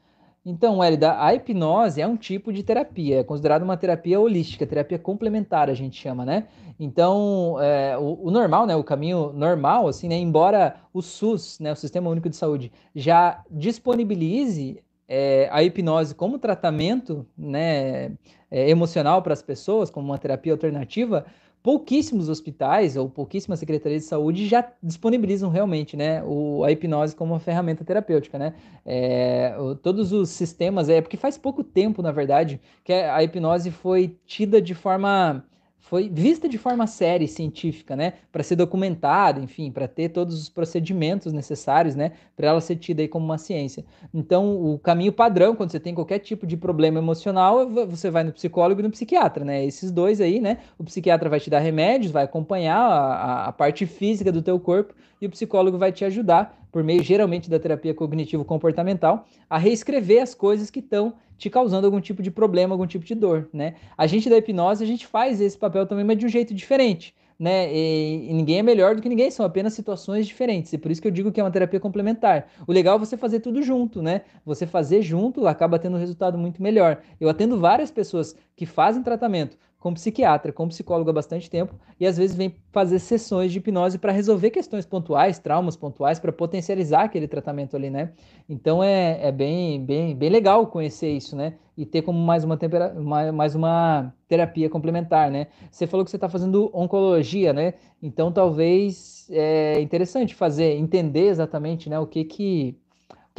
Então, 0.45 0.83
Elida, 0.83 1.17
a 1.19 1.33
hipnose 1.33 2.01
é 2.01 2.07
um 2.07 2.17
tipo 2.17 2.51
de 2.51 2.63
terapia, 2.63 3.21
é 3.21 3.23
considerada 3.23 3.63
uma 3.63 3.77
terapia 3.77 4.19
holística, 4.19 4.67
terapia 4.67 4.99
complementar, 4.99 5.69
a 5.69 5.73
gente 5.73 5.97
chama, 5.97 6.25
né? 6.25 6.47
Então, 6.77 7.55
é, 7.61 7.97
o, 7.97 8.27
o, 8.27 8.31
normal, 8.31 8.65
né, 8.65 8.75
o 8.75 8.83
caminho 8.83 9.31
normal, 9.31 9.87
assim, 9.87 10.09
né, 10.09 10.17
embora 10.17 10.75
o 10.93 11.01
SUS, 11.01 11.59
né, 11.59 11.71
o 11.71 11.75
Sistema 11.77 12.09
Único 12.09 12.29
de 12.29 12.35
Saúde, 12.35 12.73
já 12.93 13.41
disponibilize 13.49 14.83
é, 15.07 15.47
a 15.49 15.63
hipnose 15.63 16.13
como 16.13 16.37
tratamento 16.37 17.25
né, 17.37 18.11
é, 18.51 18.69
emocional 18.69 19.21
para 19.21 19.31
as 19.31 19.41
pessoas, 19.41 19.89
como 19.89 20.07
uma 20.07 20.17
terapia 20.17 20.51
alternativa, 20.51 21.25
pouquíssimos 21.63 22.27
hospitais 22.27 22.97
ou 22.97 23.09
pouquíssimas 23.09 23.57
secretarias 23.57 24.03
de 24.03 24.09
saúde 24.09 24.47
já 24.47 24.69
disponibilizam 24.83 25.49
realmente 25.49 25.95
né, 25.95 26.21
o, 26.25 26.61
a 26.65 26.71
hipnose 26.71 27.15
como 27.15 27.33
uma 27.33 27.39
ferramenta 27.39 27.85
terapêutica. 27.85 28.37
Né? 28.37 28.53
É, 28.85 29.55
o, 29.57 29.73
todos 29.73 30.11
os 30.11 30.29
sistemas, 30.29 30.89
é 30.89 30.99
porque 30.99 31.15
faz 31.15 31.37
pouco 31.37 31.63
tempo, 31.63 32.01
na 32.01 32.11
verdade, 32.11 32.59
que 32.83 32.91
a 32.91 33.23
hipnose 33.23 33.71
foi 33.71 34.17
tida 34.25 34.61
de 34.61 34.75
forma 34.75 35.45
foi 35.83 36.09
vista 36.09 36.47
de 36.47 36.57
forma 36.57 36.87
séria 36.87 37.25
e 37.25 37.27
científica, 37.27 37.93
né, 37.93 38.13
para 38.31 38.41
ser 38.41 38.55
documentada, 38.55 39.39
enfim, 39.41 39.69
para 39.69 39.85
ter 39.85 40.09
todos 40.09 40.41
os 40.41 40.47
procedimentos 40.47 41.33
necessários, 41.33 41.93
né, 41.93 42.13
para 42.37 42.47
ela 42.47 42.61
ser 42.61 42.77
tida 42.77 43.01
aí 43.01 43.07
como 43.07 43.25
uma 43.25 43.37
ciência. 43.37 43.83
Então, 44.13 44.55
o 44.55 44.79
caminho 44.79 45.11
padrão 45.11 45.55
quando 45.55 45.71
você 45.71 45.81
tem 45.81 45.93
qualquer 45.93 46.19
tipo 46.19 46.47
de 46.47 46.55
problema 46.55 46.99
emocional, 46.99 47.69
você 47.69 48.09
vai 48.09 48.23
no 48.23 48.31
psicólogo 48.31 48.79
e 48.79 48.83
no 48.83 48.91
psiquiatra, 48.91 49.43
né? 49.43 49.65
Esses 49.65 49.91
dois 49.91 50.21
aí, 50.21 50.39
né? 50.39 50.59
O 50.77 50.85
psiquiatra 50.85 51.29
vai 51.29 51.39
te 51.39 51.49
dar 51.49 51.59
remédios, 51.59 52.11
vai 52.11 52.23
acompanhar 52.23 52.79
a, 52.79 53.45
a 53.47 53.51
parte 53.51 53.85
física 53.85 54.31
do 54.31 54.41
teu 54.41 54.57
corpo 54.59 54.93
e 55.21 55.25
o 55.25 55.29
psicólogo 55.29 55.77
vai 55.77 55.91
te 55.91 56.05
ajudar 56.05 56.63
por 56.71 56.83
meio 56.83 57.03
geralmente 57.03 57.49
da 57.49 57.59
terapia 57.59 57.93
cognitivo 57.93 58.43
comportamental 58.43 59.25
a 59.49 59.57
reescrever 59.57 60.23
as 60.23 60.33
coisas 60.33 60.71
que 60.71 60.79
estão 60.79 61.13
te 61.37 61.49
causando 61.49 61.85
algum 61.85 61.99
tipo 61.99 62.21
de 62.21 62.31
problema, 62.31 62.73
algum 62.73 62.87
tipo 62.87 63.05
de 63.05 63.15
dor, 63.15 63.49
né? 63.53 63.75
A 63.97 64.07
gente 64.07 64.29
da 64.29 64.37
hipnose, 64.37 64.83
a 64.83 64.87
gente 64.87 65.07
faz 65.07 65.41
esse 65.41 65.57
papel 65.57 65.85
também, 65.85 66.05
mas 66.05 66.17
de 66.17 66.25
um 66.25 66.29
jeito 66.29 66.53
diferente, 66.53 67.13
né? 67.39 67.73
E, 67.73 68.29
e, 68.29 68.33
ninguém 68.33 68.59
é 68.59 68.63
melhor 68.63 68.95
do 68.95 69.01
que 69.01 69.09
ninguém, 69.09 69.29
são 69.31 69.45
apenas 69.45 69.73
situações 69.73 70.27
diferentes. 70.27 70.71
E 70.73 70.77
por 70.77 70.91
isso 70.91 71.01
que 71.01 71.07
eu 71.07 71.11
digo 71.11 71.31
que 71.31 71.39
é 71.39 71.43
uma 71.43 71.51
terapia 71.51 71.79
complementar. 71.79 72.47
O 72.67 72.71
legal 72.71 72.95
é 72.95 72.99
você 72.99 73.17
fazer 73.17 73.39
tudo 73.39 73.61
junto, 73.61 74.01
né? 74.01 74.21
Você 74.45 74.65
fazer 74.65 75.01
junto 75.01 75.47
acaba 75.47 75.79
tendo 75.79 75.97
um 75.97 75.99
resultado 75.99 76.37
muito 76.37 76.61
melhor. 76.61 77.01
Eu 77.19 77.29
atendo 77.29 77.59
várias 77.59 77.91
pessoas 77.91 78.35
que 78.55 78.65
fazem 78.65 79.03
tratamento 79.03 79.57
como 79.83 79.95
psiquiatra, 79.95 80.53
como 80.53 80.69
psicólogo 80.69 81.09
há 81.09 81.13
bastante 81.13 81.49
tempo, 81.49 81.75
e 81.99 82.07
às 82.07 82.15
vezes 82.15 82.33
vem 82.33 82.55
fazer 82.71 82.99
sessões 82.99 83.51
de 83.51 83.57
hipnose 83.57 83.97
para 83.97 84.13
resolver 84.13 84.49
questões 84.49 84.85
pontuais, 84.85 85.39
traumas 85.39 85.75
pontuais, 85.75 86.21
para 86.21 86.31
potencializar 86.31 87.03
aquele 87.03 87.27
tratamento 87.27 87.75
ali, 87.75 87.89
né? 87.89 88.13
Então 88.47 88.81
é, 88.81 89.27
é 89.27 89.29
bem, 89.29 89.83
bem, 89.83 90.15
bem 90.15 90.29
legal 90.29 90.67
conhecer 90.67 91.11
isso, 91.11 91.35
né? 91.35 91.55
E 91.77 91.85
ter 91.85 92.01
como 92.01 92.17
mais 92.17 92.45
uma, 92.45 92.55
tempera 92.55 92.93
mais 93.33 93.55
uma 93.55 94.13
terapia 94.25 94.69
complementar, 94.69 95.29
né? 95.29 95.47
Você 95.69 95.85
falou 95.85 96.05
que 96.05 96.11
você 96.11 96.15
está 96.15 96.29
fazendo 96.29 96.71
oncologia, 96.73 97.51
né? 97.51 97.73
Então 98.01 98.31
talvez 98.31 99.27
é 99.29 99.81
interessante 99.81 100.33
fazer, 100.33 100.77
entender 100.77 101.27
exatamente 101.27 101.89
né, 101.89 101.99
o 101.99 102.07
que 102.07 102.23
que 102.23 102.77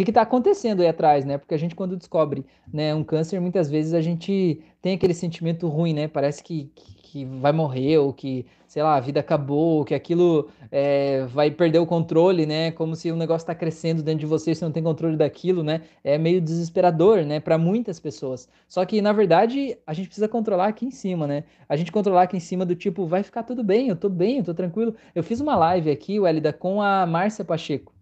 o 0.03 0.05
que 0.05 0.11
está 0.11 0.23
acontecendo 0.23 0.83
aí 0.83 0.89
atrás, 0.89 1.25
né? 1.25 1.39
Porque 1.39 1.55
a 1.55 1.59
gente, 1.59 1.75
quando 1.77 1.97
descobre 1.97 2.45
né, 2.73 2.93
um 2.93 3.05
câncer, 3.05 3.41
muitas 3.41 3.71
vezes 3.71 3.95
a 3.95 4.01
gente 4.01 4.61
tem 4.83 4.95
aquele 4.95 5.15
sentimento 5.15 5.69
ruim, 5.69 5.95
né? 5.95 6.09
Parece 6.09 6.43
que, 6.43 6.69
que, 6.75 7.25
vai 7.25 7.53
morrer, 7.53 7.99
ou 7.99 8.13
que, 8.13 8.45
sei 8.67 8.83
lá, 8.83 8.97
a 8.97 9.01
vida 9.01 9.21
acabou, 9.21 9.79
ou 9.79 9.85
que 9.85 9.95
aquilo 9.95 10.49
é, 10.73 11.25
vai 11.27 11.49
perder 11.49 11.79
o 11.79 11.87
controle, 11.87 12.45
né? 12.45 12.73
Como 12.73 12.97
se 12.97 13.13
o 13.13 13.15
negócio 13.15 13.45
está 13.45 13.55
crescendo 13.55 14.03
dentro 14.03 14.19
de 14.19 14.27
você 14.27 14.51
e 14.51 14.55
você 14.57 14.65
não 14.65 14.73
tem 14.73 14.83
controle 14.83 15.17
daquilo, 15.17 15.63
né? 15.63 15.83
É 16.03 16.19
meio 16.19 16.41
desesperador, 16.41 17.25
né? 17.25 17.39
Para 17.39 17.57
muitas 17.57 18.01
pessoas. 18.01 18.49
Só 18.69 18.85
que, 18.85 19.01
na 19.01 19.13
verdade, 19.13 19.79
a 19.87 19.95
gente 19.95 20.07
precisa 20.07 20.27
controlar 20.27 20.67
aqui 20.67 20.87
em 20.87 20.91
cima, 20.91 21.25
né? 21.29 21.45
A 21.69 21.77
gente 21.77 21.93
controlar 21.93 22.23
aqui 22.23 22.37
em 22.37 22.41
cima 22.41 22.67
do 22.67 22.75
tipo, 22.75 23.07
vai 23.07 23.23
ficar 23.23 23.45
tudo 23.45 23.63
bem, 23.63 23.89
eu 23.91 23.97
tô 23.97 24.09
bem, 24.09 24.39
eu 24.39 24.45
tô 24.45 24.55
tranquilo. 24.55 24.97
Eu 25.15 25.23
fiz 25.23 25.41
uma 25.41 25.55
live 25.55 25.89
aqui, 25.89 26.19
Welida, 26.19 26.53
com 26.53 26.83
a 26.83 27.07
Márcia 27.07 27.45
Pacheco. 27.45 27.94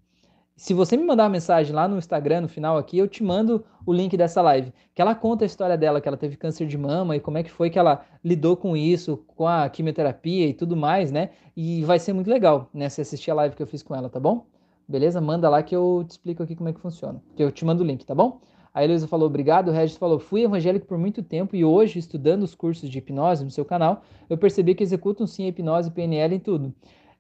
Se 0.55 0.75
você 0.75 0.97
me 0.97 1.05
mandar 1.05 1.25
uma 1.25 1.31
mensagem 1.31 1.75
lá 1.75 1.89
no 1.89 1.97
Instagram, 1.97 2.43
no 2.43 2.49
final 2.49 2.77
aqui, 2.77 2.99
eu 2.99 3.09
te 3.09 3.23
mando 3.23 3.65
o 3.87 3.93
link 3.93 4.17
dessa 4.17 4.43
live, 4.43 4.73
que 4.95 5.01
ela 5.01 5.15
conta 5.15 5.45
a 5.45 5.47
história 5.47 5.77
dela, 5.77 6.01
que 6.01 6.07
ela 6.07 6.17
teve 6.17 6.37
câncer 6.37 6.67
de 6.67 6.77
mama 6.77 7.17
e 7.17 7.21
como 7.21 7.39
é 7.39 7.43
que 7.43 7.51
foi 7.51 7.71
que 7.71 7.79
ela 7.79 8.05
lidou 8.23 8.57
com 8.57 8.77
isso, 8.77 9.25
com 9.35 9.49
a 9.49 9.69
quimioterapia 9.69 10.47
e 10.47 10.55
tudo 10.55 10.77
mais, 10.77 11.11
né? 11.11 11.31
E 11.57 11.83
vai 11.85 11.99
ser 11.99 12.13
muito 12.13 12.29
legal, 12.31 12.69
né, 12.73 12.89
se 12.89 13.01
assistir 13.01 13.31
a 13.31 13.35
live 13.35 13.57
que 13.57 13.63
eu 13.63 13.67
fiz 13.67 13.83
com 13.83 13.95
ela, 13.95 14.09
tá 14.09 14.21
bom? 14.21 14.47
Beleza? 14.87 15.21
Manda 15.21 15.49
lá 15.49 15.63
que 15.63 15.75
eu 15.75 16.05
te 16.07 16.11
explico 16.11 16.43
aqui 16.43 16.55
como 16.55 16.69
é 16.69 16.73
que 16.73 16.81
funciona. 16.81 17.23
Que 17.35 17.43
eu 17.43 17.51
te 17.51 17.65
mando 17.65 17.83
o 17.83 17.87
link, 17.87 18.05
tá 18.05 18.15
bom? 18.15 18.41
A 18.75 18.85
Heloísa 18.85 19.09
falou, 19.09 19.27
obrigado. 19.27 19.69
O 19.69 19.73
Regis 19.73 19.97
falou, 19.97 20.19
fui 20.19 20.43
evangélico 20.43 20.87
por 20.87 20.99
muito 20.99 21.23
tempo 21.23 21.57
e 21.57 21.65
hoje, 21.65 21.99
estudando 21.99 22.43
os 22.43 22.55
cursos 22.55 22.89
de 22.89 22.99
hipnose 22.99 23.45
no 23.45 23.51
seu 23.51 23.65
canal, 23.65 24.03
eu 24.29 24.37
percebi 24.37 24.75
que 24.75 24.83
executam 24.83 25.27
sim 25.27 25.45
a 25.45 25.49
hipnose 25.49 25.91
PNL 25.91 26.35
em 26.35 26.41
tudo. 26.41 26.75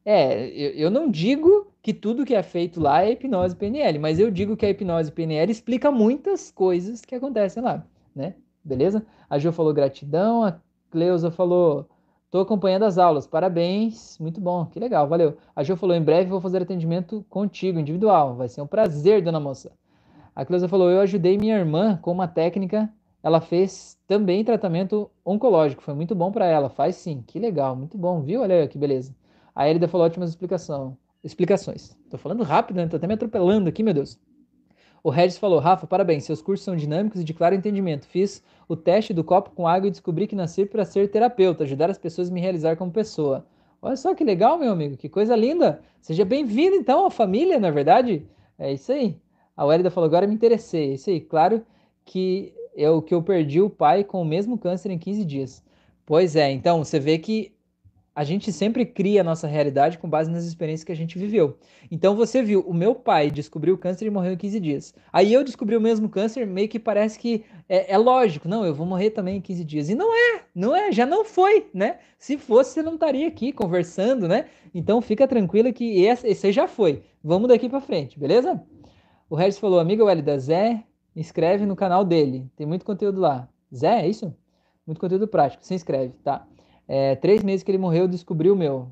É, 0.05 0.49
eu, 0.49 0.71
eu 0.73 0.91
não 0.91 1.11
digo 1.11 1.72
que 1.83 1.93
tudo 1.93 2.25
que 2.25 2.35
é 2.35 2.43
feito 2.43 2.81
lá 2.81 3.03
é 3.05 3.13
hipnose 3.13 3.57
PNL, 3.57 3.99
mas 3.99 4.19
eu 4.19 4.31
digo 4.31 4.57
que 4.57 4.65
a 4.65 4.71
hipnose 4.71 5.11
PNL 5.11 5.51
explica 5.51 5.91
muitas 5.91 6.51
coisas 6.51 7.03
que 7.03 7.15
acontecem 7.15 7.63
lá, 7.63 7.85
né? 8.15 8.35
Beleza? 8.65 9.05
A 9.29 9.39
Jo 9.39 9.53
falou 9.53 9.75
gratidão, 9.75 10.45
a 10.45 10.61
Cleusa 10.91 11.31
falou 11.31 11.89
Tô 12.33 12.41
acompanhando 12.41 12.85
as 12.85 12.97
aulas, 12.97 13.27
parabéns, 13.27 14.17
muito 14.19 14.41
bom, 14.41 14.65
que 14.65 14.81
legal, 14.81 15.07
valeu. 15.07 15.37
A 15.55 15.63
Jo 15.63 15.77
falou, 15.77 15.95
em 15.95 16.03
breve 16.03 16.31
vou 16.31 16.41
fazer 16.41 16.63
atendimento 16.63 17.23
contigo, 17.29 17.79
individual, 17.79 18.35
vai 18.35 18.49
ser 18.49 18.63
um 18.63 18.67
prazer, 18.67 19.21
dona 19.21 19.39
moça. 19.39 19.71
A 20.35 20.43
Cleusa 20.43 20.67
falou, 20.67 20.89
eu 20.89 21.01
ajudei 21.01 21.37
minha 21.37 21.59
irmã 21.59 21.99
com 22.01 22.11
uma 22.11 22.27
técnica, 22.27 22.91
ela 23.23 23.39
fez 23.39 23.99
também 24.07 24.43
tratamento 24.43 25.11
oncológico, 25.23 25.83
foi 25.83 25.93
muito 25.93 26.15
bom 26.15 26.33
para 26.33 26.47
ela, 26.47 26.71
faz 26.71 26.97
sim, 26.97 27.23
que 27.27 27.39
legal, 27.39 27.77
muito 27.77 27.99
bom, 27.99 28.23
viu? 28.23 28.41
Olha 28.41 28.63
aí, 28.63 28.67
que 28.67 28.79
beleza. 28.79 29.15
A 29.55 29.69
Elida 29.69 29.87
falou, 29.87 30.07
ótimas 30.07 30.31
explicação, 30.31 30.97
explicações. 31.23 31.97
Tô 32.11 32.19
falando 32.19 32.43
rápido, 32.43 32.77
né? 32.77 32.87
Tô 32.87 32.97
até 32.97 33.07
me 33.07 33.15
atropelando 33.15 33.69
aqui, 33.69 33.83
meu 33.83 33.95
Deus. 33.95 34.19
O 35.05 35.11
Regis 35.11 35.37
falou, 35.37 35.59
Rafa, 35.59 35.87
parabéns, 35.87 36.25
seus 36.25 36.41
cursos 36.41 36.65
são 36.65 36.77
dinâmicos 36.77 37.21
e 37.21 37.25
de 37.25 37.35
claro 37.35 37.55
entendimento. 37.55 38.07
Fiz 38.07 38.43
o 38.69 38.77
teste 38.77 39.13
do 39.13 39.25
copo 39.25 39.51
com 39.51 39.67
água 39.67 39.89
e 39.89 39.91
descobri 39.91 40.29
que 40.29 40.37
nasci 40.37 40.65
para 40.65 40.85
ser 40.85 41.11
terapeuta, 41.11 41.65
ajudar 41.65 41.91
as 41.91 41.99
pessoas 41.99 42.31
a 42.31 42.33
me 42.33 42.41
realizar 42.41 42.77
como 42.77 42.93
pessoa. 42.93 43.45
Olha 43.81 43.97
só 43.97 44.15
que 44.15 44.23
legal, 44.23 44.57
meu 44.59 44.71
amigo, 44.71 44.97
que 44.97 45.09
coisa 45.09 45.35
linda. 45.35 45.83
Seja 46.01 46.25
bem-vindo, 46.25 46.77
então, 46.77 47.05
à 47.05 47.11
família, 47.11 47.59
na 47.59 47.69
é 47.69 47.73
verdade. 47.73 48.27
É 48.57 48.73
isso 48.73 48.93
aí. 48.93 49.17
A 49.57 49.65
Wélida 49.65 49.91
falou, 49.91 50.07
agora 50.07 50.27
me 50.27 50.35
interessei. 50.35 50.91
É 50.91 50.95
isso 50.95 51.11
aí, 51.11 51.21
claro 51.21 51.67
que 52.05 52.55
é 52.77 52.89
o 52.89 53.03
que 53.03 53.13
eu 53.13 53.23
perdi 53.23 53.61
o 53.61 53.69
pai 53.69 54.05
com 54.05 54.23
o 54.23 54.25
mesmo 54.25 54.57
câncer 54.57 54.93
em 54.93 54.99
15 54.99 55.25
dias. 55.25 55.65
Pois 56.07 56.37
é, 56.37 56.51
então, 56.53 56.85
você 56.85 57.01
vê 57.01 57.19
que 57.19 57.53
a 58.15 58.25
gente 58.25 58.53
sempre 58.53 58.85
cria 58.85 59.23
a 59.23 59.25
nossa 59.25 59.47
realidade 59.47 59.97
com 59.97 60.09
base 60.09 60.31
nas 60.31 60.45
experiências 60.45 60.85
que 60.85 60.93
a 60.93 60.97
gente 60.97 61.19
viveu. 61.19 61.57
Então 61.91 62.15
você 62.15 62.43
viu, 62.43 62.61
o 62.61 62.75
meu 62.75 62.95
pai 62.95 63.31
descobriu 63.31 63.75
o 63.75 63.79
câncer 63.79 64.07
e 64.07 64.11
morreu 64.11 64.35
em 64.35 64.37
15 64.37 64.61
dias. 64.61 64.95
Aí 65.11 65.33
eu 65.33 65.43
descobri 65.43 65.77
o 65.77 65.81
mesmo 65.81 66.09
câncer, 66.09 66.47
meio 66.47 66.69
que 66.69 66.79
parece 66.79 67.19
que 67.19 67.45
é, 67.69 67.93
é, 67.93 67.97
lógico, 67.99 68.49
não, 68.49 68.67
eu 68.67 68.75
vou 68.75 68.87
morrer 68.87 69.11
também 69.11 69.39
em 69.39 69.41
15 69.41 69.65
dias. 69.65 69.89
E 69.89 69.95
não 69.95 70.15
é, 70.15 70.43
não 70.55 70.77
é, 70.77 70.93
já 70.93 71.07
não 71.07 71.25
foi, 71.25 71.67
né? 71.73 71.99
Se 72.19 72.37
fosse, 72.37 72.75
você 72.75 72.83
não 72.83 72.95
estaria 72.95 73.27
aqui 73.27 73.51
conversando, 73.51 74.29
né? 74.29 74.47
Então 74.75 75.01
fica 75.01 75.27
tranquila 75.27 75.73
que 75.73 76.05
esse, 76.05 76.27
esse 76.29 76.53
já 76.53 76.69
foi. 76.69 77.03
Vamos 77.25 77.49
daqui 77.49 77.69
para 77.69 77.81
frente, 77.81 78.19
beleza? 78.19 78.63
O 79.31 79.35
Regis 79.35 79.59
falou, 79.59 79.81
amiga 79.81 80.05
Welida, 80.05 80.39
Zé, 80.39 80.85
inscreve 81.17 81.65
no 81.65 81.75
canal 81.75 82.05
dele, 82.05 82.51
tem 82.57 82.67
muito 82.67 82.85
conteúdo 82.85 83.21
lá. 83.21 83.49
Zé, 83.75 84.03
é 84.03 84.09
isso? 84.09 84.35
Muito 84.87 85.01
conteúdo 85.01 85.27
prático, 85.27 85.65
se 85.65 85.75
inscreve, 85.75 86.13
tá? 86.23 86.47
É, 86.89 87.17
três 87.17 87.43
meses 87.43 87.63
que 87.63 87.71
ele 87.71 87.79
morreu, 87.79 88.09
descobri 88.09 88.51
o 88.51 88.57
meu. 88.57 88.89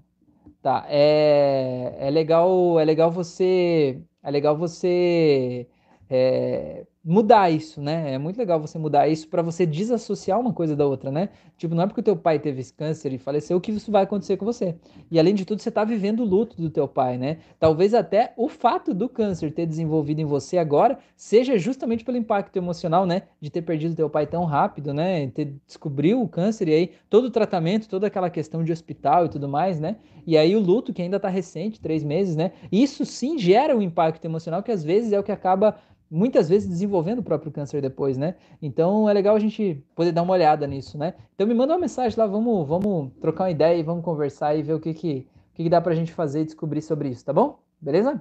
Tá, 0.62 0.84
é, 0.88 1.96
é 1.98 2.10
legal, 2.10 2.78
é 2.78 2.84
legal 2.84 3.10
você, 3.10 3.98
é 4.22 4.30
legal 4.30 4.56
você 4.56 5.66
é, 6.08 6.84
mudar 7.02 7.50
isso, 7.50 7.80
né? 7.80 8.12
É 8.12 8.18
muito 8.18 8.36
legal 8.36 8.60
você 8.60 8.78
mudar 8.78 9.08
isso 9.08 9.26
para 9.28 9.40
você 9.40 9.64
desassociar 9.64 10.38
uma 10.38 10.52
coisa 10.52 10.76
da 10.76 10.86
outra, 10.86 11.10
né? 11.10 11.30
Tipo, 11.56 11.74
não 11.74 11.84
é 11.84 11.86
porque 11.86 12.00
o 12.00 12.04
teu 12.04 12.16
pai 12.16 12.38
teve 12.38 12.62
câncer 12.72 13.12
e 13.12 13.18
faleceu 13.18 13.58
que 13.60 13.72
isso 13.72 13.90
vai 13.90 14.02
acontecer 14.02 14.36
com 14.36 14.44
você. 14.44 14.76
E 15.10 15.18
além 15.18 15.34
de 15.34 15.46
tudo, 15.46 15.62
você 15.62 15.70
está 15.70 15.82
vivendo 15.82 16.20
o 16.20 16.24
luto 16.24 16.60
do 16.60 16.68
teu 16.68 16.86
pai, 16.86 17.16
né? 17.16 17.38
Talvez 17.58 17.94
até 17.94 18.34
o 18.36 18.48
fato 18.48 18.92
do 18.92 19.08
câncer 19.08 19.50
ter 19.52 19.64
desenvolvido 19.64 20.20
em 20.20 20.26
você 20.26 20.58
agora 20.58 20.98
seja 21.16 21.58
justamente 21.58 22.04
pelo 22.04 22.18
impacto 22.18 22.56
emocional, 22.56 23.06
né? 23.06 23.22
De 23.40 23.48
ter 23.48 23.62
perdido 23.62 23.96
teu 23.96 24.10
pai 24.10 24.26
tão 24.26 24.44
rápido, 24.44 24.92
né? 24.92 25.26
Ter 25.28 25.54
descobriu 25.66 26.20
o 26.20 26.28
câncer 26.28 26.68
e 26.68 26.74
aí 26.74 26.92
todo 27.08 27.24
o 27.24 27.30
tratamento, 27.30 27.88
toda 27.88 28.08
aquela 28.08 28.28
questão 28.28 28.62
de 28.62 28.72
hospital 28.72 29.24
e 29.24 29.28
tudo 29.30 29.48
mais, 29.48 29.80
né? 29.80 29.96
E 30.26 30.36
aí 30.36 30.54
o 30.54 30.60
luto 30.60 30.92
que 30.92 31.00
ainda 31.00 31.16
está 31.16 31.28
recente, 31.28 31.80
três 31.80 32.04
meses, 32.04 32.36
né? 32.36 32.52
Isso 32.70 33.06
sim 33.06 33.38
gera 33.38 33.74
um 33.74 33.80
impacto 33.80 34.24
emocional 34.26 34.62
que 34.62 34.70
às 34.70 34.84
vezes 34.84 35.12
é 35.12 35.18
o 35.18 35.22
que 35.22 35.32
acaba 35.32 35.76
muitas 36.10 36.48
vezes 36.48 36.68
desenvolvendo 36.68 37.20
o 37.20 37.22
próprio 37.22 37.52
câncer 37.52 37.80
depois, 37.80 38.18
né? 38.18 38.34
Então 38.60 39.08
é 39.08 39.12
legal 39.12 39.36
a 39.36 39.38
gente 39.38 39.84
poder 39.94 40.12
dar 40.12 40.22
uma 40.22 40.32
olhada 40.32 40.66
nisso, 40.66 40.98
né? 40.98 41.14
Então 41.34 41.46
me 41.46 41.54
manda 41.54 41.72
uma 41.72 41.78
mensagem 41.78 42.18
lá, 42.18 42.26
vamos, 42.26 42.66
vamos 42.66 43.12
trocar 43.20 43.44
uma 43.44 43.50
ideia 43.50 43.78
e 43.78 43.82
vamos 43.82 44.04
conversar 44.04 44.56
e 44.56 44.62
ver 44.62 44.74
o 44.74 44.80
que 44.80 44.92
que, 44.92 45.28
o 45.52 45.54
que, 45.54 45.62
que 45.64 45.70
dá 45.70 45.80
pra 45.80 45.94
gente 45.94 46.12
fazer 46.12 46.42
e 46.42 46.44
descobrir 46.44 46.82
sobre 46.82 47.08
isso, 47.10 47.24
tá 47.24 47.32
bom? 47.32 47.60
Beleza? 47.80 48.20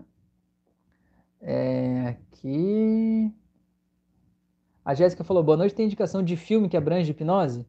É, 1.41 2.17
aqui. 2.31 3.33
A 4.85 4.93
Jéssica 4.93 5.23
falou: 5.23 5.43
boa 5.43 5.57
noite, 5.57 5.75
tem 5.75 5.85
indicação 5.85 6.21
de 6.23 6.35
filme 6.35 6.69
que 6.69 6.77
abrange 6.77 7.11
hipnose? 7.11 7.65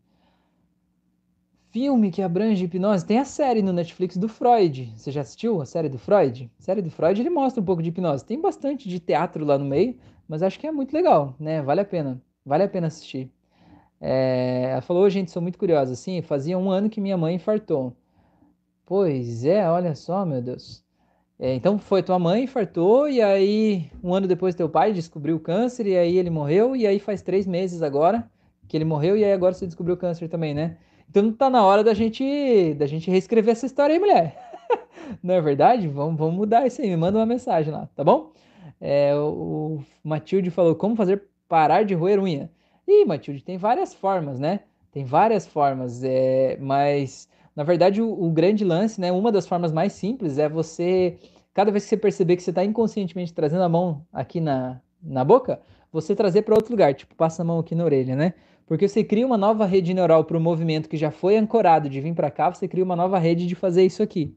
Filme 1.70 2.10
que 2.10 2.20
abrange 2.20 2.64
hipnose. 2.64 3.06
Tem 3.06 3.18
a 3.18 3.24
série 3.24 3.62
no 3.62 3.72
Netflix 3.72 4.16
do 4.16 4.28
Freud. 4.28 4.92
Você 4.96 5.12
já 5.12 5.20
assistiu 5.20 5.62
a 5.62 5.66
série 5.66 5.88
do 5.88 5.98
Freud? 5.98 6.50
A 6.58 6.62
série 6.62 6.82
do 6.82 6.90
Freud 6.90 7.20
ele 7.20 7.30
mostra 7.30 7.62
um 7.62 7.64
pouco 7.64 7.80
de 7.80 7.90
hipnose. 7.90 8.24
Tem 8.24 8.40
bastante 8.40 8.88
de 8.88 8.98
teatro 8.98 9.44
lá 9.44 9.56
no 9.56 9.64
meio, 9.64 9.96
mas 10.26 10.42
acho 10.42 10.58
que 10.58 10.66
é 10.66 10.72
muito 10.72 10.92
legal, 10.92 11.34
né? 11.38 11.62
Vale 11.62 11.80
a 11.80 11.84
pena. 11.84 12.20
Vale 12.44 12.64
a 12.64 12.68
pena 12.68 12.88
assistir. 12.88 13.30
É... 14.00 14.70
Ela 14.72 14.80
falou, 14.80 15.08
gente, 15.08 15.30
sou 15.30 15.40
muito 15.40 15.58
curiosa. 15.58 15.94
Sim, 15.94 16.20
fazia 16.22 16.58
um 16.58 16.70
ano 16.70 16.90
que 16.90 17.00
minha 17.00 17.16
mãe 17.16 17.36
infartou. 17.36 17.96
Pois 18.84 19.44
é, 19.44 19.70
olha 19.70 19.94
só, 19.94 20.26
meu 20.26 20.42
Deus. 20.42 20.84
É, 21.38 21.54
então 21.54 21.78
foi 21.78 22.02
tua 22.02 22.18
mãe 22.18 22.44
infartou 22.44 23.08
e 23.08 23.22
aí 23.22 23.90
um 24.02 24.12
ano 24.12 24.26
depois 24.26 24.54
teu 24.54 24.68
pai 24.68 24.92
descobriu 24.92 25.36
o 25.36 25.40
câncer 25.40 25.86
e 25.86 25.96
aí 25.96 26.18
ele 26.18 26.28
morreu 26.28 26.74
e 26.76 26.86
aí 26.86 26.98
faz 26.98 27.22
três 27.22 27.46
meses 27.46 27.80
agora 27.80 28.28
que 28.68 28.76
ele 28.76 28.84
morreu 28.84 29.16
e 29.16 29.24
aí 29.24 29.32
agora 29.32 29.54
você 29.54 29.66
descobriu 29.66 29.94
o 29.94 29.98
câncer 29.98 30.28
também, 30.28 30.52
né? 30.52 30.76
Então 31.10 31.32
tá 31.32 31.50
na 31.50 31.64
hora 31.64 31.82
da 31.82 31.92
gente, 31.92 32.72
da 32.74 32.86
gente 32.86 33.10
reescrever 33.10 33.50
essa 33.50 33.66
história 33.66 33.94
aí, 33.94 33.98
mulher. 33.98 34.38
Não 35.20 35.34
é 35.34 35.40
verdade? 35.40 35.88
Vamos, 35.88 36.16
vamos 36.16 36.36
mudar 36.36 36.64
isso 36.68 36.80
aí. 36.80 36.88
Me 36.88 36.96
manda 36.96 37.18
uma 37.18 37.26
mensagem 37.26 37.72
lá, 37.72 37.88
tá 37.96 38.04
bom? 38.04 38.32
É, 38.80 39.12
o 39.16 39.80
Matilde 40.04 40.50
falou 40.50 40.76
como 40.76 40.94
fazer 40.94 41.24
parar 41.48 41.82
de 41.82 41.94
roer 41.94 42.20
unha. 42.20 42.48
Ih, 42.86 43.04
Matilde, 43.04 43.42
tem 43.42 43.58
várias 43.58 43.92
formas, 43.92 44.38
né? 44.38 44.60
Tem 44.92 45.04
várias 45.04 45.46
formas, 45.48 46.02
é, 46.04 46.56
mas 46.60 47.28
na 47.56 47.64
verdade 47.64 48.00
o, 48.00 48.08
o 48.08 48.30
grande 48.30 48.64
lance, 48.64 49.00
né? 49.00 49.10
Uma 49.10 49.32
das 49.32 49.48
formas 49.48 49.72
mais 49.72 49.92
simples 49.92 50.38
é 50.38 50.48
você, 50.48 51.18
cada 51.52 51.72
vez 51.72 51.84
que 51.84 51.90
você 51.90 51.96
perceber 51.96 52.36
que 52.36 52.42
você 52.42 52.50
está 52.50 52.64
inconscientemente 52.64 53.34
trazendo 53.34 53.64
a 53.64 53.68
mão 53.68 54.06
aqui 54.12 54.40
na, 54.40 54.80
na 55.02 55.24
boca, 55.24 55.60
você 55.92 56.14
trazer 56.14 56.42
para 56.42 56.54
outro 56.54 56.72
lugar, 56.72 56.94
tipo 56.94 57.16
passa 57.16 57.42
a 57.42 57.44
mão 57.44 57.58
aqui 57.58 57.74
na 57.74 57.84
orelha, 57.84 58.14
né? 58.14 58.32
Porque 58.70 58.86
você 58.86 59.02
cria 59.02 59.26
uma 59.26 59.36
nova 59.36 59.66
rede 59.66 59.92
neural 59.92 60.22
para 60.22 60.38
o 60.38 60.40
movimento 60.40 60.88
que 60.88 60.96
já 60.96 61.10
foi 61.10 61.36
ancorado 61.36 61.90
de 61.90 62.00
vir 62.00 62.14
para 62.14 62.30
cá, 62.30 62.54
você 62.54 62.68
cria 62.68 62.84
uma 62.84 62.94
nova 62.94 63.18
rede 63.18 63.44
de 63.44 63.56
fazer 63.56 63.84
isso 63.84 64.00
aqui. 64.00 64.32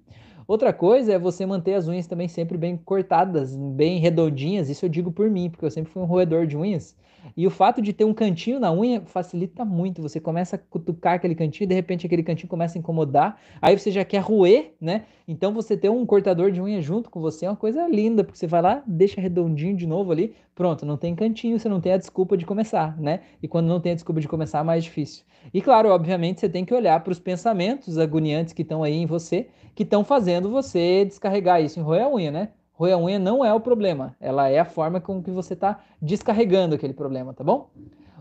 Outra 0.47 0.73
coisa 0.73 1.13
é 1.13 1.19
você 1.19 1.45
manter 1.45 1.75
as 1.75 1.87
unhas 1.87 2.07
também 2.07 2.27
sempre 2.27 2.57
bem 2.57 2.75
cortadas, 2.75 3.55
bem 3.55 3.99
redondinhas. 3.99 4.71
Isso 4.71 4.85
eu 4.85 4.89
digo 4.89 5.11
por 5.11 5.29
mim, 5.29 5.51
porque 5.51 5.63
eu 5.63 5.69
sempre 5.69 5.93
fui 5.93 6.01
um 6.01 6.07
roedor 6.07 6.47
de 6.47 6.57
unhas. 6.57 6.95
E 7.35 7.47
o 7.47 7.49
fato 7.49 7.81
de 7.81 7.93
ter 7.93 8.05
um 8.05 8.13
cantinho 8.13 8.59
na 8.59 8.71
unha 8.71 9.01
facilita 9.01 9.63
muito. 9.65 10.01
Você 10.01 10.19
começa 10.19 10.55
a 10.55 10.59
cutucar 10.59 11.15
aquele 11.15 11.35
cantinho, 11.35 11.67
de 11.67 11.75
repente 11.75 12.05
aquele 12.05 12.23
cantinho 12.23 12.49
começa 12.49 12.77
a 12.77 12.79
incomodar. 12.79 13.39
Aí 13.61 13.77
você 13.77 13.91
já 13.91 14.03
quer 14.03 14.19
roer, 14.19 14.73
né? 14.79 15.05
Então 15.27 15.53
você 15.53 15.77
ter 15.77 15.89
um 15.89 16.05
cortador 16.05 16.51
de 16.51 16.61
unha 16.61 16.81
junto 16.81 17.09
com 17.09 17.21
você 17.21 17.45
é 17.45 17.49
uma 17.49 17.55
coisa 17.55 17.87
linda, 17.87 18.23
porque 18.23 18.37
você 18.37 18.47
vai 18.47 18.61
lá, 18.61 18.83
deixa 18.85 19.21
redondinho 19.21 19.75
de 19.75 19.87
novo 19.87 20.11
ali, 20.11 20.35
pronto, 20.53 20.85
não 20.85 20.97
tem 20.97 21.15
cantinho, 21.15 21.57
você 21.57 21.69
não 21.69 21.79
tem 21.79 21.93
a 21.93 21.97
desculpa 21.97 22.35
de 22.35 22.45
começar, 22.45 22.99
né? 22.99 23.21
E 23.41 23.47
quando 23.47 23.67
não 23.67 23.79
tem 23.79 23.93
a 23.93 23.95
desculpa 23.95 24.19
de 24.19 24.27
começar, 24.27 24.59
é 24.59 24.63
mais 24.63 24.83
difícil. 24.83 25.23
E 25.53 25.61
claro, 25.61 25.89
obviamente, 25.89 26.39
você 26.39 26.49
tem 26.49 26.65
que 26.65 26.73
olhar 26.73 27.03
para 27.03 27.11
os 27.11 27.19
pensamentos 27.19 27.97
agoniantes 27.97 28.53
que 28.53 28.61
estão 28.61 28.83
aí 28.83 28.95
em 28.95 29.05
você, 29.05 29.47
que 29.73 29.83
estão 29.83 30.03
fazendo 30.03 30.49
você 30.49 31.05
descarregar 31.05 31.61
isso 31.61 31.79
em 31.79 31.83
roer 31.83 32.03
a 32.03 32.09
unha, 32.09 32.31
né? 32.31 32.49
Roer 32.73 32.95
a 32.95 32.97
unha 32.97 33.19
não 33.19 33.45
é 33.45 33.53
o 33.53 33.59
problema, 33.59 34.15
ela 34.19 34.49
é 34.49 34.59
a 34.59 34.65
forma 34.65 34.99
com 34.99 35.21
que 35.21 35.29
você 35.29 35.53
está 35.53 35.79
descarregando 36.01 36.73
aquele 36.73 36.93
problema, 36.93 37.33
tá 37.33 37.43
bom? 37.43 37.69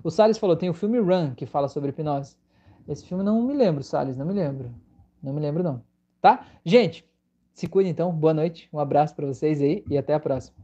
O 0.05 0.11
Salles 0.11 0.37
falou, 0.37 0.57
tem 0.57 0.69
o 0.69 0.75
filme 0.75 0.99
Run, 0.99 1.35
que 1.35 1.47
fala 1.47 1.69
sobre 1.69 1.91
hipnose. 1.91 2.37
Esse 2.87 3.05
filme 3.07 3.25
não 3.25 3.41
me 3.41 3.55
lembro, 3.55 3.83
Salles, 3.83 4.17
não 4.17 4.27
me 4.27 4.35
lembro. 4.35 4.71
Não 5.23 5.33
me 5.33 5.41
lembro, 5.41 5.63
não. 5.63 5.83
Tá? 6.21 6.47
Gente, 6.65 7.09
se 7.55 7.67
cuide 7.67 7.89
então, 7.89 8.13
boa 8.13 8.35
noite, 8.35 8.69
um 8.73 8.79
abraço 8.79 9.15
para 9.15 9.27
vocês 9.27 9.61
aí 9.63 9.85
e 9.89 9.97
até 9.97 10.13
a 10.15 10.21
próxima. 10.21 10.62